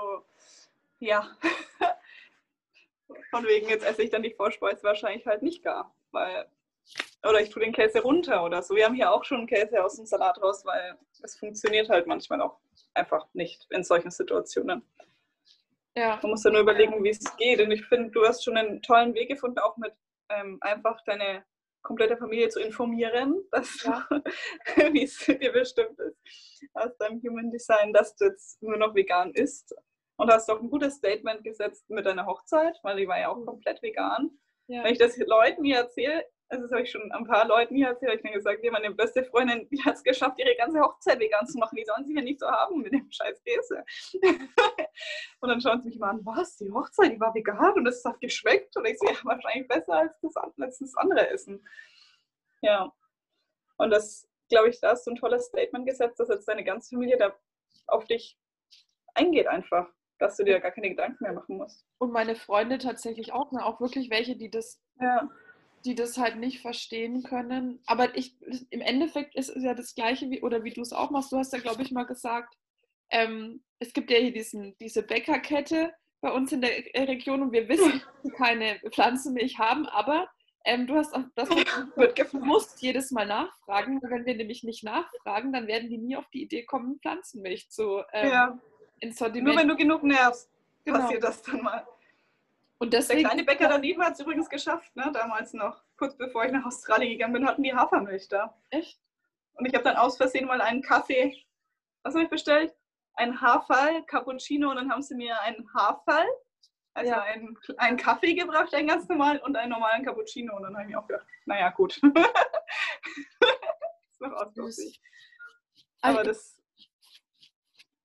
ja. 1.01 1.37
Von 3.30 3.45
wegen, 3.45 3.68
jetzt 3.68 3.85
esse 3.85 4.05
ich 4.05 4.11
dann 4.11 4.22
die 4.22 4.32
Vorspeise 4.32 4.85
wahrscheinlich 4.85 5.26
halt 5.26 5.43
nicht 5.43 5.64
gar, 5.64 5.93
weil 6.12 6.47
oder 7.28 7.41
ich 7.41 7.51
tue 7.51 7.62
den 7.62 7.72
Käse 7.72 8.03
runter 8.03 8.45
oder 8.45 8.62
so. 8.62 8.74
Wir 8.74 8.85
haben 8.85 8.95
hier 8.95 9.11
auch 9.11 9.24
schon 9.24 9.47
Käse 9.47 9.82
aus 9.82 9.97
dem 9.97 10.07
Salat 10.07 10.41
raus, 10.43 10.64
weil 10.64 10.97
es 11.22 11.37
funktioniert 11.37 11.89
halt 11.89 12.07
manchmal 12.07 12.41
auch 12.43 12.59
einfach 12.93 13.26
nicht 13.32 13.66
in 13.70 13.82
solchen 13.82 14.11
Situationen. 14.11 14.82
Ja. 15.97 16.18
Man 16.22 16.32
muss 16.32 16.42
dann 16.42 16.55
nur 16.55 16.62
überlegen, 16.62 17.03
wie 17.05 17.11
es 17.11 17.36
geht. 17.36 17.61
Und 17.61 17.70
ich 17.70 17.84
finde, 17.86 18.11
du 18.11 18.24
hast 18.24 18.45
schon 18.45 18.57
einen 18.57 18.82
tollen 18.82 19.14
Weg 19.14 19.28
gefunden, 19.28 19.59
auch 19.59 19.76
mit 19.76 19.92
ähm, 20.28 20.59
einfach 20.61 21.01
deine 21.05 21.45
komplette 21.82 22.16
Familie 22.16 22.49
zu 22.49 22.61
informieren, 22.61 23.45
dass 23.53 23.84
ja. 23.84 24.07
wie 24.92 25.05
es 25.05 25.18
dir 25.18 25.53
bestimmt 25.53 25.99
ist 25.99 26.64
aus 26.72 26.97
deinem 26.99 27.20
Human 27.22 27.51
Design, 27.51 27.92
dass 27.92 28.16
du 28.16 28.26
jetzt 28.26 28.61
nur 28.62 28.76
noch 28.76 28.95
vegan 28.95 29.32
isst. 29.32 29.74
Und 30.16 30.30
hast 30.30 30.49
auch 30.49 30.61
ein 30.61 30.70
gutes 30.70 30.95
Statement 30.95 31.42
gesetzt 31.42 31.90
mit 31.90 32.07
deiner 32.07 32.24
Hochzeit, 32.26 32.78
weil 32.84 32.97
die 32.97 33.09
war 33.09 33.18
ja 33.18 33.30
auch 33.30 33.36
mhm. 33.36 33.47
komplett 33.47 33.82
vegan. 33.82 34.30
Ja. 34.68 34.84
Wenn 34.84 34.92
ich 34.92 34.99
das 34.99 35.16
Leuten 35.18 35.64
hier 35.64 35.78
erzähle, 35.78 36.24
also 36.55 36.66
das 36.66 36.72
habe 36.72 36.82
ich 36.82 36.90
schon 36.90 37.11
ein 37.11 37.26
paar 37.26 37.46
Leuten 37.46 37.74
hier 37.74 37.88
erzählt, 37.88 38.20
ich 38.20 38.24
habe 38.24 38.34
gesagt, 38.34 38.64
ja, 38.64 38.70
meine 38.70 38.92
beste 38.92 39.24
Freundin, 39.24 39.68
die 39.70 39.82
hat 39.82 39.96
es 39.96 40.02
geschafft, 40.05 40.38
ihre 40.38 40.55
ganze 40.57 40.80
Hochzeit 40.80 41.18
vegan 41.18 41.46
zu 41.46 41.59
machen. 41.59 41.76
Die 41.76 41.84
sollen 41.84 42.07
sie 42.07 42.14
ja 42.14 42.22
nicht 42.22 42.38
so 42.38 42.46
haben 42.46 42.80
mit 42.80 42.92
dem 42.92 43.11
scheiß 43.11 43.42
Käse. 43.42 43.84
und 45.40 45.48
dann 45.48 45.61
schauen 45.61 45.82
sie 45.82 45.88
mich 45.88 45.98
mal 45.98 46.11
an, 46.11 46.24
was, 46.24 46.57
die 46.57 46.70
Hochzeit, 46.70 47.12
die 47.12 47.20
war 47.20 47.34
vegan 47.34 47.74
und 47.74 47.86
es 47.88 48.05
hat 48.05 48.20
geschmeckt. 48.20 48.76
Und 48.76 48.86
ich 48.86 48.98
sehe, 48.98 49.11
ja, 49.11 49.18
wahrscheinlich 49.24 49.66
besser 49.66 49.94
als 49.94 50.18
das, 50.20 50.36
als 50.36 50.78
das 50.78 50.96
andere 50.96 51.28
Essen. 51.28 51.66
Ja. 52.62 52.92
Und 53.76 53.90
das, 53.90 54.28
glaube 54.48 54.68
ich, 54.68 54.80
da 54.80 54.90
hast 54.90 55.07
du 55.07 55.11
ein 55.11 55.16
tolles 55.16 55.46
Statement 55.46 55.86
gesetzt, 55.86 56.20
dass 56.20 56.28
jetzt 56.28 56.46
deine 56.46 56.62
ganze 56.62 56.90
Familie 56.94 57.18
da 57.18 57.36
auf 57.88 58.05
dich 58.07 58.38
eingeht 59.14 59.46
einfach 59.48 59.88
dass 60.18 60.36
du 60.36 60.44
dir 60.44 60.61
gar 60.61 60.70
keine 60.70 60.90
Gedanken 60.90 61.24
mehr 61.24 61.32
machen 61.32 61.57
musst. 61.57 61.84
Und 61.98 62.12
meine 62.12 62.36
Freunde 62.36 62.78
tatsächlich 62.78 63.32
auch, 63.32 63.50
ne? 63.50 63.64
auch 63.64 63.80
wirklich 63.80 64.11
welche, 64.11 64.36
die 64.36 64.48
das 64.48 64.80
ja 65.00 65.28
die 65.85 65.95
das 65.95 66.16
halt 66.16 66.37
nicht 66.37 66.61
verstehen 66.61 67.22
können. 67.22 67.80
Aber 67.87 68.16
ich, 68.16 68.37
im 68.70 68.80
Endeffekt 68.80 69.35
ist 69.35 69.51
es 69.51 69.62
ja 69.62 69.74
das 69.74 69.95
Gleiche, 69.95 70.30
wie, 70.30 70.43
oder 70.43 70.64
wie 70.64 70.72
du 70.72 70.80
es 70.80 70.93
auch 70.93 71.11
machst. 71.11 71.32
Du 71.32 71.37
hast 71.37 71.53
ja, 71.53 71.59
glaube 71.59 71.82
ich, 71.82 71.91
mal 71.91 72.05
gesagt, 72.05 72.55
ähm, 73.11 73.62
es 73.78 73.93
gibt 73.93 74.11
ja 74.11 74.18
hier 74.18 74.32
diesen, 74.32 74.76
diese 74.80 75.03
Bäckerkette 75.03 75.93
bei 76.20 76.32
uns 76.32 76.53
in 76.53 76.62
der 76.62 76.70
Region 77.07 77.43
und 77.43 77.53
wir 77.53 77.68
wissen, 77.68 78.01
dass 78.01 78.22
sie 78.22 78.30
keine 78.30 78.80
Pflanzenmilch 78.91 79.59
haben, 79.59 79.87
aber 79.87 80.26
ähm, 80.64 80.87
du 80.87 80.95
hast 80.95 81.14
auch 81.14 81.24
das 81.35 81.49
du 82.32 82.39
musst 82.39 82.80
jedes 82.80 83.11
Mal 83.11 83.26
nachfragen. 83.26 84.01
Wenn 84.03 84.24
wir 84.24 84.35
nämlich 84.35 84.64
nicht 84.64 84.82
nachfragen, 84.82 85.53
dann 85.53 85.66
werden 85.66 85.91
die 85.91 85.99
nie 85.99 86.16
auf 86.16 86.26
die 86.32 86.43
Idee 86.43 86.64
kommen, 86.64 86.99
Pflanzenmilch 87.01 87.68
zu 87.68 88.03
ähm, 88.12 88.30
ja. 88.30 88.59
ins 89.01 89.18
Sortiment. 89.18 89.55
Nur 89.55 89.57
wenn 89.57 89.68
du 89.68 89.76
genug 89.76 90.03
nervst, 90.03 90.51
genau. 90.85 91.01
passiert 91.01 91.22
das 91.22 91.43
dann 91.43 91.62
mal. 91.62 91.87
Und 92.79 92.93
deswegen, 92.93 93.20
der 93.20 93.31
kleine 93.31 93.45
Bäcker 93.45 93.68
daneben 93.68 94.03
hat 94.03 94.14
es 94.14 94.20
übrigens 94.20 94.49
geschafft, 94.49 94.95
ne? 94.97 95.11
damals 95.12 95.53
noch. 95.53 95.83
Kurz 95.97 96.16
bevor 96.16 96.45
ich 96.45 96.53
nach 96.53 96.66
Australien 96.66 97.12
gegangen 97.12 97.33
bin, 97.33 97.47
hatten 97.47 97.62
die 97.62 97.75
Hafermilch 97.75 98.29
da. 98.29 98.57
Echt? 98.70 99.01
Und 99.55 99.66
ich 99.66 99.75
habe 99.75 99.85
dann 99.85 99.97
aus 99.97 100.16
Versehen 100.16 100.47
mal 100.47 100.61
einen 100.61 100.83
Kaffee, 100.83 101.45
was 102.03 102.14
habe 102.14 102.25
ich 102.25 102.31
bestellt? 102.31 102.75
Ein 103.14 103.41
Haferl, 103.41 104.03
Cappuccino 104.07 104.70
und 104.70 104.77
dann 104.77 104.91
haben 104.91 105.03
sie 105.03 105.14
mir 105.14 105.41
einen 105.43 105.72
Haferl, 105.72 106.27
also 106.95 107.12
ja. 107.12 107.22
einen, 107.22 107.57
einen 107.77 107.97
Kaffee 107.97 108.35
gebracht, 108.35 108.75
einen 108.75 108.89
ganz 108.89 109.09
normal 109.09 109.39
und 109.39 109.57
einen 109.57 109.70
normalen 109.70 110.05
Cappuccino. 110.05 110.57
Und 110.57 110.64
dann 110.64 110.75
habe 110.75 110.85
ich 110.85 110.91
mir 110.91 110.99
auch 110.99 111.07
gedacht, 111.07 111.27
naja, 111.47 111.70
gut. 111.70 111.97
ist 114.11 114.20
noch 114.20 114.33
ausdrucksig. 114.33 115.01
Aber 116.01 116.25
das, 116.25 116.61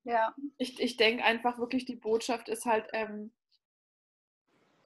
ja. 0.03 0.33
Ich, 0.57 0.79
ich 0.79 0.97
denke 0.97 1.23
einfach 1.23 1.57
wirklich, 1.59 1.85
die 1.85 1.95
Botschaft 1.95 2.49
ist 2.49 2.65
halt, 2.65 2.87
ähm, 2.93 3.31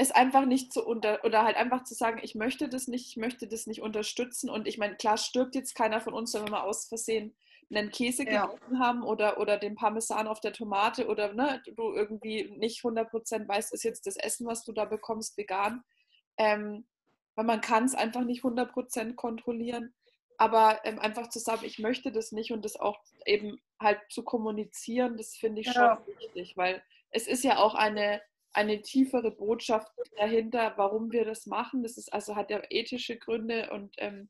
es 0.03 0.11
einfach 0.11 0.45
nicht 0.45 0.71
zu 0.73 0.85
unter 0.85 1.23
oder 1.23 1.43
halt 1.43 1.57
einfach 1.57 1.83
zu 1.83 1.93
sagen, 1.93 2.19
ich 2.21 2.35
möchte 2.35 2.69
das 2.69 2.87
nicht, 2.87 3.07
ich 3.07 3.17
möchte 3.17 3.47
das 3.47 3.67
nicht 3.67 3.81
unterstützen. 3.81 4.49
Und 4.49 4.67
ich 4.67 4.77
meine, 4.77 4.95
klar 4.95 5.17
stirbt 5.17 5.55
jetzt 5.55 5.75
keiner 5.75 6.01
von 6.01 6.13
uns, 6.13 6.33
wenn 6.33 6.43
wir 6.43 6.51
mal 6.51 6.61
aus 6.61 6.87
Versehen 6.87 7.35
einen 7.69 7.91
Käse 7.91 8.25
ja. 8.25 8.45
gegessen 8.45 8.79
haben 8.79 9.03
oder, 9.03 9.39
oder 9.39 9.57
den 9.57 9.75
Parmesan 9.75 10.27
auf 10.27 10.39
der 10.39 10.53
Tomate 10.53 11.07
oder 11.07 11.33
ne, 11.33 11.61
du 11.75 11.93
irgendwie 11.93 12.53
nicht 12.57 12.83
100% 12.83 13.47
weißt, 13.47 13.73
ist 13.73 13.83
jetzt 13.83 14.05
das 14.05 14.15
Essen, 14.15 14.45
was 14.45 14.63
du 14.63 14.71
da 14.73 14.85
bekommst, 14.85 15.37
vegan. 15.37 15.83
Ähm, 16.37 16.85
weil 17.35 17.45
man 17.45 17.61
kann 17.61 17.85
es 17.85 17.95
einfach 17.95 18.23
nicht 18.23 18.43
100% 18.43 19.15
kontrollieren. 19.15 19.93
Aber 20.37 20.79
ähm, 20.83 20.99
einfach 20.99 21.29
zu 21.29 21.39
sagen, 21.39 21.63
ich 21.63 21.79
möchte 21.79 22.11
das 22.11 22.31
nicht 22.31 22.51
und 22.51 22.65
das 22.65 22.79
auch 22.79 22.99
eben 23.25 23.61
halt 23.79 23.99
zu 24.09 24.23
kommunizieren, 24.23 25.17
das 25.17 25.35
finde 25.35 25.61
ich 25.61 25.67
ja. 25.67 25.73
schon 26.05 26.15
wichtig, 26.15 26.57
weil 26.57 26.83
es 27.11 27.27
ist 27.27 27.43
ja 27.43 27.57
auch 27.57 27.75
eine, 27.75 28.21
eine 28.53 28.81
tiefere 28.81 29.31
Botschaft 29.31 29.91
dahinter, 30.17 30.73
warum 30.77 31.11
wir 31.11 31.25
das 31.25 31.45
machen. 31.47 31.83
Das 31.83 31.97
ist 31.97 32.13
also 32.13 32.35
hat 32.35 32.51
ja 32.51 32.61
ethische 32.69 33.17
Gründe 33.17 33.71
und 33.71 33.95
ähm, 33.97 34.29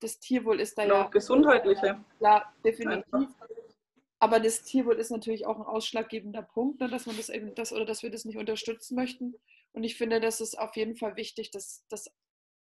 das 0.00 0.20
Tierwohl 0.20 0.60
ist 0.60 0.78
da 0.78 0.84
ja, 0.84 0.94
ja 0.94 1.08
gesundheitliche. 1.08 2.04
Klar, 2.18 2.54
definitiv. 2.64 3.12
Einfach. 3.12 3.46
Aber 4.20 4.40
das 4.40 4.62
Tierwohl 4.62 4.96
ist 4.96 5.10
natürlich 5.10 5.46
auch 5.46 5.56
ein 5.56 5.66
ausschlaggebender 5.66 6.42
Punkt, 6.42 6.80
ne, 6.80 6.88
dass 6.88 7.06
man 7.06 7.16
das 7.16 7.28
eben 7.28 7.54
das 7.54 7.72
oder 7.72 7.84
dass 7.84 8.02
wir 8.02 8.10
das 8.10 8.24
nicht 8.24 8.38
unterstützen 8.38 8.94
möchten. 8.94 9.34
Und 9.72 9.84
ich 9.84 9.96
finde, 9.96 10.20
das 10.20 10.40
ist 10.40 10.58
auf 10.58 10.76
jeden 10.76 10.96
Fall 10.96 11.16
wichtig, 11.16 11.50
das, 11.50 11.84
das 11.88 12.10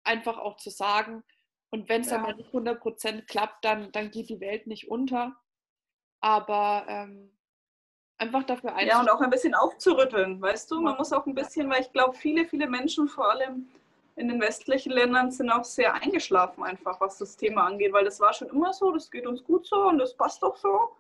einfach 0.04 0.38
auch 0.38 0.58
zu 0.58 0.70
sagen. 0.70 1.24
Und 1.72 1.90
wenn 1.90 2.02
es 2.02 2.10
ja. 2.10 2.18
dann 2.18 2.24
mal 2.24 2.36
nicht 2.36 2.52
100% 2.52 3.26
klappt, 3.26 3.66
dann, 3.66 3.92
dann 3.92 4.12
geht 4.12 4.30
die 4.30 4.40
Welt 4.40 4.68
nicht 4.68 4.90
unter. 4.90 5.36
aber 6.22 6.86
ähm, 6.88 7.39
einfach 8.20 8.44
dafür 8.44 8.72
einstehen. 8.72 8.90
Ja, 8.90 9.00
und 9.00 9.10
auch 9.10 9.22
ein 9.22 9.30
bisschen 9.30 9.56
aufzurütteln, 9.56 10.42
weißt 10.42 10.70
du? 10.70 10.82
Man 10.82 10.98
muss 10.98 11.14
auch 11.14 11.26
ein 11.26 11.34
bisschen, 11.34 11.70
weil 11.70 11.82
ich 11.82 11.92
glaube, 11.92 12.16
viele, 12.16 12.46
viele 12.46 12.68
Menschen, 12.68 13.08
vor 13.08 13.32
allem 13.32 13.70
in 14.16 14.28
den 14.28 14.42
westlichen 14.42 14.92
Ländern, 14.92 15.32
sind 15.32 15.50
auch 15.50 15.64
sehr 15.64 15.94
eingeschlafen, 15.94 16.64
einfach 16.64 17.00
was 17.00 17.18
das 17.18 17.38
Thema 17.38 17.66
angeht, 17.66 17.94
weil 17.94 18.06
das 18.06 18.20
war 18.20 18.34
schon 18.34 18.50
immer 18.50 18.74
so, 18.74 18.92
das 18.92 19.10
geht 19.10 19.26
uns 19.26 19.44
gut 19.44 19.66
so 19.66 19.88
und 19.88 19.98
das 19.98 20.16
passt 20.16 20.44
doch 20.44 20.58
so. 20.58 20.96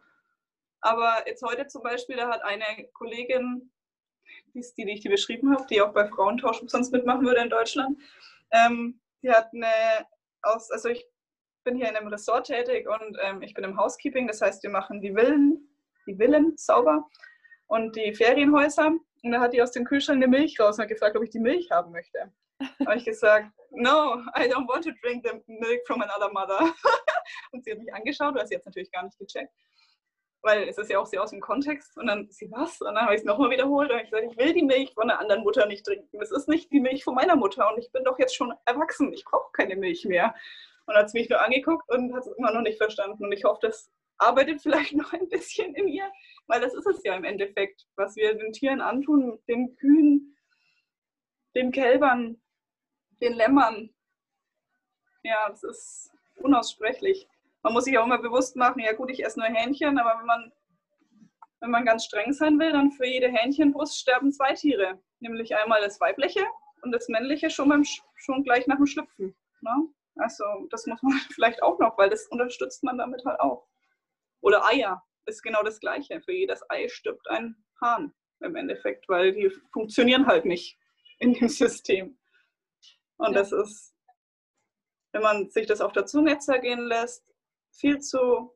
Aber 0.82 1.28
jetzt 1.28 1.44
heute 1.44 1.68
zum 1.68 1.84
Beispiel, 1.84 2.16
da 2.16 2.30
hat 2.30 2.42
eine 2.42 2.88
Kollegin, 2.94 3.70
die, 4.54 4.60
ist 4.60 4.78
die, 4.78 4.86
die 4.86 4.94
ich 4.94 5.02
dir 5.02 5.12
beschrieben 5.12 5.54
habe, 5.54 5.68
die 5.70 5.82
auch 5.82 5.92
bei 5.92 6.08
Frauentausch 6.08 6.62
sonst 6.68 6.92
mitmachen 6.92 7.26
würde 7.26 7.42
in 7.42 7.50
Deutschland, 7.50 8.00
ähm, 8.52 9.02
die 9.22 9.30
hat 9.30 9.50
eine 9.54 9.68
aus, 10.42 10.72
also 10.72 10.88
ich 10.88 11.06
bin 11.66 11.76
hier 11.76 11.90
in 11.90 11.98
einem 11.98 12.08
Resort 12.08 12.48
tätig 12.48 12.88
und 12.88 13.18
ähm, 13.22 13.42
ich 13.42 13.54
bin 13.54 13.66
im 13.66 13.78
Housekeeping, 13.78 14.28
das 14.28 14.42
heißt, 14.42 14.64
wir 14.64 14.70
machen 14.70 15.02
die 15.02 15.14
Villen 15.14 15.69
die 16.10 16.16
Villen 16.16 16.54
sauber 16.58 17.08
und 17.68 17.96
die 17.96 18.14
Ferienhäuser. 18.14 18.88
Und 19.24 19.32
da 19.32 19.40
hat 19.40 19.54
die 19.54 19.62
aus 19.62 19.72
dem 19.72 19.86
Kühlschrank 19.86 20.18
eine 20.18 20.28
Milch 20.28 20.60
raus 20.60 20.78
und 20.78 20.84
hat 20.84 20.90
gefragt, 20.90 21.16
ob 21.16 21.24
ich 21.24 21.30
die 21.30 21.40
Milch 21.40 21.70
haben 21.72 21.92
möchte. 21.92 22.32
Habe 22.86 22.98
ich 22.98 23.06
gesagt, 23.06 23.52
no, 23.72 24.16
I 24.36 24.50
don't 24.50 24.68
want 24.68 24.84
to 24.84 24.92
drink 25.02 25.26
the 25.26 25.42
milk 25.48 25.86
from 25.86 26.02
another 26.02 26.32
mother. 26.32 26.74
und 27.52 27.64
sie 27.64 27.72
hat 27.72 27.80
mich 27.80 27.94
angeschaut, 27.94 28.36
weil 28.36 28.48
sie 28.48 28.56
jetzt 28.56 28.66
natürlich 28.66 28.92
gar 28.92 29.04
nicht 29.04 29.18
gecheckt. 29.18 29.54
Weil 30.42 30.70
es 30.70 30.78
ist 30.78 30.90
ja 30.90 31.00
auch 31.00 31.06
sehr 31.06 31.22
aus 31.22 31.32
dem 31.32 31.42
Kontext. 31.42 31.98
Und 31.98 32.08
dann 32.08 32.30
sie, 32.32 32.50
was? 32.52 32.82
Und 32.82 32.96
dann 32.96 33.04
habe 33.04 33.14
ich 33.14 33.22
es 33.22 33.26
nochmal 33.26 33.50
wiederholt 33.50 33.92
und 33.92 33.98
ich 33.98 34.10
gesagt, 34.10 34.32
ich 34.32 34.38
will 34.38 34.54
die 34.54 34.64
Milch 34.64 34.94
von 34.94 35.10
einer 35.10 35.20
anderen 35.20 35.44
Mutter 35.44 35.66
nicht 35.66 35.86
trinken. 35.86 36.20
Das 36.20 36.32
ist 36.32 36.48
nicht 36.48 36.72
die 36.72 36.80
Milch 36.80 37.04
von 37.04 37.16
meiner 37.16 37.36
Mutter 37.36 37.70
und 37.72 37.78
ich 37.78 37.92
bin 37.92 38.04
doch 38.04 38.18
jetzt 38.20 38.36
schon 38.36 38.54
erwachsen. 38.66 39.14
Ich 39.14 39.26
brauche 39.26 39.52
keine 39.54 39.76
Milch 39.76 40.06
mehr. 40.06 40.34
Und 40.86 40.96
hat 40.96 41.10
sie 41.10 41.20
mich 41.20 41.30
nur 41.30 41.42
angeguckt 41.42 41.88
und 41.90 42.14
hat 42.16 42.26
es 42.26 42.32
immer 42.38 42.52
noch 42.52 42.62
nicht 42.62 42.78
verstanden. 42.78 43.24
Und 43.24 43.32
ich 43.32 43.44
hoffe, 43.44 43.60
dass 43.68 43.92
arbeitet 44.20 44.62
vielleicht 44.62 44.94
noch 44.96 45.14
ein 45.14 45.28
bisschen 45.30 45.74
in 45.76 45.88
ihr, 45.88 46.12
weil 46.48 46.62
das 46.62 46.74
ist 46.74 46.86
es 46.86 47.04
ja 47.04 47.16
im 47.16 47.24
Endeffekt, 47.24 47.86
was 47.96 48.16
wir 48.16 48.36
den 48.36 48.54
Tieren 48.54 48.82
antun, 48.82 49.40
den 49.48 49.76
Kühen, 49.78 50.38
den 51.56 51.72
Kälbern, 51.72 52.42
den 53.22 53.34
Lämmern. 53.34 53.90
Ja, 55.24 55.50
das 55.50 55.64
ist 55.64 56.12
unaussprechlich. 56.38 57.28
Man 57.62 57.74
muss 57.74 57.86
sich 57.86 57.98
auch 57.98 58.06
immer 58.06 58.20
bewusst 58.20 58.56
machen, 58.56 58.80
ja 58.80 58.94
gut, 58.94 59.10
ich 59.12 59.26
esse 59.26 59.40
nur 59.40 59.50
Hähnchen, 59.50 59.98
aber 60.00 60.20
wenn 60.20 60.26
man, 60.26 60.52
wenn 61.60 61.72
man 61.72 61.86
ganz 61.86 62.06
streng 62.06 62.32
sein 62.32 62.58
will, 62.58 62.72
dann 62.72 62.92
für 62.92 63.06
jede 63.06 63.28
Hähnchenbrust 63.28 64.00
sterben 64.00 64.32
zwei 64.32 64.54
Tiere. 64.54 65.00
Nämlich 65.20 65.56
einmal 65.56 65.82
das 65.82 66.00
weibliche 66.00 66.46
und 66.84 66.94
das 66.94 67.10
männliche 67.10 67.50
schon, 67.50 67.68
beim, 67.68 67.84
schon 68.16 68.44
gleich 68.44 68.66
nach 68.68 68.78
dem 68.78 68.86
Schlüpfen. 68.86 69.36
Ne? 69.62 69.90
Also 70.16 70.44
das 70.70 70.86
muss 70.86 71.02
man 71.02 71.14
vielleicht 71.34 71.62
auch 71.62 71.80
noch, 71.80 71.98
weil 71.98 72.10
das 72.10 72.28
unterstützt 72.28 72.84
man 72.84 72.98
damit 72.98 73.26
halt 73.26 73.40
auch. 73.42 73.69
Oder 74.42 74.66
Eier 74.66 75.04
ist 75.26 75.42
genau 75.42 75.64
das 75.64 75.80
Gleiche. 75.80 76.22
Für 76.22 76.34
jedes 76.34 76.62
Ei 76.70 76.88
stirbt 76.88 77.28
ein 77.30 77.56
Hahn 77.82 78.14
im 78.42 78.56
Endeffekt, 78.56 79.08
weil 79.10 79.34
die 79.34 79.50
funktionieren 79.72 80.26
halt 80.28 80.46
nicht 80.46 80.78
in 81.20 81.34
dem 81.34 81.50
System. 81.50 82.18
Und 83.18 83.34
ja. 83.34 83.40
das 83.40 83.52
ist, 83.52 83.94
wenn 85.12 85.22
man 85.22 85.50
sich 85.50 85.68
das 85.68 85.82
auf 85.82 85.92
der 85.92 86.06
Zunge 86.06 86.38
zergehen 86.40 86.86
lässt, 86.86 87.26
viel 87.72 88.00
zu 88.00 88.56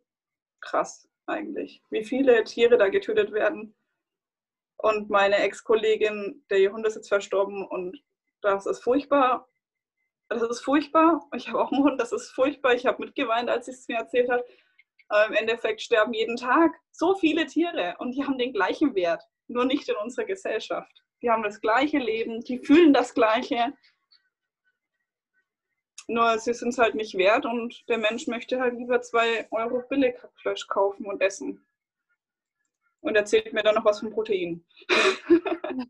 krass 0.61 1.07
eigentlich, 1.25 1.83
wie 1.89 2.03
viele 2.03 2.43
Tiere 2.43 2.77
da 2.77 2.89
getötet 2.89 3.31
werden. 3.31 3.75
Und 4.77 5.09
meine 5.09 5.37
Ex-Kollegin, 5.37 6.45
der 6.49 6.59
ihr 6.59 6.73
Hund 6.73 6.85
ist 6.85 6.95
jetzt 6.95 7.07
verstorben 7.07 7.65
und 7.65 8.01
das 8.41 8.65
ist 8.65 8.83
furchtbar. 8.83 9.49
Das 10.27 10.41
ist 10.41 10.61
furchtbar. 10.61 11.25
Ich 11.35 11.47
habe 11.47 11.61
auch 11.61 11.71
einen 11.71 11.83
Hund, 11.83 12.01
das 12.01 12.11
ist 12.11 12.31
furchtbar. 12.31 12.73
Ich 12.73 12.85
habe 12.85 13.03
mitgeweint, 13.03 13.49
als 13.49 13.65
sie 13.65 13.71
es 13.71 13.87
mir 13.87 13.97
erzählt 13.97 14.29
hat. 14.29 14.43
Aber 15.13 15.27
im 15.27 15.33
Endeffekt 15.33 15.79
sterben 15.79 16.11
jeden 16.11 16.37
Tag 16.37 16.73
so 16.89 17.13
viele 17.13 17.45
Tiere 17.45 17.93
und 17.99 18.13
die 18.13 18.23
haben 18.23 18.39
den 18.39 18.51
gleichen 18.51 18.95
Wert, 18.95 19.21
nur 19.47 19.63
nicht 19.63 19.87
in 19.87 19.95
unserer 19.97 20.25
Gesellschaft. 20.25 20.91
Die 21.21 21.29
haben 21.29 21.43
das 21.43 21.61
gleiche 21.61 21.99
Leben, 21.99 22.43
die 22.43 22.57
fühlen 22.57 22.93
das 22.93 23.13
gleiche, 23.13 23.73
nur 26.07 26.39
sie 26.39 26.55
sind 26.55 26.69
es 26.69 26.79
halt 26.79 26.95
nicht 26.95 27.15
wert 27.15 27.45
und 27.45 27.87
der 27.89 27.99
Mensch 27.99 28.25
möchte 28.25 28.59
halt 28.59 28.73
lieber 28.75 29.03
zwei 29.03 29.47
Euro 29.51 29.83
Billigfleisch 29.87 30.67
kaufen 30.67 31.05
und 31.05 31.21
essen. 31.21 31.63
Und 33.01 33.15
erzählt 33.15 33.53
mir 33.53 33.61
dann 33.61 33.75
noch 33.75 33.85
was 33.85 33.99
von 33.99 34.09
Protein. 34.09 34.65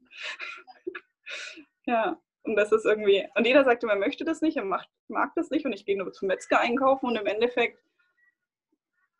ja, 1.85 2.21
und 2.41 2.57
das 2.57 2.73
ist 2.73 2.83
irgendwie, 2.83 3.25
und 3.35 3.47
jeder 3.47 3.63
sagt 3.63 3.85
er 3.85 3.95
möchte 3.95 4.25
das 4.25 4.41
nicht, 4.41 4.57
er 4.57 4.65
macht, 4.65 4.89
mag 5.07 5.31
das 5.35 5.49
nicht 5.49 5.65
und 5.65 5.71
ich 5.71 5.85
gehe 5.85 5.97
nur 5.97 6.11
zum 6.11 6.27
Metzger 6.27 6.59
einkaufen 6.59 7.05
und 7.05 7.15
im 7.15 7.25
Endeffekt 7.25 7.79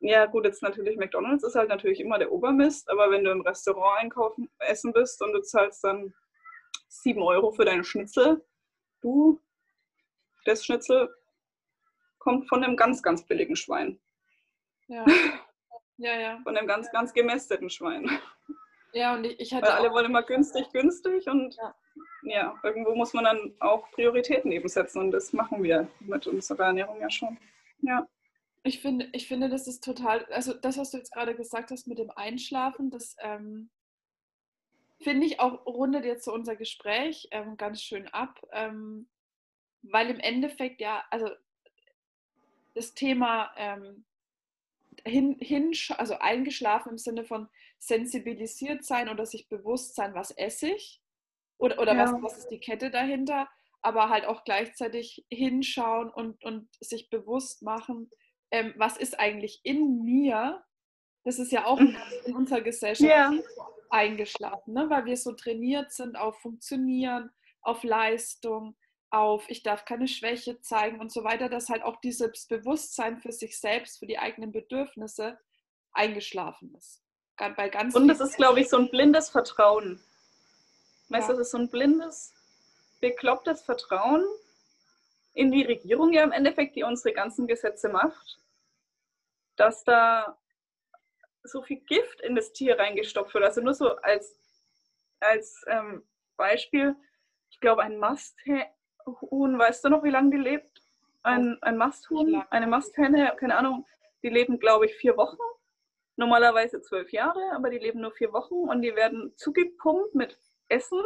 ja, 0.03 0.25
gut, 0.25 0.43
jetzt 0.43 0.61
natürlich 0.61 0.97
McDonalds 0.97 1.45
ist 1.45 1.55
halt 1.55 1.69
natürlich 1.69 2.01
immer 2.01 2.19
der 2.19 2.31
Obermist, 2.31 2.89
aber 2.89 3.09
wenn 3.09 3.23
du 3.23 3.31
im 3.31 3.41
Restaurant 3.41 4.01
einkaufen, 4.01 4.49
essen 4.59 4.91
bist 4.91 5.21
und 5.21 5.31
du 5.31 5.41
zahlst 5.41 5.81
dann 5.83 6.13
7 6.89 7.21
Euro 7.21 7.51
für 7.51 7.63
deinen 7.63 7.85
Schnitzel, 7.85 8.45
du, 9.01 9.41
das 10.43 10.65
Schnitzel 10.65 11.09
kommt 12.19 12.49
von 12.49 12.63
einem 12.63 12.75
ganz, 12.75 13.01
ganz 13.01 13.25
billigen 13.25 13.55
Schwein. 13.55 13.99
Ja. 14.87 15.05
Ja, 15.97 16.19
ja. 16.19 16.39
Von 16.41 16.57
einem 16.57 16.67
ganz, 16.67 16.91
ganz 16.91 17.13
gemästeten 17.13 17.69
Schwein. 17.69 18.09
Ja, 18.93 19.13
und 19.13 19.25
ich, 19.25 19.39
ich 19.39 19.53
hatte. 19.53 19.67
Weil 19.67 19.73
alle 19.73 19.91
wollen 19.91 20.07
immer 20.07 20.23
günstig, 20.23 20.71
günstig 20.73 21.27
und 21.27 21.55
ja. 21.55 21.75
ja, 22.23 22.59
irgendwo 22.63 22.95
muss 22.95 23.13
man 23.13 23.25
dann 23.25 23.55
auch 23.59 23.89
Prioritäten 23.91 24.51
eben 24.51 24.67
setzen 24.67 24.99
und 24.99 25.11
das 25.11 25.33
machen 25.33 25.61
wir 25.61 25.87
mit 25.99 26.25
unserer 26.25 26.65
Ernährung 26.65 26.99
ja 26.99 27.11
schon. 27.11 27.37
Ja. 27.81 28.07
Ich 28.63 28.79
finde, 28.79 29.09
ich 29.11 29.27
finde, 29.27 29.49
das 29.49 29.67
ist 29.67 29.83
total, 29.83 30.25
also 30.25 30.53
das, 30.53 30.77
was 30.77 30.91
du 30.91 30.97
jetzt 30.97 31.11
gerade 31.11 31.35
gesagt 31.35 31.71
hast 31.71 31.85
mit 31.87 31.99
dem 31.99 32.11
Einschlafen, 32.11 32.89
das 32.89 33.15
ähm, 33.19 33.69
finde 35.01 35.27
ich 35.27 35.39
auch 35.39 35.65
rundet 35.65 36.05
jetzt 36.05 36.23
so 36.23 36.33
unser 36.33 36.55
Gespräch 36.55 37.27
ähm, 37.31 37.57
ganz 37.57 37.81
schön 37.81 38.07
ab, 38.07 38.39
ähm, 38.53 39.09
weil 39.81 40.09
im 40.09 40.19
Endeffekt 40.19 40.79
ja, 40.79 41.03
also 41.11 41.29
das 42.73 42.93
Thema 42.93 43.51
ähm, 43.57 44.05
hin, 45.05 45.37
hin, 45.39 45.73
also 45.97 46.15
eingeschlafen 46.19 46.91
im 46.91 46.97
Sinne 46.97 47.25
von 47.25 47.49
sensibilisiert 47.79 48.85
sein 48.85 49.09
oder 49.09 49.25
sich 49.25 49.49
bewusst 49.49 49.95
sein, 49.95 50.13
was 50.13 50.31
esse 50.31 50.69
ich 50.69 51.01
oder, 51.57 51.79
oder 51.79 51.95
ja. 51.95 52.03
was, 52.03 52.21
was 52.21 52.37
ist 52.37 52.47
die 52.47 52.59
Kette 52.59 52.89
dahinter, 52.89 53.49
aber 53.81 54.09
halt 54.09 54.25
auch 54.25 54.43
gleichzeitig 54.45 55.25
hinschauen 55.29 56.09
und, 56.09 56.43
und 56.43 56.69
sich 56.79 57.09
bewusst 57.09 57.61
machen, 57.61 58.09
ähm, 58.53 58.71
was 58.77 58.97
ist 58.97 59.19
eigentlich 59.19 59.61
in 59.63 60.03
mir, 60.03 60.63
das 61.23 61.39
ist 61.39 61.51
ja 61.51 61.65
auch 61.65 61.79
mhm. 61.79 61.97
in 62.25 62.35
unserer 62.35 62.61
Gesellschaft 62.61 63.09
yeah. 63.09 63.33
eingeschlafen, 63.89 64.75
ne? 64.75 64.89
weil 64.91 65.05
wir 65.05 65.17
so 65.17 65.33
trainiert 65.33 65.91
sind 65.91 66.15
auf 66.15 66.39
Funktionieren, 66.39 67.31
auf 67.61 67.83
Leistung, 67.83 68.77
auf 69.09 69.49
ich 69.49 69.63
darf 69.63 69.85
keine 69.85 70.07
Schwäche 70.07 70.61
zeigen 70.61 70.99
und 70.99 71.11
so 71.11 71.23
weiter, 71.23 71.49
dass 71.49 71.69
halt 71.69 71.81
auch 71.81 71.99
dieses 72.01 72.45
Bewusstsein 72.45 73.17
für 73.17 73.31
sich 73.31 73.59
selbst, 73.59 73.97
für 73.97 74.05
die 74.05 74.19
eigenen 74.19 74.51
Bedürfnisse 74.51 75.39
eingeschlafen 75.91 76.75
ist. 76.75 77.01
Bei 77.37 77.69
ganz 77.69 77.95
und 77.95 78.07
das 78.07 78.19
ist, 78.19 78.37
glaube 78.37 78.61
ich, 78.61 78.69
so 78.69 78.77
ein 78.77 78.91
blindes 78.91 79.29
Vertrauen. 79.29 79.99
Weißt 81.09 81.27
du, 81.27 81.33
das 81.33 81.47
ist 81.47 81.51
so 81.51 81.57
ein 81.57 81.69
blindes, 81.69 82.33
beklopptes 83.01 83.63
Vertrauen 83.63 84.23
in 85.33 85.51
die 85.51 85.63
Regierung 85.63 86.13
ja 86.13 86.23
im 86.23 86.31
Endeffekt, 86.31 86.75
die 86.75 86.83
unsere 86.83 87.13
ganzen 87.13 87.47
Gesetze 87.47 87.89
macht 87.89 88.43
dass 89.55 89.83
da 89.83 90.37
so 91.43 91.61
viel 91.61 91.81
Gift 91.81 92.21
in 92.21 92.35
das 92.35 92.53
Tier 92.53 92.79
reingestopft 92.79 93.33
wird. 93.33 93.43
Also 93.43 93.61
nur 93.61 93.73
so 93.73 93.95
als, 93.97 94.39
als 95.19 95.63
ähm, 95.67 96.03
Beispiel, 96.37 96.95
ich 97.49 97.59
glaube, 97.59 97.83
ein 97.83 97.97
Masthuhn, 97.97 99.59
weißt 99.59 99.83
du 99.83 99.89
noch, 99.89 100.03
wie 100.03 100.09
lange 100.09 100.31
die 100.31 100.41
lebt? 100.41 100.81
Ein, 101.23 101.57
ein 101.61 101.77
Masthuhn, 101.77 102.43
eine 102.49 102.67
Masthenne, 102.67 103.35
keine 103.37 103.57
Ahnung, 103.57 103.85
die 104.23 104.29
leben, 104.29 104.59
glaube 104.59 104.85
ich, 104.85 104.95
vier 104.95 105.17
Wochen. 105.17 105.37
Normalerweise 106.15 106.81
zwölf 106.81 107.11
Jahre, 107.11 107.41
aber 107.53 107.69
die 107.69 107.79
leben 107.79 108.01
nur 108.01 108.11
vier 108.11 108.33
Wochen 108.33 108.69
und 108.69 108.81
die 108.81 108.95
werden 108.95 109.33
zugepumpt 109.35 110.13
mit 110.13 110.37
Essen 110.69 111.01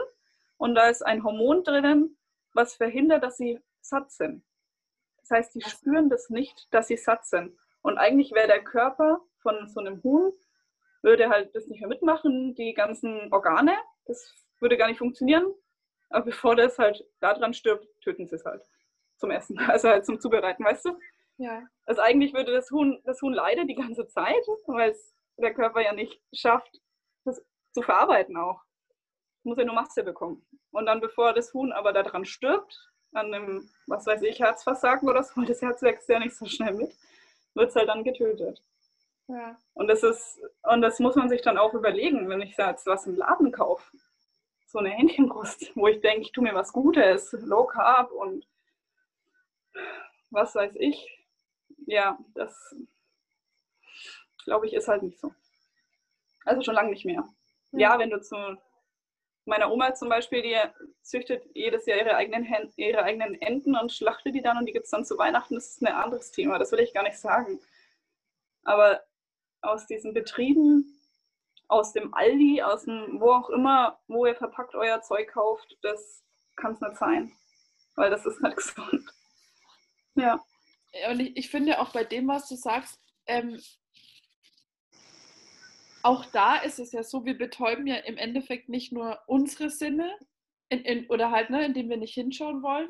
und 0.57 0.75
da 0.75 0.89
ist 0.89 1.01
ein 1.01 1.23
Hormon 1.23 1.63
drinnen, 1.63 2.17
was 2.53 2.75
verhindert, 2.75 3.23
dass 3.23 3.38
sie 3.38 3.59
satt 3.88 4.11
sind. 4.11 4.43
Das 5.21 5.31
heißt, 5.31 5.55
die 5.55 5.61
spüren 5.61 6.09
das 6.09 6.29
nicht, 6.29 6.67
dass 6.71 6.88
sie 6.88 6.97
satt 6.97 7.25
sind. 7.25 7.57
Und 7.81 7.97
eigentlich 7.97 8.31
wäre 8.31 8.47
der 8.47 8.63
Körper 8.63 9.19
von 9.41 9.67
so 9.67 9.79
einem 9.79 10.01
Huhn, 10.03 10.33
würde 11.01 11.29
halt 11.29 11.55
das 11.55 11.67
nicht 11.67 11.79
mehr 11.79 11.89
mitmachen, 11.89 12.55
die 12.55 12.73
ganzen 12.73 13.31
Organe, 13.31 13.77
das 14.05 14.33
würde 14.59 14.77
gar 14.77 14.88
nicht 14.88 14.97
funktionieren. 14.97 15.53
Aber 16.09 16.25
bevor 16.25 16.55
das 16.55 16.77
halt 16.79 17.05
daran 17.19 17.53
stirbt, 17.53 17.88
töten 18.01 18.27
sie 18.27 18.35
es 18.35 18.45
halt 18.45 18.63
zum 19.17 19.31
Essen, 19.31 19.57
also 19.69 19.89
halt 19.89 20.05
zum 20.05 20.19
Zubereiten, 20.19 20.63
weißt 20.63 20.85
du? 20.85 20.97
Ja. 21.38 21.63
Also 21.85 22.01
eigentlich 22.01 22.33
würde 22.33 22.51
das 22.51 22.71
Huhn, 22.71 23.01
das 23.05 23.21
Huhn 23.21 23.33
leiden 23.33 23.67
die 23.67 23.75
ganze 23.75 24.07
Zeit, 24.07 24.45
weil 24.65 24.91
es 24.91 25.13
der 25.38 25.53
Körper 25.53 25.81
ja 25.81 25.93
nicht 25.93 26.21
schafft, 26.33 26.81
das 27.25 27.43
zu 27.73 27.81
verarbeiten 27.81 28.38
auch. 28.38 28.61
Muss 29.43 29.57
ja 29.57 29.65
nur 29.65 29.75
Masse 29.75 30.03
bekommen. 30.03 30.45
Und 30.71 30.88
dann, 30.88 30.99
bevor 30.99 31.33
das 31.33 31.53
Huhn 31.53 31.71
aber 31.71 31.93
daran 31.93 32.25
stirbt, 32.25 32.91
an 33.14 33.34
einem, 33.34 33.70
was 33.88 34.05
weiß 34.05 34.22
ich, 34.24 34.39
Herzversagen 34.39 35.10
oder 35.10 35.24
so, 35.24 35.38
weil 35.38 35.45
das 35.45 35.62
Herz 35.62 35.82
wächst 35.82 36.10
ja 36.10 36.20
nicht 36.20 36.36
so 36.36 36.45
schnell 36.45 36.74
mit, 36.74 36.95
wird 37.53 37.70
es 37.70 37.76
halt 37.76 37.89
dann 37.89 38.03
getötet. 38.03 38.62
Ja. 39.28 39.58
Und 39.74 39.88
das 39.88 40.03
ist, 40.03 40.39
und 40.64 40.82
das 40.82 40.99
muss 40.99 41.16
man 41.16 41.30
sich 41.30 41.41
dann 41.41 41.58
auch 41.58 41.74
überlegen, 41.74 42.30
wenn 42.30 42.41
ich 42.41 42.55
jetzt 42.58 42.86
was 42.86 43.08
im 43.08 43.16
Laden 43.16 43.51
kaufe. 43.51 43.97
So 44.68 44.80
eine 44.80 44.89
Hähnchenbrust, 44.89 45.76
wo 45.76 45.88
ich 45.88 46.01
denke, 46.01 46.22
ich 46.22 46.32
tue 46.32 46.43
mir 46.43 46.53
was 46.53 46.74
Gutes, 46.74 47.32
Low 47.32 47.66
Carb 47.66 48.12
und 48.12 48.47
was 50.30 50.55
weiß 50.55 50.74
ich. 50.76 51.26
Ja, 51.86 52.18
das 52.36 52.76
glaube 54.43 54.66
ich 54.66 54.74
ist 54.74 54.88
halt 54.88 55.03
nicht 55.03 55.20
so. 55.20 55.34
Also 56.45 56.62
schon 56.62 56.76
lange 56.76 56.89
nicht 56.89 57.05
mehr. 57.05 57.28
Ja, 57.72 57.93
ja 57.93 57.99
wenn 57.99 58.10
du 58.10 58.22
zu 58.22 58.36
meiner 59.47 59.71
Oma 59.71 59.93
zum 59.93 60.09
Beispiel, 60.09 60.41
die 60.41 60.57
züchtet 61.01 61.43
jedes 61.53 61.85
Jahr 61.85 61.97
ihre 61.97 62.15
eigenen, 62.15 62.71
ihre 62.75 63.03
eigenen 63.03 63.41
Enten 63.41 63.75
und 63.75 63.91
schlachtet 63.91 64.35
die 64.35 64.41
dann 64.41 64.57
und 64.57 64.65
die 64.65 64.73
gibt 64.73 64.85
es 64.85 64.91
dann 64.91 65.05
zu 65.05 65.17
Weihnachten. 65.17 65.55
Das 65.55 65.67
ist 65.67 65.81
ein 65.81 65.87
anderes 65.87 66.31
Thema, 66.31 66.59
das 66.59 66.71
will 66.71 66.79
ich 66.79 66.93
gar 66.93 67.03
nicht 67.03 67.17
sagen. 67.17 67.59
Aber 68.63 69.03
aus 69.61 69.87
diesen 69.87 70.13
Betrieben, 70.13 70.99
aus 71.67 71.93
dem 71.93 72.13
Aldi, 72.13 72.61
aus 72.61 72.83
dem 72.83 73.19
wo 73.19 73.31
auch 73.31 73.49
immer, 73.49 73.99
wo 74.07 74.25
ihr 74.25 74.35
verpackt 74.35 74.75
euer 74.75 75.01
Zeug 75.01 75.29
kauft, 75.29 75.77
das 75.81 76.23
kann 76.55 76.73
es 76.73 76.81
nicht 76.81 76.97
sein. 76.97 77.31
Weil 77.95 78.09
das 78.09 78.25
ist 78.25 78.41
nicht 78.41 78.55
gesund. 78.57 79.05
Ja. 80.15 80.43
Und 81.09 81.19
ich, 81.19 81.37
ich 81.37 81.49
finde 81.49 81.79
auch 81.79 81.91
bei 81.93 82.03
dem, 82.03 82.27
was 82.27 82.47
du 82.47 82.55
sagst, 82.55 82.99
ähm, 83.25 83.59
auch 86.08 86.26
da 86.28 86.55
ist 86.55 86.80
es 86.80 86.93
ja 86.93 87.03
so, 87.03 87.26
wir 87.26 87.38
betäuben 87.38 87.86
ja 87.86 87.97
im 87.97 88.16
Endeffekt 88.16 88.70
nicht 88.70 88.93
nur 88.93 89.20
unsere 89.28 89.70
Sinne 89.70 90.18
in, 90.70 90.80
in, 90.80 91.10
oder 91.10 91.32
halt, 91.32 91.49
ne, 91.49 91.66
indem 91.66 91.89
wir 91.89 91.97
nicht 91.97 92.14
hinschauen 92.14 92.64
wollen. 92.64 92.89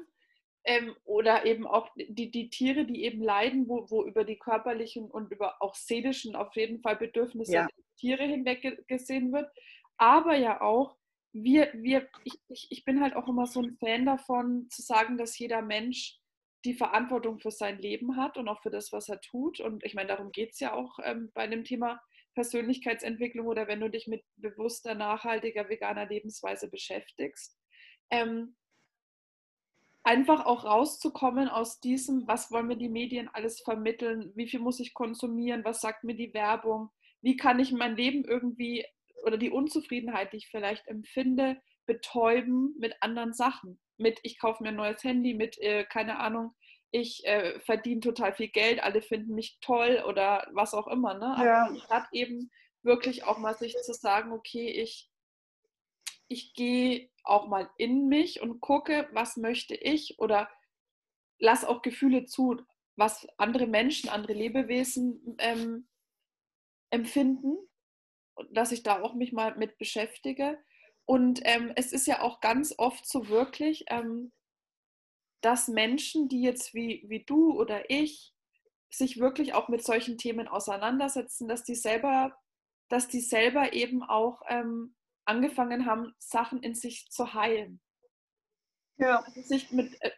Ähm, 0.65 0.95
oder 1.03 1.45
eben 1.45 1.65
auch 1.65 1.89
die, 1.95 2.29
die 2.29 2.49
Tiere, 2.49 2.85
die 2.85 3.03
eben 3.05 3.23
leiden, 3.23 3.67
wo, 3.67 3.89
wo 3.89 4.05
über 4.05 4.23
die 4.23 4.37
körperlichen 4.37 5.09
und 5.09 5.31
über 5.31 5.61
auch 5.63 5.73
seelischen 5.73 6.35
auf 6.35 6.55
jeden 6.55 6.79
Fall 6.81 6.95
Bedürfnisse 6.95 7.53
ja. 7.53 7.61
der 7.65 7.85
Tiere 7.95 8.23
hinweg 8.23 8.85
gesehen 8.87 9.31
wird. 9.31 9.49
Aber 9.97 10.35
ja 10.35 10.61
auch, 10.61 10.95
wir, 11.33 11.71
wir, 11.73 12.07
ich, 12.23 12.35
ich, 12.49 12.67
ich 12.69 12.85
bin 12.85 13.01
halt 13.01 13.15
auch 13.15 13.27
immer 13.27 13.47
so 13.47 13.61
ein 13.61 13.77
Fan 13.79 14.05
davon, 14.05 14.67
zu 14.69 14.83
sagen, 14.83 15.17
dass 15.17 15.39
jeder 15.39 15.63
Mensch 15.63 16.19
die 16.65 16.75
Verantwortung 16.75 17.39
für 17.39 17.51
sein 17.51 17.79
Leben 17.79 18.15
hat 18.15 18.37
und 18.37 18.47
auch 18.47 18.61
für 18.61 18.71
das, 18.71 18.91
was 18.91 19.09
er 19.09 19.21
tut. 19.21 19.59
Und 19.59 19.83
ich 19.83 19.95
meine, 19.95 20.09
darum 20.09 20.31
geht 20.31 20.51
es 20.51 20.59
ja 20.59 20.73
auch 20.73 20.99
ähm, 21.03 21.31
bei 21.33 21.47
dem 21.47 21.63
Thema 21.63 21.99
Persönlichkeitsentwicklung 22.37 23.47
oder 23.47 23.67
wenn 23.67 23.79
du 23.79 23.89
dich 23.89 24.05
mit 24.05 24.23
bewusster, 24.35 24.93
nachhaltiger, 24.93 25.69
veganer 25.69 26.05
Lebensweise 26.05 26.69
beschäftigst. 26.69 27.57
Ähm, 28.11 28.55
einfach 30.03 30.45
auch 30.45 30.65
rauszukommen 30.65 31.47
aus 31.47 31.79
diesem, 31.79 32.27
was 32.27 32.51
wollen 32.51 32.67
mir 32.67 32.77
die 32.77 32.89
Medien 32.89 33.27
alles 33.27 33.59
vermitteln, 33.61 34.33
wie 34.35 34.47
viel 34.47 34.59
muss 34.59 34.79
ich 34.79 34.93
konsumieren, 34.93 35.65
was 35.65 35.81
sagt 35.81 36.03
mir 36.03 36.15
die 36.15 36.31
Werbung, 36.35 36.91
wie 37.21 37.37
kann 37.37 37.59
ich 37.59 37.71
mein 37.71 37.97
Leben 37.97 38.23
irgendwie 38.23 38.85
oder 39.23 39.39
die 39.39 39.49
Unzufriedenheit, 39.49 40.31
die 40.31 40.37
ich 40.37 40.49
vielleicht 40.49 40.87
empfinde, 40.87 41.59
betäuben 41.87 42.75
mit 42.77 42.93
anderen 43.01 43.33
Sachen. 43.33 43.79
Mit, 43.97 44.19
ich 44.21 44.37
kaufe 44.37 44.61
mir 44.61 44.69
ein 44.69 44.75
neues 44.75 45.03
Handy, 45.03 45.33
mit, 45.33 45.57
äh, 45.57 45.85
keine 45.85 46.19
Ahnung, 46.19 46.53
ich 46.91 47.25
äh, 47.25 47.59
verdiene 47.61 48.01
total 48.01 48.33
viel 48.33 48.47
Geld, 48.47 48.81
alle 48.81 49.01
finden 49.01 49.35
mich 49.35 49.59
toll 49.61 50.03
oder 50.07 50.47
was 50.53 50.73
auch 50.73 50.87
immer. 50.87 51.13
Ne? 51.13 51.35
Ja. 51.43 51.75
statt 51.85 52.07
eben 52.11 52.51
wirklich 52.83 53.23
auch 53.23 53.37
mal 53.37 53.55
sich 53.55 53.75
zu 53.81 53.93
sagen, 53.93 54.31
okay, 54.31 54.69
ich, 54.69 55.09
ich 56.27 56.53
gehe 56.53 57.09
auch 57.23 57.47
mal 57.47 57.69
in 57.77 58.07
mich 58.07 58.41
und 58.41 58.61
gucke, 58.61 59.09
was 59.11 59.37
möchte 59.37 59.75
ich 59.75 60.19
oder 60.19 60.49
lass 61.39 61.65
auch 61.65 61.81
Gefühle 61.81 62.25
zu, 62.25 62.61
was 62.95 63.27
andere 63.37 63.67
Menschen, 63.67 64.09
andere 64.09 64.33
Lebewesen 64.33 65.35
ähm, 65.39 65.87
empfinden, 66.89 67.57
dass 68.51 68.71
ich 68.71 68.83
da 68.83 69.01
auch 69.01 69.13
mich 69.13 69.33
mal 69.33 69.55
mit 69.57 69.77
beschäftige. 69.77 70.57
Und 71.05 71.41
ähm, 71.43 71.71
es 71.75 71.91
ist 71.93 72.07
ja 72.07 72.21
auch 72.21 72.41
ganz 72.41 72.73
oft 72.77 73.05
so 73.07 73.29
wirklich, 73.29 73.85
ähm, 73.89 74.31
dass 75.41 75.67
Menschen, 75.67 76.27
die 76.27 76.41
jetzt 76.41 76.73
wie, 76.73 77.05
wie 77.07 77.23
du 77.23 77.59
oder 77.59 77.89
ich 77.89 78.33
sich 78.89 79.19
wirklich 79.19 79.53
auch 79.53 79.67
mit 79.67 79.83
solchen 79.83 80.17
Themen 80.17 80.47
auseinandersetzen, 80.47 81.47
dass 81.47 81.63
die 81.63 81.75
selber, 81.75 82.37
dass 82.89 83.07
die 83.07 83.19
selber 83.19 83.73
eben 83.73 84.03
auch 84.03 84.41
ähm, 84.47 84.95
angefangen 85.25 85.85
haben, 85.85 86.13
Sachen 86.19 86.63
in 86.63 86.73
sich 86.73 87.09
zu 87.09 87.33
heilen. 87.33 87.81
Ja. 88.97 89.19
Also 89.19 89.41
sich 89.41 89.71
mit, 89.71 90.01
äh, 90.01 90.11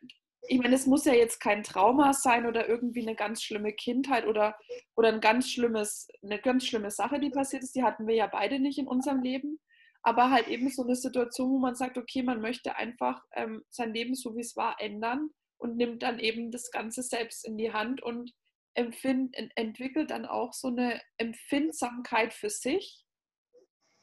ich 0.47 0.59
meine, 0.59 0.75
es 0.75 0.85
muss 0.85 1.05
ja 1.05 1.13
jetzt 1.13 1.39
kein 1.39 1.63
Trauma 1.63 2.13
sein 2.13 2.45
oder 2.45 2.69
irgendwie 2.69 3.01
eine 3.01 3.15
ganz 3.15 3.43
schlimme 3.43 3.73
Kindheit 3.73 4.25
oder, 4.25 4.57
oder 4.95 5.09
ein 5.09 5.19
ganz 5.19 5.49
schlimmes, 5.49 6.07
eine 6.23 6.39
ganz 6.39 6.65
schlimme 6.65 6.91
Sache, 6.91 7.19
die 7.19 7.29
passiert 7.29 7.63
ist. 7.63 7.75
Die 7.75 7.83
hatten 7.83 8.07
wir 8.07 8.15
ja 8.15 8.27
beide 8.27 8.59
nicht 8.59 8.79
in 8.79 8.87
unserem 8.87 9.21
Leben 9.21 9.59
aber 10.01 10.31
halt 10.31 10.47
eben 10.47 10.69
so 10.69 10.83
eine 10.83 10.95
Situation, 10.95 11.51
wo 11.51 11.57
man 11.59 11.75
sagt, 11.75 11.97
okay, 11.97 12.23
man 12.23 12.41
möchte 12.41 12.75
einfach 12.75 13.23
ähm, 13.33 13.63
sein 13.69 13.93
Leben 13.93 14.15
so 14.15 14.35
wie 14.35 14.41
es 14.41 14.55
war 14.55 14.79
ändern 14.79 15.29
und 15.57 15.75
nimmt 15.75 16.03
dann 16.03 16.19
eben 16.19 16.51
das 16.51 16.71
Ganze 16.71 17.03
selbst 17.03 17.45
in 17.45 17.57
die 17.57 17.73
Hand 17.73 18.01
und 18.01 18.33
empfind, 18.73 19.35
entwickelt 19.55 20.11
dann 20.11 20.25
auch 20.25 20.53
so 20.53 20.69
eine 20.69 21.01
Empfindsamkeit 21.17 22.33
für 22.33 22.49
sich, 22.49 23.05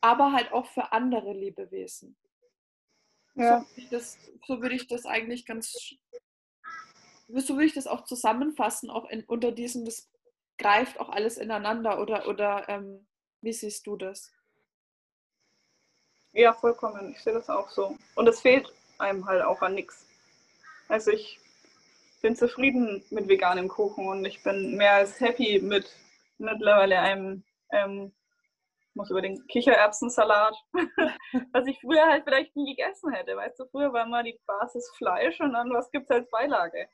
aber 0.03 0.33
halt 0.33 0.53
auch 0.53 0.67
für 0.67 0.93
andere 0.93 1.33
Lebewesen. 1.33 2.17
Ja. 3.35 3.61
So, 3.61 3.67
würde 3.67 3.81
ich 3.81 3.89
das, 3.89 4.19
so 4.47 4.63
würde 4.63 4.75
ich 4.75 4.87
das 4.87 5.07
eigentlich 5.07 5.47
ganz, 5.47 5.73
so 7.29 7.55
würde 7.55 7.67
ich 7.67 7.75
das 7.75 7.87
auch 7.87 8.05
zusammenfassen, 8.05 8.91
auch 8.91 9.09
in, 9.09 9.25
unter 9.25 9.53
diesem, 9.53 9.85
das 9.85 10.11
greift 10.59 11.01
auch 11.01 11.09
alles 11.09 11.39
ineinander 11.39 12.01
oder, 12.01 12.29
oder 12.29 12.69
ähm, 12.69 13.07
wie 13.41 13.53
siehst 13.53 13.87
du 13.87 13.97
das? 13.97 14.33
Ja, 16.37 16.53
vollkommen. 16.53 17.13
Ich 17.13 17.23
sehe 17.23 17.33
das 17.33 17.49
auch 17.49 17.71
so. 17.71 17.97
Und 18.15 18.29
es 18.29 18.43
fehlt 18.43 18.71
einem 18.99 19.25
halt 19.25 19.41
auch 19.41 19.63
an 19.63 19.75
nichts. 19.75 20.07
Also 20.87 21.11
ich 21.11 21.41
bin 22.21 22.37
zufrieden 22.37 23.03
mit 23.09 23.27
veganem 23.27 23.69
Kuchen 23.69 24.07
und 24.07 24.23
ich 24.27 24.43
bin 24.43 24.77
mehr 24.77 24.93
als 24.93 25.19
happy 25.19 25.61
mit 25.61 25.91
mittlerweile 26.37 26.99
einem, 26.99 27.43
ähm, 27.73 28.13
muss 28.93 29.11
über 29.11 29.23
den 29.23 29.47
Kichererbsensalat, 29.47 30.55
was 31.53 31.67
ich 31.67 31.81
früher 31.81 32.07
halt 32.07 32.25
vielleicht 32.25 32.55
nie 32.55 32.77
gegessen 32.77 33.15
hätte. 33.15 33.35
Weißt 33.35 33.59
du, 33.59 33.65
früher 33.65 33.95
war 33.95 34.05
mal 34.05 34.23
die 34.23 34.39
Basis 34.47 34.93
Fleisch 34.99 35.41
und 35.41 35.55
dann 35.55 35.73
was 35.73 35.91
gibt 35.91 36.11
es 36.11 36.17
als 36.17 36.29
Beilage. 36.29 36.87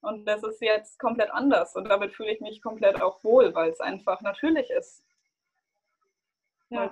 Und 0.00 0.24
das 0.26 0.42
ist 0.42 0.60
jetzt 0.60 0.98
komplett 0.98 1.30
anders 1.30 1.76
und 1.76 1.88
damit 1.88 2.14
fühle 2.14 2.32
ich 2.32 2.40
mich 2.40 2.60
komplett 2.60 3.00
auch 3.00 3.22
wohl, 3.22 3.54
weil 3.54 3.70
es 3.70 3.78
einfach 3.78 4.22
natürlich 4.22 4.68
ist. 4.70 5.04
Ja. 6.70 6.90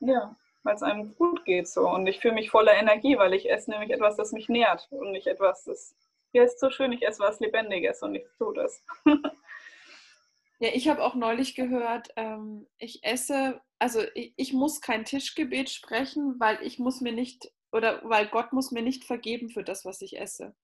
ja 0.00 0.36
weil 0.62 0.74
es 0.74 0.82
einem 0.82 1.14
gut 1.16 1.44
geht 1.44 1.68
so. 1.68 1.88
Und 1.88 2.06
ich 2.06 2.20
fühle 2.20 2.34
mich 2.34 2.50
voller 2.50 2.74
Energie, 2.74 3.18
weil 3.18 3.34
ich 3.34 3.50
esse 3.50 3.70
nämlich 3.70 3.90
etwas, 3.90 4.16
das 4.16 4.32
mich 4.32 4.48
nährt 4.48 4.88
und 4.90 5.12
nicht 5.12 5.26
etwas, 5.26 5.64
das, 5.64 5.94
ja, 6.32 6.44
ist 6.44 6.60
so 6.60 6.70
schön, 6.70 6.92
ich 6.92 7.06
esse 7.06 7.20
was 7.20 7.40
Lebendiges 7.40 8.02
und 8.02 8.12
nichts 8.12 8.36
Totes. 8.38 8.82
ja, 10.58 10.70
ich 10.72 10.88
habe 10.88 11.02
auch 11.02 11.14
neulich 11.14 11.54
gehört, 11.54 12.08
ähm, 12.16 12.66
ich 12.78 13.04
esse, 13.04 13.60
also 13.78 14.00
ich, 14.14 14.32
ich 14.36 14.52
muss 14.52 14.80
kein 14.80 15.04
Tischgebet 15.04 15.70
sprechen, 15.70 16.36
weil 16.38 16.58
ich 16.62 16.78
muss 16.78 17.00
mir 17.00 17.12
nicht, 17.12 17.52
oder 17.72 18.00
weil 18.04 18.28
Gott 18.28 18.52
muss 18.52 18.70
mir 18.70 18.82
nicht 18.82 19.04
vergeben 19.04 19.50
für 19.50 19.64
das, 19.64 19.84
was 19.84 20.00
ich 20.00 20.18
esse. 20.18 20.54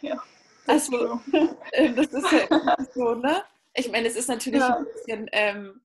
Ja. 0.00 0.22
Das 0.66 0.90
also, 0.90 1.20
so. 1.30 1.56
Äh, 1.72 1.92
das 1.94 2.12
ist 2.12 2.32
ja 2.32 2.76
so, 2.94 3.14
ne? 3.14 3.42
Ich 3.74 3.90
meine, 3.90 4.08
es 4.08 4.16
ist 4.16 4.28
natürlich 4.28 4.60
ja. 4.60 4.76
ein 4.76 4.84
bisschen 4.84 5.28
ähm, 5.32 5.80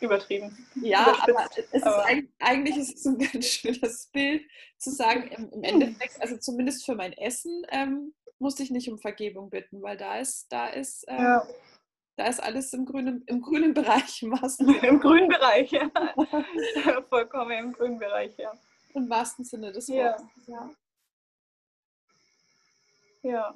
übertrieben. 0.00 0.56
Ja, 0.76 1.16
aber, 1.22 1.48
ist 1.72 1.86
aber 1.86 2.06
eigentlich 2.38 2.76
ist 2.76 2.96
es 2.96 3.06
ein 3.06 3.18
ganz 3.32 3.46
schönes 3.46 4.06
Bild 4.06 4.42
zu 4.78 4.90
sagen, 4.90 5.28
im, 5.28 5.50
im 5.50 5.62
Endeffekt, 5.62 6.20
also 6.20 6.36
zumindest 6.36 6.84
für 6.84 6.94
mein 6.94 7.12
Essen, 7.12 7.66
ähm, 7.70 8.14
musste 8.38 8.62
ich 8.62 8.70
nicht 8.70 8.90
um 8.90 8.98
Vergebung 8.98 9.50
bitten, 9.50 9.82
weil 9.82 9.96
da 9.96 10.18
ist, 10.18 10.52
da 10.52 10.68
ist, 10.68 11.04
ähm, 11.08 11.22
ja. 11.22 11.46
da 12.16 12.26
ist 12.26 12.42
alles 12.42 12.72
im 12.72 12.84
grünen, 12.84 13.22
im 13.26 13.40
grünen 13.40 13.74
Bereich. 13.74 14.22
Im. 14.22 14.32
Im 14.82 15.00
grünen 15.00 15.28
Bereich, 15.28 15.70
ja. 15.72 15.90
Vollkommen 17.08 17.52
im 17.52 17.72
grünen 17.72 17.98
Bereich, 17.98 18.36
ja. 18.38 18.52
Im 18.94 19.08
wahrsten 19.10 19.44
Sinne 19.44 19.72
des 19.72 19.88
Wortes, 19.88 20.26
ja. 20.46 20.54
ja. 20.54 20.70
Ja. 23.22 23.54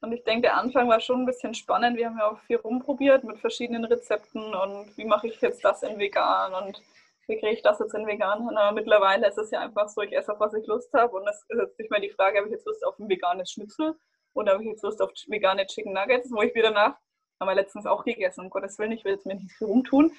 Und 0.00 0.12
ich 0.12 0.22
denke, 0.22 0.42
der 0.42 0.56
Anfang 0.56 0.88
war 0.88 1.00
schon 1.00 1.22
ein 1.22 1.26
bisschen 1.26 1.54
spannend. 1.54 1.96
Wir 1.96 2.06
haben 2.06 2.18
ja 2.18 2.30
auch 2.30 2.38
viel 2.40 2.56
rumprobiert 2.56 3.24
mit 3.24 3.38
verschiedenen 3.38 3.84
Rezepten 3.84 4.54
und 4.54 4.96
wie 4.96 5.04
mache 5.04 5.26
ich 5.26 5.40
jetzt 5.40 5.64
das 5.64 5.82
in 5.82 5.98
vegan 5.98 6.54
und 6.54 6.80
wie 7.26 7.36
kriege 7.36 7.54
ich 7.54 7.62
das 7.62 7.80
jetzt 7.80 7.94
in 7.94 8.06
vegan. 8.06 8.56
Aber 8.56 8.72
mittlerweile 8.72 9.26
ist 9.26 9.38
es 9.38 9.50
ja 9.50 9.60
einfach 9.60 9.88
so, 9.88 10.02
ich 10.02 10.12
esse 10.12 10.32
auf 10.32 10.40
was 10.40 10.54
ich 10.54 10.66
Lust 10.66 10.92
habe 10.94 11.16
und 11.16 11.26
es 11.26 11.44
ist 11.48 11.58
jetzt 11.58 11.78
nicht 11.78 11.90
mehr 11.90 12.00
die 12.00 12.10
Frage, 12.10 12.38
habe 12.38 12.46
ich 12.46 12.52
jetzt 12.52 12.66
Lust 12.66 12.86
auf 12.86 12.96
ein 12.98 13.08
veganes 13.08 13.50
Schnitzel 13.50 13.96
oder 14.34 14.52
habe 14.52 14.62
ich 14.62 14.70
jetzt 14.70 14.84
Lust 14.84 15.02
auf 15.02 15.10
vegane 15.26 15.66
Chicken 15.66 15.92
Nuggets, 15.92 16.30
wo 16.30 16.42
ich 16.42 16.54
wieder 16.54 16.70
nach, 16.70 16.96
haben 17.40 17.48
wir 17.48 17.54
letztens 17.56 17.86
auch 17.86 18.04
gegessen, 18.04 18.42
um 18.42 18.50
Gottes 18.50 18.78
Willen, 18.78 18.92
ich 18.92 19.04
will 19.04 19.14
jetzt 19.14 19.26
mir 19.26 19.34
nicht 19.34 19.50
viel 19.52 19.66
rumtun, 19.66 20.12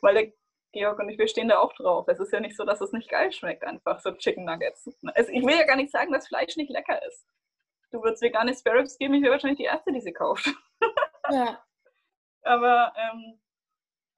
weil 0.00 0.14
der 0.14 0.32
Georg 0.72 0.98
und 0.98 1.10
ich, 1.10 1.18
wir 1.18 1.28
stehen 1.28 1.48
da 1.48 1.58
auch 1.58 1.74
drauf. 1.74 2.08
Es 2.08 2.20
ist 2.20 2.32
ja 2.32 2.40
nicht 2.40 2.56
so, 2.56 2.64
dass 2.64 2.80
es 2.80 2.92
nicht 2.92 3.10
geil 3.10 3.32
schmeckt, 3.32 3.64
einfach 3.64 4.00
so 4.00 4.12
Chicken 4.12 4.46
Nuggets. 4.46 4.90
Also 5.14 5.30
ich 5.30 5.44
will 5.44 5.54
ja 5.54 5.64
gar 5.64 5.76
nicht 5.76 5.92
sagen, 5.92 6.12
dass 6.12 6.28
Fleisch 6.28 6.56
nicht 6.56 6.70
lecker 6.70 7.04
ist 7.06 7.26
du 7.90 8.02
würdest 8.02 8.22
vegane 8.22 8.54
Sparrows 8.54 8.98
geben, 8.98 9.14
ich 9.14 9.22
wäre 9.22 9.32
wahrscheinlich 9.32 9.58
die 9.58 9.64
Erste, 9.64 9.92
die 9.92 10.00
sie 10.00 10.12
kauft. 10.12 10.48
ja. 11.30 11.62
Aber 12.42 12.92
ähm, 12.96 13.38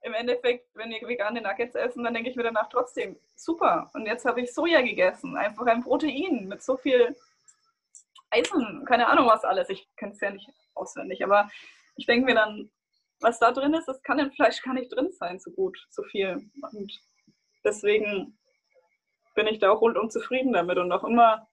im 0.03 0.15
Endeffekt, 0.15 0.69
wenn 0.75 0.91
wir 0.91 1.09
vegane 1.09 1.41
Nuggets 1.41 1.75
essen, 1.75 2.05
dann 2.05 2.15
denke 2.15 2.31
ich 2.31 2.37
mir 2.37 2.43
danach 2.43 2.69
trotzdem, 2.69 3.19
super. 3.37 3.91
Und 3.95 4.07
jetzt 4.07 4.25
habe 4.25 4.41
ich 4.41 4.55
Soja 4.55 4.81
gegessen, 4.81 5.37
einfach 5.37 5.67
ein 5.67 5.83
Protein 5.83 6.47
mit 6.47 6.63
so 6.63 6.77
viel 6.77 7.17
Eisen, 8.31 8.85
keine 8.87 9.09
Ahnung 9.09 9.27
was 9.27 9.45
alles. 9.45 9.69
Ich 9.71 9.89
kenne 9.97 10.13
es 10.13 10.21
ja 10.21 10.31
nicht 10.31 10.49
auswendig, 10.75 11.25
aber 11.25 11.49
ich 11.97 12.07
denke 12.07 12.27
mir 12.27 12.35
dann, 12.35 12.71
was 13.21 13.39
da 13.39 13.51
drin 13.51 13.75
ist, 13.75 13.89
das 13.89 14.03
kann 14.03 14.19
im 14.19 14.31
Fleisch 14.31 14.63
gar 14.63 14.75
nicht 14.75 14.95
drin 14.95 15.11
sein, 15.13 15.41
so 15.41 15.51
gut, 15.51 15.77
so 15.91 16.03
viel. 16.05 16.51
Und 16.73 17.01
deswegen 17.65 18.39
bin 19.35 19.47
ich 19.47 19.59
da 19.59 19.71
auch 19.71 19.81
rundum 19.81 20.11
zufrieden 20.11 20.53
damit 20.53 20.79
und 20.79 20.93
auch 20.93 21.05
immer 21.05 21.48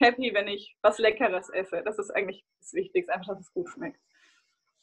happy, 0.00 0.32
wenn 0.34 0.48
ich 0.48 0.76
was 0.82 0.98
Leckeres 0.98 1.48
esse. 1.50 1.82
Das 1.84 1.98
ist 1.98 2.10
eigentlich 2.10 2.44
das 2.60 2.72
Wichtigste, 2.72 3.12
einfach, 3.12 3.28
dass 3.28 3.40
es 3.40 3.52
gut 3.52 3.68
schmeckt. 3.70 3.98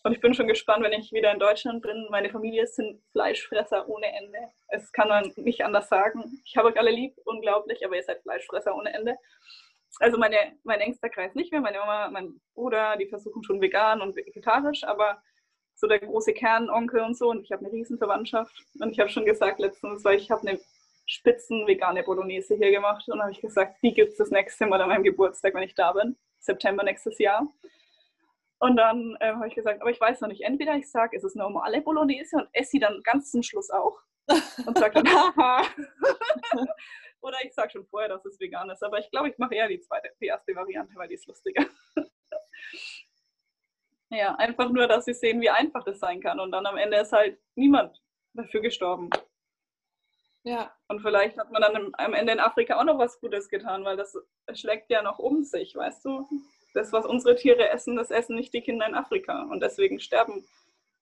Und 0.03 0.13
ich 0.13 0.21
bin 0.21 0.33
schon 0.33 0.47
gespannt, 0.47 0.83
wenn 0.83 0.93
ich 0.93 1.11
wieder 1.11 1.31
in 1.33 1.39
Deutschland 1.39 1.81
bin. 1.81 2.07
Meine 2.09 2.29
Familie 2.29 2.65
sind 2.67 3.01
Fleischfresser 3.11 3.87
ohne 3.89 4.07
Ende. 4.07 4.39
Es 4.69 4.91
kann 4.93 5.09
man 5.09 5.31
nicht 5.35 5.63
anders 5.63 5.89
sagen. 5.89 6.41
Ich 6.45 6.55
habe 6.55 6.69
euch 6.69 6.79
alle 6.79 6.91
lieb, 6.91 7.15
unglaublich, 7.25 7.85
aber 7.85 7.97
ihr 7.97 8.03
seid 8.03 8.21
Fleischfresser 8.21 8.75
ohne 8.75 8.93
Ende. 8.93 9.17
Also 9.99 10.17
meine, 10.17 10.37
mein 10.63 10.79
engster 10.79 11.09
Kreis 11.09 11.35
nicht 11.35 11.51
mehr. 11.51 11.59
Meine 11.59 11.79
Mama, 11.79 12.09
mein 12.09 12.39
Bruder, 12.53 12.95
die 12.95 13.07
versuchen 13.07 13.43
schon 13.43 13.59
vegan 13.59 14.01
und 14.01 14.15
vegetarisch, 14.15 14.85
aber 14.85 15.21
so 15.75 15.87
der 15.87 15.99
große 15.99 16.33
Kernonkel 16.33 17.01
und 17.01 17.17
so. 17.17 17.29
Und 17.29 17.41
ich 17.41 17.51
habe 17.51 17.65
eine 17.65 17.73
Riesenverwandtschaft. 17.73 18.55
Und 18.79 18.91
ich 18.91 18.99
habe 18.99 19.09
schon 19.09 19.25
gesagt 19.25 19.59
letztens, 19.59 20.05
weil 20.05 20.17
ich 20.17 20.31
habe 20.31 20.47
eine 20.47 20.59
spitzen 21.09 21.65
vegane 21.65 22.03
Bolognese 22.03 22.55
hier 22.55 22.71
gemacht. 22.71 23.09
Und 23.09 23.19
habe 23.19 23.31
ich 23.31 23.41
gesagt, 23.41 23.77
die 23.81 23.93
gibt 23.93 24.11
es 24.11 24.17
das 24.17 24.29
nächste 24.29 24.67
Mal 24.67 24.79
an 24.79 24.89
meinem 24.89 25.03
Geburtstag, 25.03 25.55
wenn 25.55 25.63
ich 25.63 25.73
da 25.73 25.91
bin. 25.91 26.15
September 26.37 26.83
nächstes 26.83 27.17
Jahr. 27.17 27.47
Und 28.59 28.75
dann 28.75 29.17
äh, 29.19 29.33
habe 29.33 29.47
ich 29.47 29.55
gesagt, 29.55 29.81
aber 29.81 29.89
ich 29.89 29.99
weiß 29.99 30.21
noch 30.21 30.29
nicht, 30.29 30.41
entweder 30.41 30.75
ich 30.75 30.89
sage, 30.89 31.17
es 31.17 31.23
ist 31.23 31.35
normale 31.35 31.81
Bolognese 31.81 32.37
und 32.37 32.49
esse 32.53 32.71
sie 32.71 32.79
dann 32.79 33.01
ganz 33.03 33.31
zum 33.31 33.41
Schluss 33.41 33.69
auch. 33.69 33.97
Und 34.65 34.77
sage 34.77 35.01
dann, 35.01 35.07
haha. 35.07 35.63
Oder 37.21 37.37
ich 37.43 37.53
sage 37.53 37.71
schon 37.71 37.87
vorher, 37.87 38.09
dass 38.09 38.23
es 38.25 38.39
vegan 38.39 38.69
ist. 38.69 38.83
Aber 38.83 38.99
ich 38.99 39.09
glaube, 39.09 39.29
ich 39.29 39.37
mache 39.37 39.55
eher 39.55 39.67
die 39.67 39.79
zweite, 39.79 40.09
die 40.21 40.27
erste 40.27 40.55
Variante, 40.55 40.93
weil 40.95 41.07
die 41.07 41.15
ist 41.15 41.27
lustiger. 41.27 41.65
ja, 44.09 44.35
einfach 44.35 44.69
nur, 44.69 44.87
dass 44.87 45.05
sie 45.05 45.13
sehen, 45.13 45.41
wie 45.41 45.49
einfach 45.49 45.83
das 45.83 45.99
sein 45.99 46.21
kann. 46.21 46.39
Und 46.39 46.51
dann 46.51 46.65
am 46.65 46.77
Ende 46.77 46.97
ist 46.97 47.11
halt 47.11 47.39
niemand 47.55 47.99
dafür 48.33 48.61
gestorben. 48.61 49.09
Ja. 50.43 50.73
Und 50.87 51.01
vielleicht 51.01 51.37
hat 51.37 51.51
man 51.51 51.61
dann 51.61 51.91
am 51.97 52.13
Ende 52.13 52.33
in 52.33 52.39
Afrika 52.39 52.79
auch 52.79 52.85
noch 52.85 52.97
was 52.97 53.19
Gutes 53.19 53.49
getan, 53.49 53.83
weil 53.83 53.97
das 53.97 54.17
schlägt 54.53 54.89
ja 54.89 55.01
noch 55.01 55.19
um 55.19 55.43
sich, 55.43 55.75
weißt 55.75 56.05
du? 56.05 56.27
Das, 56.73 56.93
was 56.93 57.05
unsere 57.05 57.35
Tiere 57.35 57.69
essen, 57.69 57.95
das 57.95 58.11
essen 58.11 58.35
nicht 58.35 58.53
die 58.53 58.61
Kinder 58.61 58.87
in 58.87 58.95
Afrika. 58.95 59.43
Und 59.43 59.61
deswegen 59.61 59.99
sterben 59.99 60.45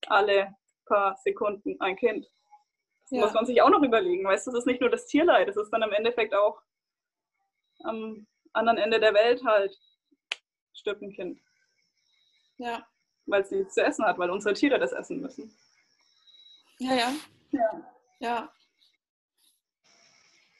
alle 0.07 0.55
paar 0.85 1.17
Sekunden 1.17 1.79
ein 1.81 1.95
Kind. 1.95 2.25
Das 3.03 3.11
ja. 3.11 3.21
muss 3.21 3.33
man 3.33 3.45
sich 3.45 3.61
auch 3.61 3.69
noch 3.69 3.83
überlegen. 3.83 4.25
Weißt 4.25 4.47
du, 4.47 4.51
das 4.51 4.59
ist 4.61 4.65
nicht 4.65 4.81
nur 4.81 4.89
das 4.89 5.05
Tierleid, 5.05 5.47
das 5.47 5.57
ist 5.57 5.69
dann 5.71 5.81
im 5.81 5.91
Endeffekt 5.91 6.33
auch 6.33 6.61
am 7.83 8.25
anderen 8.53 8.77
Ende 8.77 8.99
der 8.99 9.13
Welt 9.13 9.43
halt 9.43 9.77
stirbt 10.73 11.01
ein 11.01 11.13
Kind. 11.13 11.39
Ja. 12.57 12.85
Weil 13.25 13.41
es 13.41 13.51
nichts 13.51 13.75
zu 13.75 13.83
essen 13.83 14.05
hat, 14.05 14.17
weil 14.17 14.29
unsere 14.29 14.53
Tiere 14.55 14.79
das 14.79 14.93
essen 14.93 15.21
müssen. 15.21 15.53
Ja, 16.79 16.93
ja. 16.93 17.13
Ja. 17.51 17.93
Ja. 18.19 18.53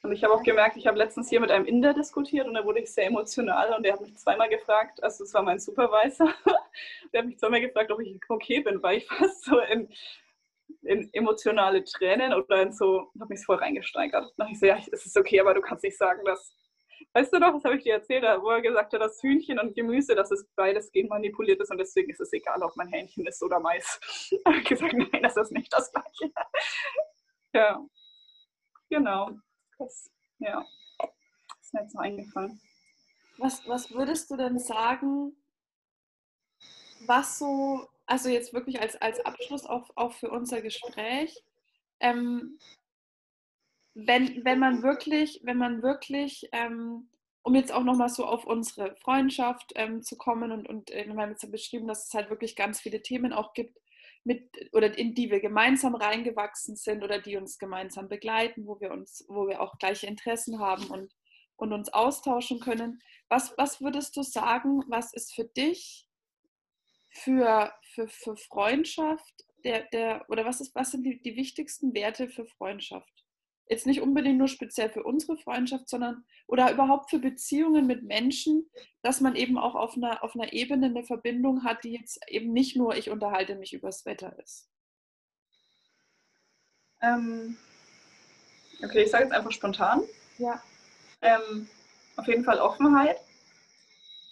Und 0.02 0.12
ich 0.12 0.22
habe 0.22 0.32
auch 0.32 0.42
gemerkt, 0.42 0.76
ich 0.76 0.86
habe 0.86 0.96
letztens 0.96 1.28
hier 1.28 1.40
mit 1.40 1.50
einem 1.50 1.66
Inder 1.66 1.92
diskutiert 1.92 2.46
und 2.46 2.54
da 2.54 2.64
wurde 2.64 2.80
ich 2.80 2.92
sehr 2.92 3.06
emotional 3.06 3.74
und 3.74 3.82
der 3.82 3.94
hat 3.94 4.00
mich 4.00 4.16
zweimal 4.16 4.48
gefragt, 4.48 5.02
also 5.02 5.24
es 5.24 5.34
war 5.34 5.42
mein 5.42 5.58
Supervisor, 5.58 6.32
der 7.12 7.20
hat 7.20 7.26
mich 7.26 7.38
zweimal 7.38 7.60
gefragt, 7.60 7.90
ob 7.90 8.00
ich 8.00 8.18
okay 8.28 8.60
bin, 8.60 8.82
weil 8.82 8.98
ich 8.98 9.06
fast 9.08 9.44
so 9.44 9.58
in, 9.58 9.88
in 10.82 11.12
emotionale 11.12 11.82
Tränen 11.82 12.32
oder 12.32 12.62
in 12.62 12.72
so, 12.72 13.10
habe 13.18 13.34
mich 13.34 13.44
voll 13.44 13.56
reingesteigert. 13.56 14.32
Und 14.36 14.50
ich 14.50 14.60
so, 14.60 14.66
ja, 14.66 14.78
es 14.92 15.04
ist 15.04 15.16
okay, 15.16 15.40
aber 15.40 15.54
du 15.54 15.60
kannst 15.60 15.82
nicht 15.82 15.98
sagen, 15.98 16.24
dass, 16.24 16.54
weißt 17.14 17.32
du 17.32 17.40
doch, 17.40 17.54
das 17.54 17.64
habe 17.64 17.76
ich 17.76 17.82
dir 17.82 17.94
erzählt, 17.94 18.22
wo 18.40 18.50
er 18.50 18.60
gesagt 18.60 18.92
hat, 18.92 19.00
dass 19.00 19.20
Hühnchen 19.20 19.58
und 19.58 19.74
Gemüse, 19.74 20.14
dass 20.14 20.30
es 20.30 20.46
beides 20.54 20.92
genmanipuliert 20.92 21.60
ist 21.60 21.72
und 21.72 21.78
deswegen 21.78 22.10
ist 22.10 22.20
es 22.20 22.32
egal, 22.32 22.62
ob 22.62 22.76
mein 22.76 22.88
Hähnchen 22.88 23.26
ist 23.26 23.42
oder 23.42 23.58
Mais. 23.58 23.98
Ich 24.30 24.44
habe 24.44 24.62
gesagt, 24.62 24.92
nein, 24.92 25.22
das 25.24 25.36
ist 25.36 25.50
nicht 25.50 25.72
das 25.72 25.90
Gleiche. 25.90 26.32
ja, 27.52 27.84
genau. 28.90 29.30
Das, 29.78 30.10
ja, 30.38 30.66
ist 31.60 31.74
mir 31.74 31.82
jetzt 31.82 31.94
noch 31.94 32.02
eingefallen. 32.02 32.60
Was, 33.38 33.66
was 33.68 33.90
würdest 33.92 34.30
du 34.30 34.36
denn 34.36 34.58
sagen, 34.58 35.36
was 37.06 37.38
so, 37.38 37.86
also 38.06 38.28
jetzt 38.28 38.52
wirklich 38.52 38.80
als, 38.80 38.96
als 38.96 39.20
Abschluss 39.20 39.64
auch, 39.64 39.88
auch 39.94 40.12
für 40.12 40.30
unser 40.30 40.60
Gespräch, 40.60 41.44
ähm, 42.00 42.58
wenn, 43.94 44.44
wenn 44.44 44.58
man 44.58 44.82
wirklich, 44.82 45.40
wenn 45.44 45.58
man 45.58 45.82
wirklich, 45.82 46.48
ähm, 46.52 47.08
um 47.42 47.54
jetzt 47.54 47.72
auch 47.72 47.84
nochmal 47.84 48.08
so 48.08 48.26
auf 48.26 48.44
unsere 48.44 48.96
Freundschaft 48.96 49.72
ähm, 49.76 50.02
zu 50.02 50.16
kommen 50.16 50.52
und, 50.52 50.68
und 50.68 50.90
äh, 50.90 51.06
wir 51.06 51.14
haben 51.16 51.30
jetzt 51.30 51.42
ja 51.42 51.48
beschrieben, 51.48 51.86
dass 51.86 52.06
es 52.06 52.14
halt 52.14 52.30
wirklich 52.30 52.56
ganz 52.56 52.80
viele 52.80 53.02
Themen 53.02 53.32
auch 53.32 53.54
gibt, 53.54 53.78
mit 54.28 54.50
oder 54.72 54.96
in 54.96 55.14
die 55.14 55.30
wir 55.30 55.40
gemeinsam 55.40 55.94
reingewachsen 55.94 56.76
sind 56.76 57.02
oder 57.02 57.18
die 57.18 57.38
uns 57.38 57.58
gemeinsam 57.58 58.08
begleiten, 58.08 58.66
wo 58.66 58.78
wir 58.78 58.90
uns, 58.90 59.24
wo 59.26 59.48
wir 59.48 59.62
auch 59.62 59.78
gleiche 59.78 60.06
Interessen 60.06 60.58
haben 60.58 60.86
und, 60.88 61.14
und 61.56 61.72
uns 61.72 61.88
austauschen 61.88 62.60
können. 62.60 63.00
Was, 63.30 63.54
was 63.56 63.80
würdest 63.80 64.14
du 64.18 64.22
sagen, 64.22 64.84
was 64.88 65.14
ist 65.14 65.34
für 65.34 65.44
dich 65.44 66.06
für, 67.08 67.72
für, 67.94 68.06
für 68.06 68.36
Freundschaft 68.36 69.46
der, 69.64 69.84
der, 69.92 70.26
oder 70.28 70.44
was, 70.44 70.60
ist, 70.60 70.74
was 70.74 70.90
sind 70.90 71.04
die, 71.04 71.22
die 71.22 71.34
wichtigsten 71.34 71.94
Werte 71.94 72.28
für 72.28 72.44
Freundschaft? 72.44 73.17
Jetzt 73.68 73.86
nicht 73.86 74.00
unbedingt 74.00 74.38
nur 74.38 74.48
speziell 74.48 74.90
für 74.90 75.02
unsere 75.02 75.36
Freundschaft, 75.36 75.88
sondern 75.88 76.24
oder 76.46 76.72
überhaupt 76.72 77.10
für 77.10 77.18
Beziehungen 77.18 77.86
mit 77.86 78.02
Menschen, 78.02 78.70
dass 79.02 79.20
man 79.20 79.36
eben 79.36 79.58
auch 79.58 79.74
auf 79.74 79.96
einer, 79.96 80.22
auf 80.24 80.34
einer 80.34 80.52
Ebene 80.52 80.86
eine 80.86 81.04
Verbindung 81.04 81.64
hat, 81.64 81.84
die 81.84 81.92
jetzt 81.92 82.20
eben 82.28 82.52
nicht 82.52 82.76
nur 82.76 82.96
ich 82.96 83.10
unterhalte 83.10 83.54
mich 83.56 83.72
übers 83.72 84.06
Wetter 84.06 84.38
ist. 84.38 84.68
Ähm, 87.00 87.56
okay, 88.82 89.04
ich 89.04 89.10
sage 89.10 89.24
jetzt 89.24 89.32
einfach 89.32 89.52
spontan. 89.52 90.02
Ja. 90.38 90.62
Ähm, 91.20 91.68
auf 92.16 92.26
jeden 92.26 92.44
Fall 92.44 92.58
Offenheit 92.58 93.18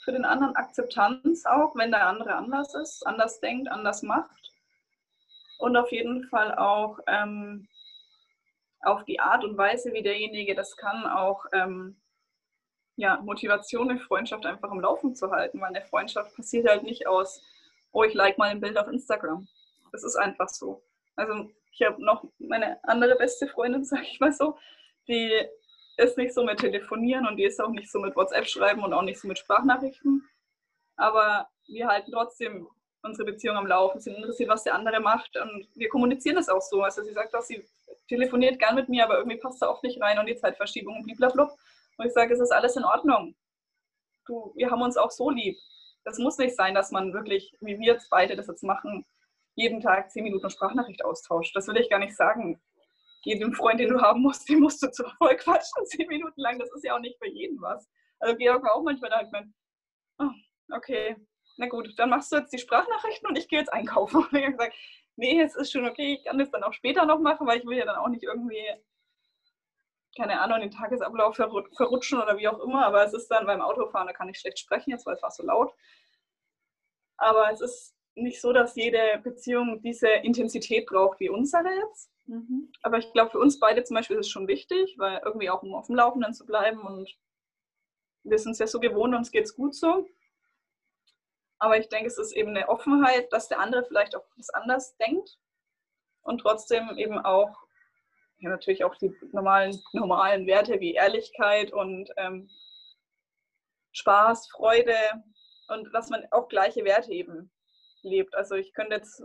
für 0.04 0.12
den 0.12 0.24
anderen, 0.24 0.54
Akzeptanz 0.54 1.44
auch, 1.46 1.74
wenn 1.74 1.90
der 1.90 2.06
andere 2.06 2.34
anders 2.34 2.74
ist, 2.74 3.04
anders 3.06 3.40
denkt, 3.40 3.68
anders 3.68 4.02
macht. 4.02 4.52
Und 5.58 5.76
auf 5.76 5.90
jeden 5.90 6.28
Fall 6.28 6.54
auch 6.54 7.00
ähm, 7.08 7.66
auf 8.82 9.04
die 9.04 9.20
Art 9.20 9.44
und 9.44 9.56
Weise, 9.56 9.92
wie 9.92 10.02
derjenige 10.02 10.54
das 10.54 10.76
kann, 10.76 11.06
auch 11.06 11.44
ähm, 11.52 11.96
ja, 12.96 13.20
Motivation 13.22 13.90
eine 13.90 14.00
Freundschaft 14.00 14.46
einfach 14.46 14.70
am 14.70 14.80
Laufen 14.80 15.14
zu 15.14 15.30
halten, 15.30 15.60
weil 15.60 15.68
eine 15.68 15.82
Freundschaft 15.82 16.34
passiert 16.34 16.68
halt 16.68 16.82
nicht 16.82 17.06
aus, 17.06 17.42
oh, 17.92 18.02
ich 18.02 18.14
like 18.14 18.38
mal 18.38 18.50
ein 18.50 18.60
Bild 18.60 18.78
auf 18.78 18.88
Instagram. 18.88 19.46
Das 19.92 20.02
ist 20.02 20.16
einfach 20.16 20.48
so. 20.48 20.82
Also 21.14 21.50
ich 21.72 21.82
habe 21.82 22.02
noch 22.02 22.24
meine 22.38 22.82
andere 22.84 23.16
beste 23.16 23.46
Freundin, 23.46 23.84
sage 23.86 24.04
ich 24.10 24.20
mal 24.20 24.32
so, 24.32 24.56
die 25.08 25.32
ist 25.98 26.18
nicht 26.18 26.34
so 26.34 26.44
mit 26.44 26.58
Telefonieren 26.58 27.26
und 27.26 27.36
die 27.36 27.44
ist 27.44 27.60
auch 27.60 27.70
nicht 27.70 27.90
so 27.90 27.98
mit 27.98 28.16
WhatsApp 28.16 28.46
schreiben 28.46 28.82
und 28.82 28.92
auch 28.92 29.02
nicht 29.02 29.20
so 29.20 29.28
mit 29.28 29.38
Sprachnachrichten. 29.38 30.28
Aber 30.96 31.48
wir 31.66 31.86
halten 31.88 32.12
trotzdem 32.12 32.68
unsere 33.02 33.30
Beziehung 33.30 33.56
am 33.56 33.66
Laufen, 33.66 34.00
sind 34.00 34.16
interessiert, 34.16 34.48
was 34.48 34.64
der 34.64 34.74
andere 34.74 35.00
macht 35.00 35.36
und 35.36 35.68
wir 35.74 35.88
kommunizieren 35.88 36.36
das 36.36 36.48
auch 36.48 36.60
so. 36.60 36.82
Also 36.82 37.02
sie 37.02 37.12
sagt, 37.12 37.32
dass 37.32 37.48
sie 37.48 37.64
telefoniert 38.08 38.58
gern 38.58 38.74
mit 38.74 38.88
mir, 38.88 39.04
aber 39.04 39.18
irgendwie 39.18 39.38
passt 39.38 39.62
da 39.62 39.68
oft 39.68 39.82
nicht 39.82 40.00
rein 40.00 40.18
und 40.18 40.26
die 40.26 40.36
Zeitverschiebung 40.36 40.96
und 40.96 41.16
blablabla. 41.16 41.54
Und 41.98 42.06
ich 42.06 42.12
sage, 42.12 42.34
es 42.34 42.40
ist 42.40 42.52
alles 42.52 42.76
in 42.76 42.84
Ordnung. 42.84 43.34
Du, 44.26 44.52
wir 44.56 44.70
haben 44.70 44.82
uns 44.82 44.96
auch 44.96 45.10
so 45.10 45.30
lieb. 45.30 45.56
Das 46.04 46.18
muss 46.18 46.38
nicht 46.38 46.56
sein, 46.56 46.74
dass 46.74 46.90
man 46.90 47.12
wirklich, 47.12 47.56
wie 47.60 47.78
wir 47.78 47.94
jetzt 47.94 48.10
beide 48.10 48.36
das 48.36 48.46
jetzt 48.46 48.62
machen, 48.62 49.04
jeden 49.54 49.80
Tag 49.80 50.10
zehn 50.10 50.24
Minuten 50.24 50.50
Sprachnachricht 50.50 51.04
austauscht. 51.04 51.56
Das 51.56 51.66
will 51.66 51.78
ich 51.78 51.90
gar 51.90 51.98
nicht 51.98 52.16
sagen. 52.16 52.60
Jedem 53.22 53.52
Freund, 53.54 53.80
den 53.80 53.88
du 53.88 54.00
haben 54.00 54.22
musst, 54.22 54.48
den 54.48 54.60
musst 54.60 54.82
du 54.82 54.90
zu 54.90 55.04
voll 55.18 55.36
quatschen, 55.36 55.86
zehn 55.86 56.06
Minuten 56.06 56.40
lang. 56.40 56.58
Das 56.58 56.70
ist 56.74 56.84
ja 56.84 56.94
auch 56.94 57.00
nicht 57.00 57.18
für 57.18 57.28
jeden 57.28 57.60
was. 57.60 57.88
Also 58.20 58.36
Georg 58.36 58.62
war 58.62 58.74
auch 58.74 58.82
manchmal 58.82 59.10
da, 59.10 59.22
ich 59.22 59.30
meine, 59.30 59.52
oh, 60.18 60.30
okay, 60.72 61.16
na 61.56 61.66
gut, 61.66 61.92
dann 61.98 62.10
machst 62.10 62.32
du 62.32 62.36
jetzt 62.36 62.52
die 62.52 62.58
Sprachnachrichten 62.58 63.28
und 63.28 63.36
ich 63.36 63.48
gehe 63.48 63.58
jetzt 63.58 63.72
einkaufen. 63.72 64.16
Und 64.30 64.34
ich 64.34 64.44
habe 64.44 64.52
gesagt, 64.52 64.74
nee, 65.16 65.40
es 65.40 65.56
ist 65.56 65.72
schon 65.72 65.86
okay, 65.86 66.14
ich 66.14 66.24
kann 66.24 66.38
das 66.38 66.50
dann 66.50 66.62
auch 66.62 66.72
später 66.72 67.04
noch 67.06 67.18
machen, 67.18 67.46
weil 67.46 67.58
ich 67.58 67.66
will 67.66 67.76
ja 67.78 67.84
dann 67.84 67.96
auch 67.96 68.08
nicht 68.08 68.22
irgendwie, 68.22 68.64
keine 70.16 70.40
Ahnung, 70.40 70.60
den 70.60 70.70
Tagesablauf 70.70 71.36
verrutschen 71.36 72.20
oder 72.20 72.38
wie 72.38 72.48
auch 72.48 72.60
immer. 72.60 72.86
Aber 72.86 73.04
es 73.04 73.12
ist 73.12 73.28
dann 73.28 73.46
beim 73.46 73.60
Autofahren, 73.60 74.06
da 74.06 74.12
kann 74.12 74.28
ich 74.28 74.38
schlecht 74.38 74.58
sprechen, 74.58 74.90
jetzt 74.90 75.06
weil 75.06 75.14
es 75.14 75.22
war 75.22 75.30
so 75.30 75.44
laut. 75.44 75.74
Aber 77.16 77.50
es 77.50 77.60
ist 77.60 77.94
nicht 78.14 78.40
so, 78.40 78.52
dass 78.52 78.76
jede 78.76 79.20
Beziehung 79.22 79.82
diese 79.82 80.08
Intensität 80.08 80.86
braucht 80.86 81.20
wie 81.20 81.28
unsere 81.28 81.68
jetzt. 81.68 82.10
Mhm. 82.26 82.72
Aber 82.82 82.98
ich 82.98 83.12
glaube, 83.12 83.30
für 83.30 83.38
uns 83.38 83.58
beide 83.58 83.84
zum 83.84 83.94
Beispiel 83.94 84.16
ist 84.16 84.26
es 84.26 84.32
schon 84.32 84.48
wichtig, 84.48 84.96
weil 84.98 85.20
irgendwie 85.24 85.50
auch 85.50 85.62
um 85.62 85.74
auf 85.74 85.86
dem 85.86 85.96
Laufenden 85.96 86.32
zu 86.32 86.46
bleiben 86.46 86.80
und 86.80 87.14
wir 88.24 88.38
sind 88.38 88.52
es 88.52 88.58
ja 88.58 88.66
so 88.66 88.80
gewohnt, 88.80 89.14
uns 89.14 89.30
geht 89.30 89.44
es 89.44 89.54
gut 89.54 89.74
so. 89.74 90.06
Aber 91.58 91.78
ich 91.78 91.88
denke, 91.88 92.08
es 92.08 92.18
ist 92.18 92.32
eben 92.32 92.50
eine 92.50 92.68
Offenheit, 92.68 93.32
dass 93.32 93.48
der 93.48 93.60
andere 93.60 93.84
vielleicht 93.84 94.14
auch 94.14 94.24
was 94.36 94.50
anders 94.50 94.96
denkt 94.98 95.38
und 96.22 96.38
trotzdem 96.38 96.96
eben 96.96 97.18
auch, 97.18 97.56
ja, 98.38 98.50
natürlich 98.50 98.84
auch 98.84 98.94
die 98.96 99.14
normalen, 99.32 99.80
normalen 99.92 100.46
Werte 100.46 100.80
wie 100.80 100.94
Ehrlichkeit 100.94 101.72
und 101.72 102.10
ähm, 102.16 102.50
Spaß, 103.92 104.48
Freude 104.50 104.94
und 105.68 105.92
dass 105.94 106.10
man 106.10 106.24
auch 106.30 106.48
gleiche 106.48 106.84
Werte 106.84 107.12
eben 107.12 107.50
lebt. 108.02 108.34
Also 108.34 108.54
ich 108.54 108.74
könnte 108.74 108.96
jetzt 108.96 109.22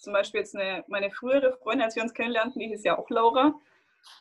zum 0.00 0.12
Beispiel 0.12 0.40
jetzt 0.40 0.54
eine, 0.54 0.84
meine 0.86 1.10
frühere 1.10 1.56
Freundin, 1.56 1.84
als 1.84 1.96
wir 1.96 2.02
uns 2.02 2.12
kennenlernten, 2.12 2.60
die 2.60 2.68
hieß 2.68 2.84
ja 2.84 2.98
auch 2.98 3.08
Laura. 3.08 3.54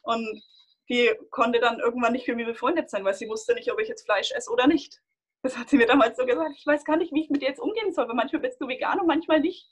Und 0.03 0.43
die 0.89 1.11
konnte 1.29 1.59
dann 1.59 1.79
irgendwann 1.79 2.13
nicht 2.13 2.25
für 2.25 2.35
mich 2.35 2.45
befreundet 2.45 2.89
sein, 2.89 3.03
weil 3.03 3.13
sie 3.13 3.27
wusste 3.27 3.53
nicht, 3.53 3.71
ob 3.71 3.79
ich 3.79 3.89
jetzt 3.89 4.05
Fleisch 4.05 4.31
esse 4.31 4.49
oder 4.49 4.67
nicht. 4.67 5.01
Das 5.43 5.57
hat 5.57 5.69
sie 5.69 5.77
mir 5.77 5.85
damals 5.85 6.17
so 6.17 6.25
gesagt. 6.25 6.55
Ich 6.57 6.65
weiß 6.65 6.85
gar 6.85 6.95
nicht, 6.95 7.11
wie 7.13 7.21
ich 7.21 7.29
mit 7.29 7.41
dir 7.41 7.49
jetzt 7.49 7.59
umgehen 7.59 7.93
soll, 7.93 8.07
weil 8.07 8.15
manchmal 8.15 8.41
bist 8.41 8.61
du 8.61 8.67
vegan 8.67 8.99
und 8.99 9.07
manchmal 9.07 9.41
nicht. 9.41 9.69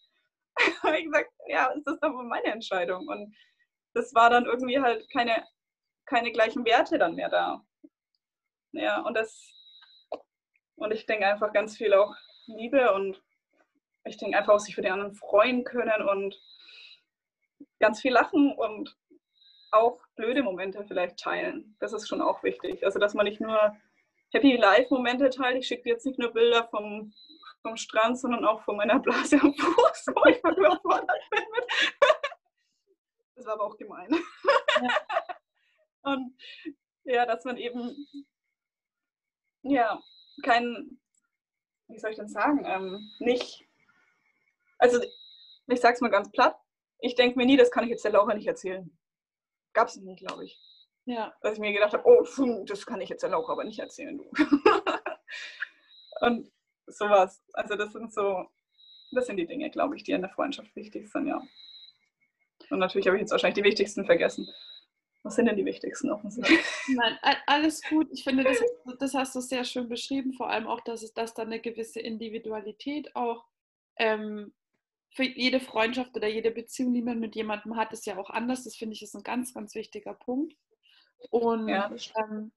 habe 0.84 1.00
ich 1.00 1.06
gesagt, 1.06 1.32
ja, 1.48 1.74
das 1.74 1.96
ist 1.96 2.04
doch 2.04 2.12
meine 2.24 2.48
Entscheidung. 2.48 3.08
Und 3.08 3.34
das 3.94 4.14
war 4.14 4.30
dann 4.30 4.46
irgendwie 4.46 4.80
halt 4.80 5.10
keine, 5.12 5.48
keine 6.06 6.32
gleichen 6.32 6.66
Werte 6.66 6.98
dann 7.00 7.16
mehr 7.16 7.30
da. 7.30 7.66
Ja, 8.74 9.02
und 9.02 9.16
das, 9.16 9.50
und 10.76 10.92
ich 10.92 11.06
denke 11.06 11.26
einfach 11.26 11.54
ganz 11.54 11.78
viel 11.78 11.94
auch 11.94 12.14
Liebe 12.48 12.94
und 12.94 13.22
ich 14.04 14.18
denke 14.18 14.38
einfach 14.38 14.54
auch 14.54 14.60
sich 14.60 14.76
für 14.76 14.82
die 14.82 14.90
anderen 14.90 15.16
freuen 15.16 15.64
können 15.64 16.02
und 16.08 16.38
ganz 17.80 18.02
viel 18.02 18.12
lachen 18.12 18.54
und 18.54 18.98
auch 19.72 20.02
blöde 20.16 20.44
Momente 20.44 20.84
vielleicht 20.86 21.18
teilen. 21.18 21.78
Das 21.80 21.94
ist 21.94 22.10
schon 22.10 22.22
auch 22.22 22.44
wichtig. 22.44 22.84
Also, 22.84 23.00
dass 23.00 23.14
man 23.14 23.26
nicht 23.26 23.40
nur 23.40 23.76
Happy 24.32 24.56
Life-Momente 24.56 25.30
teilt. 25.30 25.58
Ich 25.58 25.68
schicke 25.68 25.90
jetzt 25.90 26.06
nicht 26.06 26.20
nur 26.20 26.32
Bilder 26.32 26.68
vom, 26.70 27.14
vom 27.62 27.78
Strand, 27.78 28.20
sondern 28.20 28.46
auch 28.46 28.64
von 28.64 28.78
meiner 28.78 29.00
Blase 29.00 29.40
am 29.42 29.54
Fuß, 29.54 30.08
wo 30.16 30.30
ich 30.30 30.42
mal 30.44 30.58
überfordert 30.58 31.30
bin 31.30 31.44
mit. 31.52 31.66
Das 33.36 33.48
war 33.48 33.54
aber 33.56 33.64
auch 33.64 33.78
gemein. 33.78 34.08
Ja. 34.84 36.14
Und 36.14 36.36
ja, 37.06 37.26
dass 37.26 37.44
man 37.44 37.58
eben 37.58 38.08
ja 39.64 40.00
kein, 40.44 41.00
wie 41.88 41.98
soll 41.98 42.12
ich 42.12 42.18
denn 42.18 42.28
sagen, 42.28 42.64
ähm, 42.66 43.10
nicht, 43.18 43.66
also 44.78 45.02
ich 45.66 45.82
sag's 45.82 46.02
mal 46.02 46.10
ganz 46.10 46.30
platt, 46.32 46.56
ich 47.00 47.16
denke 47.16 47.40
mir 47.40 47.48
nie, 47.48 47.58
das 47.58 47.72
kann 47.72 47.84
ich 47.84 47.90
jetzt 47.90 48.06
der 48.06 48.12
Laura 48.12 48.36
nicht 48.36 48.46
erzählen 48.46 48.96
gab 49.74 49.88
es 49.88 49.98
nie, 49.98 50.16
glaube 50.16 50.46
ich. 50.46 50.60
Ja. 51.06 51.34
Dass 51.42 51.54
ich 51.54 51.60
mir 51.60 51.74
gedacht 51.74 51.94
habe, 51.94 52.04
oh, 52.06 52.24
das 52.66 52.86
kann 52.86 53.02
ich 53.02 53.10
jetzt 53.10 53.24
der 53.24 53.32
Laura 53.32 53.54
aber 53.54 53.64
nicht 53.64 53.80
erzählen, 53.80 54.18
du. 54.18 54.30
und 56.22 56.52
sowas. 56.88 57.44
Also 57.54 57.76
das 57.76 57.94
sind 57.94 58.14
so, 58.14 58.46
das 59.12 59.26
sind 59.28 59.38
die 59.38 59.48
Dinge, 59.48 59.70
glaube 59.70 59.96
ich, 59.96 60.04
die 60.04 60.12
in 60.12 60.22
der 60.22 60.30
Freundschaft 60.30 60.76
wichtig 60.76 61.12
sind, 61.12 61.28
ja. 61.28 61.42
Und 62.70 62.80
natürlich 62.80 63.08
habe 63.08 63.18
ich 63.18 63.22
jetzt 63.22 63.32
wahrscheinlich 63.32 63.62
die 63.62 63.70
wichtigsten 63.70 64.06
vergessen. 64.06 64.48
Was 65.24 65.36
sind 65.36 65.46
denn 65.46 65.56
die 65.56 65.66
wichtigsten 65.66 66.10
offensichtlich? 66.10 66.60
Nein, 66.88 67.18
alles 67.46 67.82
gut. 67.84 68.08
Ich 68.12 68.24
finde, 68.24 68.44
das, 68.44 68.60
das, 68.98 69.14
hast 69.14 69.36
du 69.36 69.42
sehr 69.42 69.64
schön 69.66 69.88
beschrieben, 69.88 70.34
vor 70.34 70.50
allem 70.50 70.68
auch, 70.68 70.82
dass 70.82 71.04
es 71.04 71.14
dass 71.14 71.34
da 71.34 71.44
eine 71.44 71.60
gewisse 71.60 72.00
Individualität 72.00 73.16
auch 73.16 73.46
ähm, 73.98 74.54
für 75.12 75.24
jede 75.24 75.60
Freundschaft 75.60 76.16
oder 76.16 76.28
jede 76.28 76.50
Beziehung, 76.50 76.94
die 76.94 77.04
man 77.04 77.20
mit 77.20 77.36
jemandem 77.36 77.76
hat, 77.76 77.94
ist 77.94 78.06
ja 78.08 78.18
auch 78.18 78.30
anders. 78.30 78.64
Das 78.64 78.76
finde 78.76 78.96
ich 78.96 79.04
ist 79.04 79.14
ein 79.14 79.24
ganz, 79.24 79.54
ganz 79.54 79.76
wichtiger 79.76 80.14
Punkt. 80.14 80.56
Und 81.30 81.68
ja, 81.68 81.94
ähm, 82.18 82.52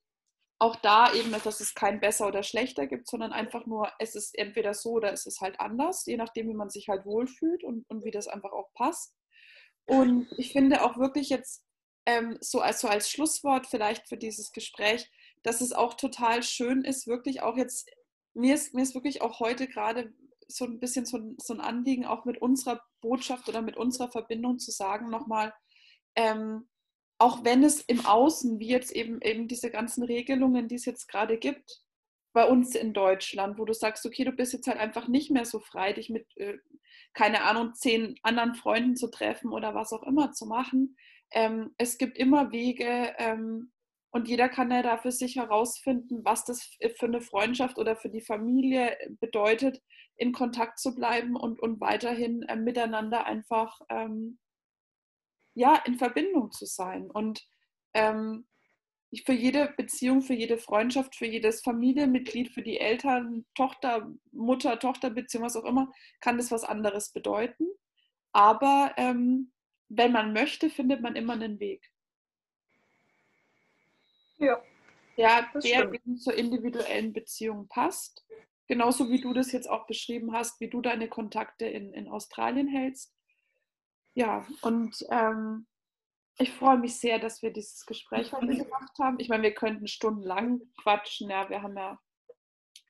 auch 0.58 0.76
da 0.76 1.12
eben, 1.12 1.32
dass 1.32 1.60
es 1.60 1.74
kein 1.74 2.00
besser 2.00 2.26
oder 2.26 2.42
schlechter 2.42 2.86
gibt, 2.86 3.08
sondern 3.08 3.32
einfach 3.32 3.66
nur, 3.66 3.90
es 3.98 4.14
ist 4.14 4.36
entweder 4.38 4.72
so 4.72 4.92
oder 4.92 5.12
es 5.12 5.26
ist 5.26 5.40
halt 5.40 5.60
anders, 5.60 6.06
je 6.06 6.16
nachdem, 6.16 6.48
wie 6.48 6.54
man 6.54 6.70
sich 6.70 6.88
halt 6.88 7.04
wohlfühlt 7.04 7.64
und, 7.64 7.88
und 7.90 8.04
wie 8.04 8.10
das 8.10 8.28
einfach 8.28 8.52
auch 8.52 8.72
passt. 8.72 9.14
Und 9.86 10.28
ich 10.38 10.52
finde 10.52 10.82
auch 10.82 10.96
wirklich 10.96 11.28
jetzt 11.28 11.64
ähm, 12.06 12.38
so, 12.40 12.60
als, 12.60 12.80
so 12.80 12.88
als 12.88 13.10
Schlusswort 13.10 13.66
vielleicht 13.66 14.08
für 14.08 14.16
dieses 14.16 14.52
Gespräch, 14.52 15.10
dass 15.42 15.60
es 15.60 15.72
auch 15.72 15.94
total 15.94 16.42
schön 16.42 16.84
ist, 16.84 17.06
wirklich 17.06 17.42
auch 17.42 17.56
jetzt, 17.56 17.90
mir 18.32 18.54
ist, 18.54 18.74
mir 18.74 18.82
ist 18.82 18.94
wirklich 18.94 19.22
auch 19.22 19.40
heute 19.40 19.68
gerade 19.68 20.12
so 20.48 20.64
ein 20.64 20.80
bisschen 20.80 21.06
so, 21.06 21.34
so 21.38 21.54
ein 21.54 21.60
Anliegen, 21.60 22.04
auch 22.04 22.24
mit 22.24 22.40
unserer 22.40 22.82
Botschaft 23.00 23.48
oder 23.48 23.62
mit 23.62 23.76
unserer 23.76 24.10
Verbindung 24.10 24.58
zu 24.58 24.70
sagen, 24.70 25.10
nochmal, 25.10 25.52
ähm, 26.16 26.68
auch 27.18 27.44
wenn 27.44 27.62
es 27.62 27.80
im 27.82 28.04
Außen, 28.04 28.58
wie 28.58 28.68
jetzt 28.68 28.92
eben, 28.92 29.20
eben 29.22 29.48
diese 29.48 29.70
ganzen 29.70 30.04
Regelungen, 30.04 30.68
die 30.68 30.74
es 30.74 30.84
jetzt 30.84 31.08
gerade 31.08 31.38
gibt, 31.38 31.82
bei 32.32 32.44
uns 32.46 32.74
in 32.74 32.92
Deutschland, 32.92 33.58
wo 33.58 33.64
du 33.64 33.72
sagst, 33.72 34.04
okay, 34.04 34.24
du 34.24 34.32
bist 34.32 34.52
jetzt 34.52 34.66
halt 34.66 34.78
einfach 34.78 35.06
nicht 35.06 35.30
mehr 35.30 35.44
so 35.44 35.60
frei, 35.60 35.92
dich 35.92 36.10
mit, 36.10 36.26
äh, 36.36 36.58
keine 37.12 37.42
Ahnung, 37.42 37.74
zehn 37.74 38.16
anderen 38.22 38.54
Freunden 38.54 38.96
zu 38.96 39.08
treffen 39.08 39.52
oder 39.52 39.74
was 39.74 39.92
auch 39.92 40.02
immer 40.02 40.32
zu 40.32 40.46
machen. 40.46 40.96
Ähm, 41.30 41.74
es 41.78 41.96
gibt 41.96 42.18
immer 42.18 42.50
Wege, 42.50 43.14
ähm, 43.18 43.72
und 44.14 44.28
jeder 44.28 44.48
kann 44.48 44.70
ja 44.70 44.80
da 44.80 44.96
für 44.96 45.10
sich 45.10 45.34
herausfinden, 45.34 46.24
was 46.24 46.44
das 46.44 46.62
für 46.96 47.06
eine 47.06 47.20
Freundschaft 47.20 47.78
oder 47.78 47.96
für 47.96 48.08
die 48.08 48.20
Familie 48.20 48.96
bedeutet, 49.18 49.82
in 50.16 50.30
Kontakt 50.30 50.78
zu 50.78 50.94
bleiben 50.94 51.34
und, 51.34 51.60
und 51.60 51.80
weiterhin 51.80 52.42
äh, 52.42 52.54
miteinander 52.54 53.26
einfach 53.26 53.80
ähm, 53.88 54.38
ja, 55.54 55.76
in 55.86 55.96
Verbindung 55.96 56.50
zu 56.52 56.66
sein. 56.66 57.10
Und 57.10 57.46
ähm, 57.94 58.46
für 59.24 59.32
jede 59.32 59.72
Beziehung, 59.76 60.22
für 60.22 60.34
jede 60.34 60.58
Freundschaft, 60.58 61.14
für 61.14 61.26
jedes 61.26 61.60
Familienmitglied, 61.62 62.50
für 62.50 62.62
die 62.62 62.80
Eltern, 62.80 63.44
Tochter, 63.54 64.12
Mutter, 64.32 64.78
Tochterbeziehung, 64.78 65.44
was 65.44 65.56
auch 65.56 65.64
immer, 65.64 65.92
kann 66.20 66.36
das 66.36 66.50
was 66.50 66.64
anderes 66.64 67.10
bedeuten. 67.10 67.66
Aber 68.32 68.92
ähm, 68.96 69.52
wenn 69.88 70.12
man 70.12 70.32
möchte, 70.32 70.70
findet 70.70 71.00
man 71.00 71.14
immer 71.14 71.34
einen 71.34 71.60
Weg. 71.60 71.88
Ja. 74.38 74.60
Ja, 75.16 75.48
der 75.62 75.92
eben 75.92 76.18
zur 76.18 76.34
individuellen 76.34 77.12
Beziehung 77.12 77.68
passt. 77.68 78.26
Genauso 78.66 79.10
wie 79.10 79.20
du 79.20 79.32
das 79.32 79.52
jetzt 79.52 79.70
auch 79.70 79.86
beschrieben 79.86 80.32
hast, 80.32 80.60
wie 80.60 80.68
du 80.68 80.80
deine 80.80 81.08
Kontakte 81.08 81.66
in, 81.66 81.92
in 81.92 82.08
Australien 82.08 82.66
hältst. 82.66 83.14
Ja, 84.14 84.46
und 84.62 85.04
ähm, 85.10 85.66
ich 86.38 86.52
freue 86.52 86.78
mich 86.78 86.98
sehr, 86.98 87.18
dass 87.18 87.42
wir 87.42 87.52
dieses 87.52 87.84
Gespräch 87.86 88.32
heute 88.32 88.56
gemacht 88.56 88.92
haben. 88.98 89.18
Ich 89.18 89.28
meine, 89.28 89.42
wir 89.42 89.54
könnten 89.54 89.86
stundenlang 89.86 90.62
quatschen. 90.82 91.30
Ja, 91.30 91.48
wir 91.48 91.62
haben 91.62 91.76
ja 91.76 91.98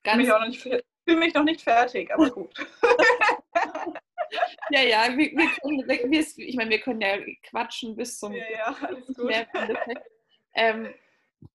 ganz. 0.03 0.29
Ich 0.49 0.63
fühle 0.63 0.83
mich 1.07 1.35
noch 1.35 1.45
nicht 1.45 1.61
fertig, 1.61 2.13
aber 2.13 2.31
gut. 2.31 2.55
ja, 4.71 4.83
ja, 4.83 5.17
wir, 5.17 5.31
wir 5.33 5.51
können, 5.61 6.11
wir, 6.11 6.21
ich 6.21 6.57
meine, 6.57 6.71
wir 6.71 6.81
können 6.81 7.01
ja 7.01 7.19
quatschen 7.43 7.97
bis 7.97 8.19
zum. 8.19 8.33
Ja, 8.33 8.45
ja, 8.51 8.77
alles 8.81 9.07
gut. 9.07 9.33
Ähm, 10.55 10.95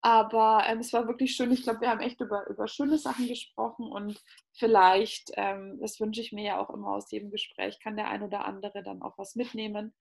aber 0.01 0.64
ähm, 0.66 0.78
es 0.78 0.93
war 0.93 1.07
wirklich 1.07 1.34
schön. 1.34 1.53
Ich 1.53 1.62
glaube, 1.62 1.80
wir 1.80 1.91
haben 1.91 2.01
echt 2.01 2.20
über, 2.20 2.47
über 2.49 2.68
schöne 2.68 2.99
Sachen 2.99 3.26
gesprochen 3.28 3.87
und 3.87 4.22
vielleicht, 4.53 5.32
ähm, 5.34 5.78
das 5.80 6.01
wünsche 6.01 6.20
ich 6.20 6.32
mir 6.32 6.45
ja 6.45 6.61
auch 6.61 6.70
immer 6.70 6.93
aus 6.93 7.11
jedem 7.11 7.30
Gespräch, 7.30 7.80
kann 7.80 7.97
der 7.97 8.09
ein 8.09 8.22
oder 8.22 8.45
andere 8.45 8.82
dann 8.82 9.03
auch 9.03 9.18
was 9.18 9.34
mitnehmen. 9.34 9.95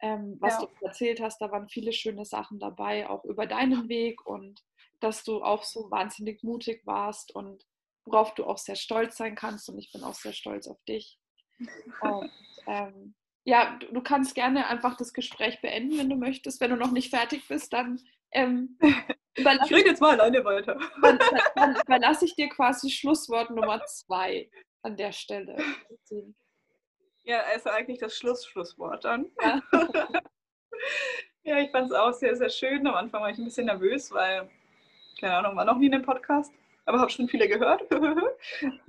Ähm, 0.00 0.36
was 0.40 0.60
ja. 0.60 0.66
du 0.66 0.84
erzählt 0.86 1.20
hast, 1.20 1.40
da 1.40 1.50
waren 1.52 1.68
viele 1.68 1.92
schöne 1.92 2.24
Sachen 2.24 2.58
dabei, 2.58 3.08
auch 3.08 3.24
über 3.24 3.46
deinen 3.46 3.88
Weg 3.88 4.26
und 4.26 4.60
dass 4.98 5.22
du 5.22 5.42
auch 5.42 5.62
so 5.62 5.90
wahnsinnig 5.90 6.42
mutig 6.42 6.82
warst 6.84 7.34
und 7.34 7.64
worauf 8.04 8.34
du 8.34 8.44
auch 8.44 8.58
sehr 8.58 8.76
stolz 8.76 9.16
sein 9.16 9.34
kannst. 9.34 9.68
Und 9.68 9.78
ich 9.78 9.92
bin 9.92 10.02
auch 10.02 10.14
sehr 10.14 10.32
stolz 10.32 10.66
auf 10.66 10.82
dich. 10.84 11.18
Und, 12.00 12.30
ähm, 12.66 13.14
ja, 13.44 13.76
du, 13.78 13.92
du, 13.92 14.02
kannst 14.02 14.34
gerne 14.34 14.66
einfach 14.66 14.96
das 14.96 15.12
Gespräch 15.12 15.60
beenden, 15.60 15.98
wenn 15.98 16.08
du 16.08 16.16
möchtest. 16.16 16.60
Wenn 16.60 16.70
du 16.70 16.76
noch 16.76 16.92
nicht 16.92 17.10
fertig 17.10 17.46
bist, 17.48 17.72
dann 17.72 18.00
ähm, 18.32 18.78
ich 19.34 19.46
rede 19.46 19.90
jetzt 19.90 20.00
mal 20.00 20.12
alleine 20.18 20.44
weiter. 20.44 20.78
Dann, 21.00 21.18
dann 21.54 21.76
überlasse 21.76 22.24
ich 22.24 22.34
dir 22.34 22.48
quasi 22.48 22.90
Schlusswort 22.90 23.50
Nummer 23.50 23.84
zwei 23.86 24.50
an 24.82 24.96
der 24.96 25.12
Stelle. 25.12 25.56
Ja, 27.24 27.40
also 27.44 27.70
eigentlich 27.70 27.98
das 27.98 28.16
Schluss-Schlusswort 28.16 29.04
dann. 29.04 29.30
Ja. 29.40 29.60
ja, 31.44 31.58
ich 31.58 31.70
fand 31.70 31.90
es 31.90 31.96
auch 31.96 32.12
sehr, 32.12 32.34
sehr 32.36 32.50
schön. 32.50 32.86
Am 32.86 32.94
Anfang 32.94 33.22
war 33.22 33.30
ich 33.30 33.38
ein 33.38 33.44
bisschen 33.44 33.66
nervös, 33.66 34.10
weil, 34.10 34.50
keine 35.20 35.36
Ahnung, 35.36 35.56
war 35.56 35.64
noch 35.64 35.78
nie 35.78 35.86
in 35.86 35.94
einem 35.94 36.04
Podcast, 36.04 36.52
aber 36.84 36.98
habe 36.98 37.10
schon 37.10 37.28
viele 37.28 37.46
gehört. 37.46 37.82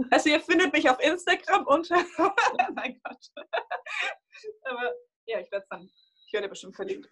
also 0.10 0.30
ihr 0.30 0.40
findet 0.40 0.74
mich 0.74 0.90
auf 0.90 1.00
Instagram 1.00 1.68
unter... 1.68 2.04
Mein 2.74 3.00
Gott. 3.04 3.30
aber 4.64 4.92
ja, 5.28 5.40
ich 5.40 5.52
werde 5.52 5.68
dann, 5.70 5.88
ich 6.26 6.34
werde 6.34 6.50
bestimmt 6.50 6.76
verlinkt. 6.76 7.08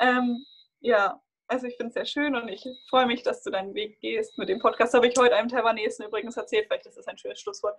ähm, 0.00 0.46
ja, 0.86 1.20
also 1.48 1.66
ich 1.66 1.76
finde 1.76 1.88
es 1.88 1.94
sehr 1.94 2.06
schön 2.06 2.36
und 2.36 2.48
ich 2.48 2.64
freue 2.88 3.06
mich, 3.06 3.22
dass 3.22 3.42
du 3.42 3.50
deinen 3.50 3.74
Weg 3.74 4.00
gehst. 4.00 4.38
Mit 4.38 4.48
dem 4.48 4.60
Podcast 4.60 4.94
habe 4.94 5.08
ich 5.08 5.14
heute 5.18 5.34
einem 5.34 5.48
Taiwanesen 5.48 6.06
übrigens 6.06 6.36
erzählt, 6.36 6.66
vielleicht 6.66 6.86
ist 6.86 6.96
das 6.96 7.08
ein 7.08 7.18
schönes 7.18 7.40
Schlusswort. 7.40 7.76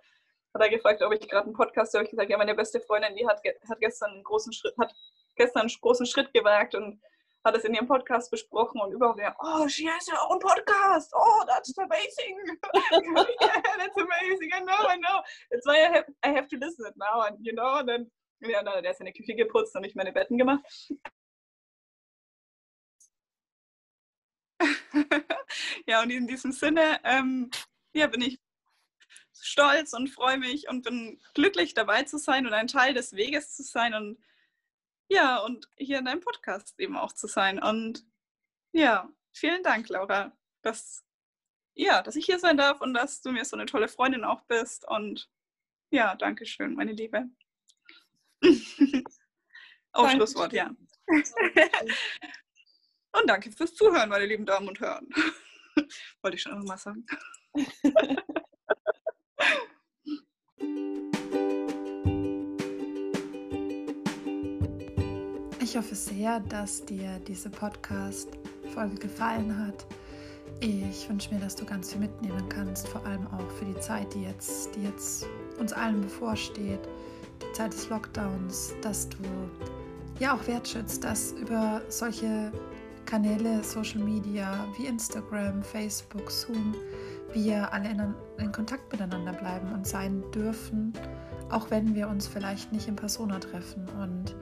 Hat 0.54 0.62
er 0.62 0.68
gefragt, 0.68 1.02
ob 1.02 1.12
ich 1.12 1.26
gerade 1.28 1.46
einen 1.46 1.54
Podcast 1.54 1.94
habe. 1.94 2.04
Ich 2.04 2.10
gesagt, 2.10 2.30
ja, 2.30 2.36
meine 2.36 2.54
beste 2.54 2.80
Freundin, 2.80 3.16
die 3.16 3.26
hat, 3.26 3.40
hat 3.68 3.80
gestern 3.80 4.12
einen 4.12 4.24
großen 4.24 4.52
Schritt, 4.52 4.76
hat 4.78 4.94
gestern 5.36 5.62
einen 5.62 5.70
großen 5.80 6.06
Schritt 6.06 6.32
gewagt 6.34 6.74
und 6.74 7.00
hat 7.44 7.56
es 7.56 7.64
in 7.64 7.74
ihrem 7.74 7.86
Podcast 7.86 8.30
besprochen 8.30 8.80
und 8.80 8.92
überall 8.92 9.18
ja, 9.18 9.34
oh, 9.38 9.66
she 9.68 9.88
has 9.88 10.06
her 10.06 10.18
own 10.28 10.38
podcast. 10.38 11.12
Oh, 11.14 11.44
that's 11.46 11.76
amazing. 11.78 12.36
yeah, 12.74 13.62
that's 13.78 13.96
amazing. 13.96 14.50
I 14.52 14.60
know, 14.60 14.86
I 14.86 14.96
know. 14.96 15.22
That's 15.50 15.66
why 15.66 15.86
I 15.86 15.96
have, 15.96 16.04
I 16.24 16.28
have 16.28 16.48
to 16.48 16.56
listen 16.56 16.84
it 16.86 16.94
now. 16.96 17.22
And 17.26 17.38
you 17.40 17.52
know, 17.54 17.78
and 17.78 17.88
then, 17.88 18.10
ja, 18.40 18.62
dann 18.62 18.74
hat 18.74 18.84
er 18.84 18.94
seine 18.94 19.12
Küche 19.12 19.34
geputzt 19.34 19.74
und 19.76 19.84
ich 19.84 19.94
meine 19.94 20.12
Betten 20.12 20.36
gemacht. 20.36 20.62
ja, 25.86 26.02
und 26.02 26.10
in 26.10 26.26
diesem 26.26 26.52
Sinne, 26.52 27.00
ähm, 27.04 27.50
ja, 27.92 28.06
bin 28.06 28.20
ich 28.20 28.40
stolz 29.40 29.92
und 29.92 30.08
freue 30.08 30.38
mich 30.38 30.68
und 30.68 30.82
bin 30.82 31.20
glücklich 31.34 31.74
dabei 31.74 32.02
zu 32.02 32.18
sein 32.18 32.46
und 32.46 32.52
ein 32.52 32.66
Teil 32.66 32.94
des 32.94 33.12
Weges 33.12 33.54
zu 33.54 33.62
sein 33.62 33.94
und 33.94 34.18
ja, 35.08 35.38
und 35.38 35.68
hier 35.76 35.98
in 35.98 36.04
deinem 36.04 36.20
Podcast 36.20 36.78
eben 36.78 36.96
auch 36.96 37.12
zu 37.12 37.26
sein. 37.26 37.62
Und 37.62 38.04
ja, 38.72 39.10
vielen 39.32 39.62
Dank, 39.62 39.88
Laura, 39.88 40.36
dass, 40.62 41.04
ja, 41.74 42.02
dass 42.02 42.16
ich 42.16 42.26
hier 42.26 42.38
sein 42.38 42.58
darf 42.58 42.80
und 42.80 42.92
dass 42.92 43.22
du 43.22 43.32
mir 43.32 43.44
so 43.44 43.56
eine 43.56 43.66
tolle 43.66 43.88
Freundin 43.88 44.24
auch 44.24 44.42
bist. 44.42 44.86
Und 44.86 45.30
ja, 45.90 46.14
danke 46.14 46.44
schön, 46.44 46.74
meine 46.74 46.92
Liebe. 46.92 47.24
Auf 49.92 50.10
Schlusswort, 50.10 50.52
ja. 50.52 50.70
und 53.20 53.28
danke 53.28 53.50
fürs 53.52 53.74
Zuhören, 53.74 54.08
meine 54.08 54.26
lieben 54.26 54.46
Damen 54.46 54.68
und 54.68 54.80
Herren. 54.80 55.08
Wollte 56.22 56.36
ich 56.36 56.42
schon 56.42 56.58
noch 56.58 56.64
mal 56.66 56.78
sagen. 56.78 57.04
Ich 65.60 65.76
hoffe 65.76 65.94
sehr, 65.94 66.40
dass 66.40 66.82
dir 66.86 67.20
diese 67.28 67.50
Podcast-Folge 67.50 68.94
gefallen 68.94 69.54
hat. 69.66 69.86
Ich 70.60 71.06
wünsche 71.10 71.34
mir, 71.34 71.40
dass 71.40 71.56
du 71.56 71.66
ganz 71.66 71.92
viel 71.92 72.00
mitnehmen 72.00 72.48
kannst, 72.48 72.88
vor 72.88 73.04
allem 73.04 73.26
auch 73.26 73.50
für 73.50 73.66
die 73.66 73.78
Zeit, 73.78 74.14
die 74.14 74.22
jetzt, 74.22 74.74
die 74.74 74.84
jetzt 74.84 75.26
uns 75.58 75.74
allen 75.74 76.00
bevorsteht, 76.00 76.80
die 77.42 77.52
Zeit 77.52 77.74
des 77.74 77.86
Lockdowns, 77.90 78.76
dass 78.80 79.10
du 79.10 79.18
ja 80.18 80.34
auch 80.34 80.46
wertschätzt, 80.46 81.04
dass 81.04 81.32
über 81.32 81.82
solche 81.90 82.50
Kanäle, 83.08 83.64
Social 83.64 84.00
Media 84.00 84.66
wie 84.76 84.84
Instagram, 84.84 85.62
Facebook, 85.62 86.30
Zoom, 86.30 86.74
wir 87.32 87.72
alle 87.72 87.88
in, 87.90 88.14
in 88.36 88.52
Kontakt 88.52 88.92
miteinander 88.92 89.32
bleiben 89.32 89.72
und 89.72 89.86
sein 89.86 90.22
dürfen, 90.34 90.92
auch 91.48 91.70
wenn 91.70 91.94
wir 91.94 92.06
uns 92.06 92.28
vielleicht 92.28 92.70
nicht 92.70 92.86
in 92.86 92.96
Persona 92.96 93.38
treffen. 93.38 93.88
Und 93.98 94.36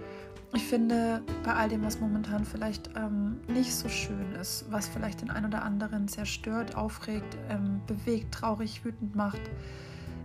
ich 0.53 0.65
finde, 0.65 1.23
bei 1.45 1.55
all 1.55 1.69
dem, 1.69 1.85
was 1.85 2.01
momentan 2.01 2.45
vielleicht 2.45 2.91
ähm, 2.97 3.41
nicht 3.47 3.73
so 3.73 3.89
schön 3.89 4.33
ist, 4.41 4.65
was 4.69 4.89
vielleicht 4.89 5.21
den 5.21 5.31
einen 5.31 5.47
oder 5.47 5.63
anderen 5.63 6.09
sehr 6.09 6.27
stört, 6.27 6.75
aufregt, 6.75 7.39
ähm, 7.49 7.81
bewegt, 7.87 8.35
traurig, 8.35 8.85
wütend 8.85 9.15
macht, 9.15 9.43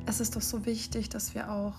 es 0.08 0.20
ist 0.20 0.36
doch 0.36 0.42
so 0.42 0.66
wichtig, 0.66 1.10
dass 1.10 1.36
wir 1.36 1.52
auch 1.52 1.76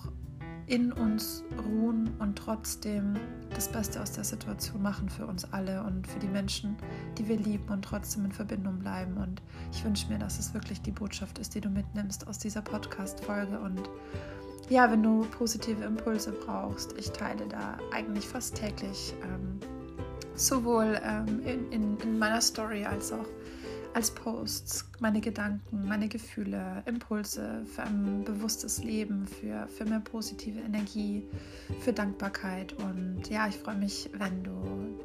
in 0.67 0.91
uns 0.91 1.43
ruhen 1.65 2.11
und 2.19 2.37
trotzdem 2.37 3.15
das 3.53 3.67
Beste 3.67 4.01
aus 4.01 4.11
der 4.11 4.23
Situation 4.23 4.81
machen 4.81 5.09
für 5.09 5.25
uns 5.25 5.45
alle 5.51 5.83
und 5.83 6.07
für 6.07 6.19
die 6.19 6.27
Menschen, 6.27 6.77
die 7.17 7.27
wir 7.27 7.37
lieben 7.37 7.69
und 7.69 7.83
trotzdem 7.83 8.25
in 8.25 8.31
Verbindung 8.31 8.79
bleiben. 8.79 9.17
Und 9.17 9.41
ich 9.71 9.83
wünsche 9.83 10.07
mir, 10.07 10.19
dass 10.19 10.39
es 10.39 10.53
wirklich 10.53 10.81
die 10.81 10.91
Botschaft 10.91 11.39
ist, 11.39 11.55
die 11.55 11.61
du 11.61 11.69
mitnimmst 11.69 12.27
aus 12.27 12.39
dieser 12.39 12.61
Podcast-Folge 12.61 13.59
und 13.59 13.81
ja, 14.69 14.89
wenn 14.89 15.03
du 15.03 15.25
positive 15.37 15.83
Impulse 15.83 16.31
brauchst, 16.31 16.97
ich 16.97 17.11
teile 17.11 17.45
da 17.47 17.77
eigentlich 17.93 18.25
fast 18.25 18.55
täglich 18.55 19.13
ähm, 19.23 19.59
sowohl 20.35 20.99
ähm, 21.03 21.41
in, 21.45 21.71
in, 21.71 21.97
in, 21.99 22.17
meiner 22.17 22.41
Story 22.41 22.85
als 22.85 23.11
auch 23.11 23.25
als 23.93 24.11
Posts 24.11 24.89
meine 24.99 25.21
Gedanken, 25.21 25.87
meine 25.87 26.07
Gefühle, 26.07 26.83
Impulse 26.85 27.63
für 27.65 27.83
ein 27.83 28.23
bewusstes 28.23 28.83
Leben, 28.83 29.27
für, 29.27 29.67
für 29.67 29.85
mehr 29.85 29.99
positive 29.99 30.59
Energie, 30.59 31.27
für 31.79 31.93
Dankbarkeit. 31.93 32.73
Und 32.73 33.29
ja, 33.29 33.47
ich 33.47 33.55
freue 33.55 33.77
mich, 33.77 34.09
wenn 34.13 34.43
du 34.43 34.51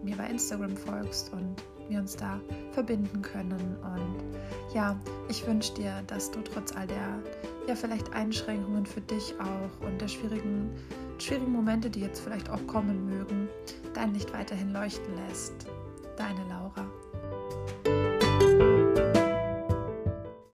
mir 0.02 0.16
bei 0.16 0.28
Instagram 0.28 0.76
folgst 0.76 1.32
und 1.32 1.62
wir 1.88 1.98
uns 2.00 2.16
da 2.16 2.40
verbinden 2.72 3.22
können. 3.22 3.76
Und 3.82 4.74
ja, 4.74 4.98
ich 5.28 5.46
wünsche 5.46 5.74
dir, 5.74 6.02
dass 6.06 6.30
du 6.30 6.40
trotz 6.40 6.74
all 6.74 6.86
der, 6.86 7.22
ja, 7.66 7.74
vielleicht 7.74 8.12
Einschränkungen 8.12 8.86
für 8.86 9.00
dich 9.02 9.34
auch 9.40 9.86
und 9.86 10.00
der 10.00 10.08
schwierigen, 10.08 10.70
schwierigen 11.18 11.52
Momente, 11.52 11.90
die 11.90 12.00
jetzt 12.00 12.20
vielleicht 12.20 12.48
auch 12.50 12.66
kommen 12.66 13.06
mögen, 13.06 13.48
dein 13.94 14.14
Licht 14.14 14.32
weiterhin 14.32 14.72
leuchten 14.72 15.14
lässt. 15.26 15.66
Deine 16.16 16.48
Laura. 16.48 16.86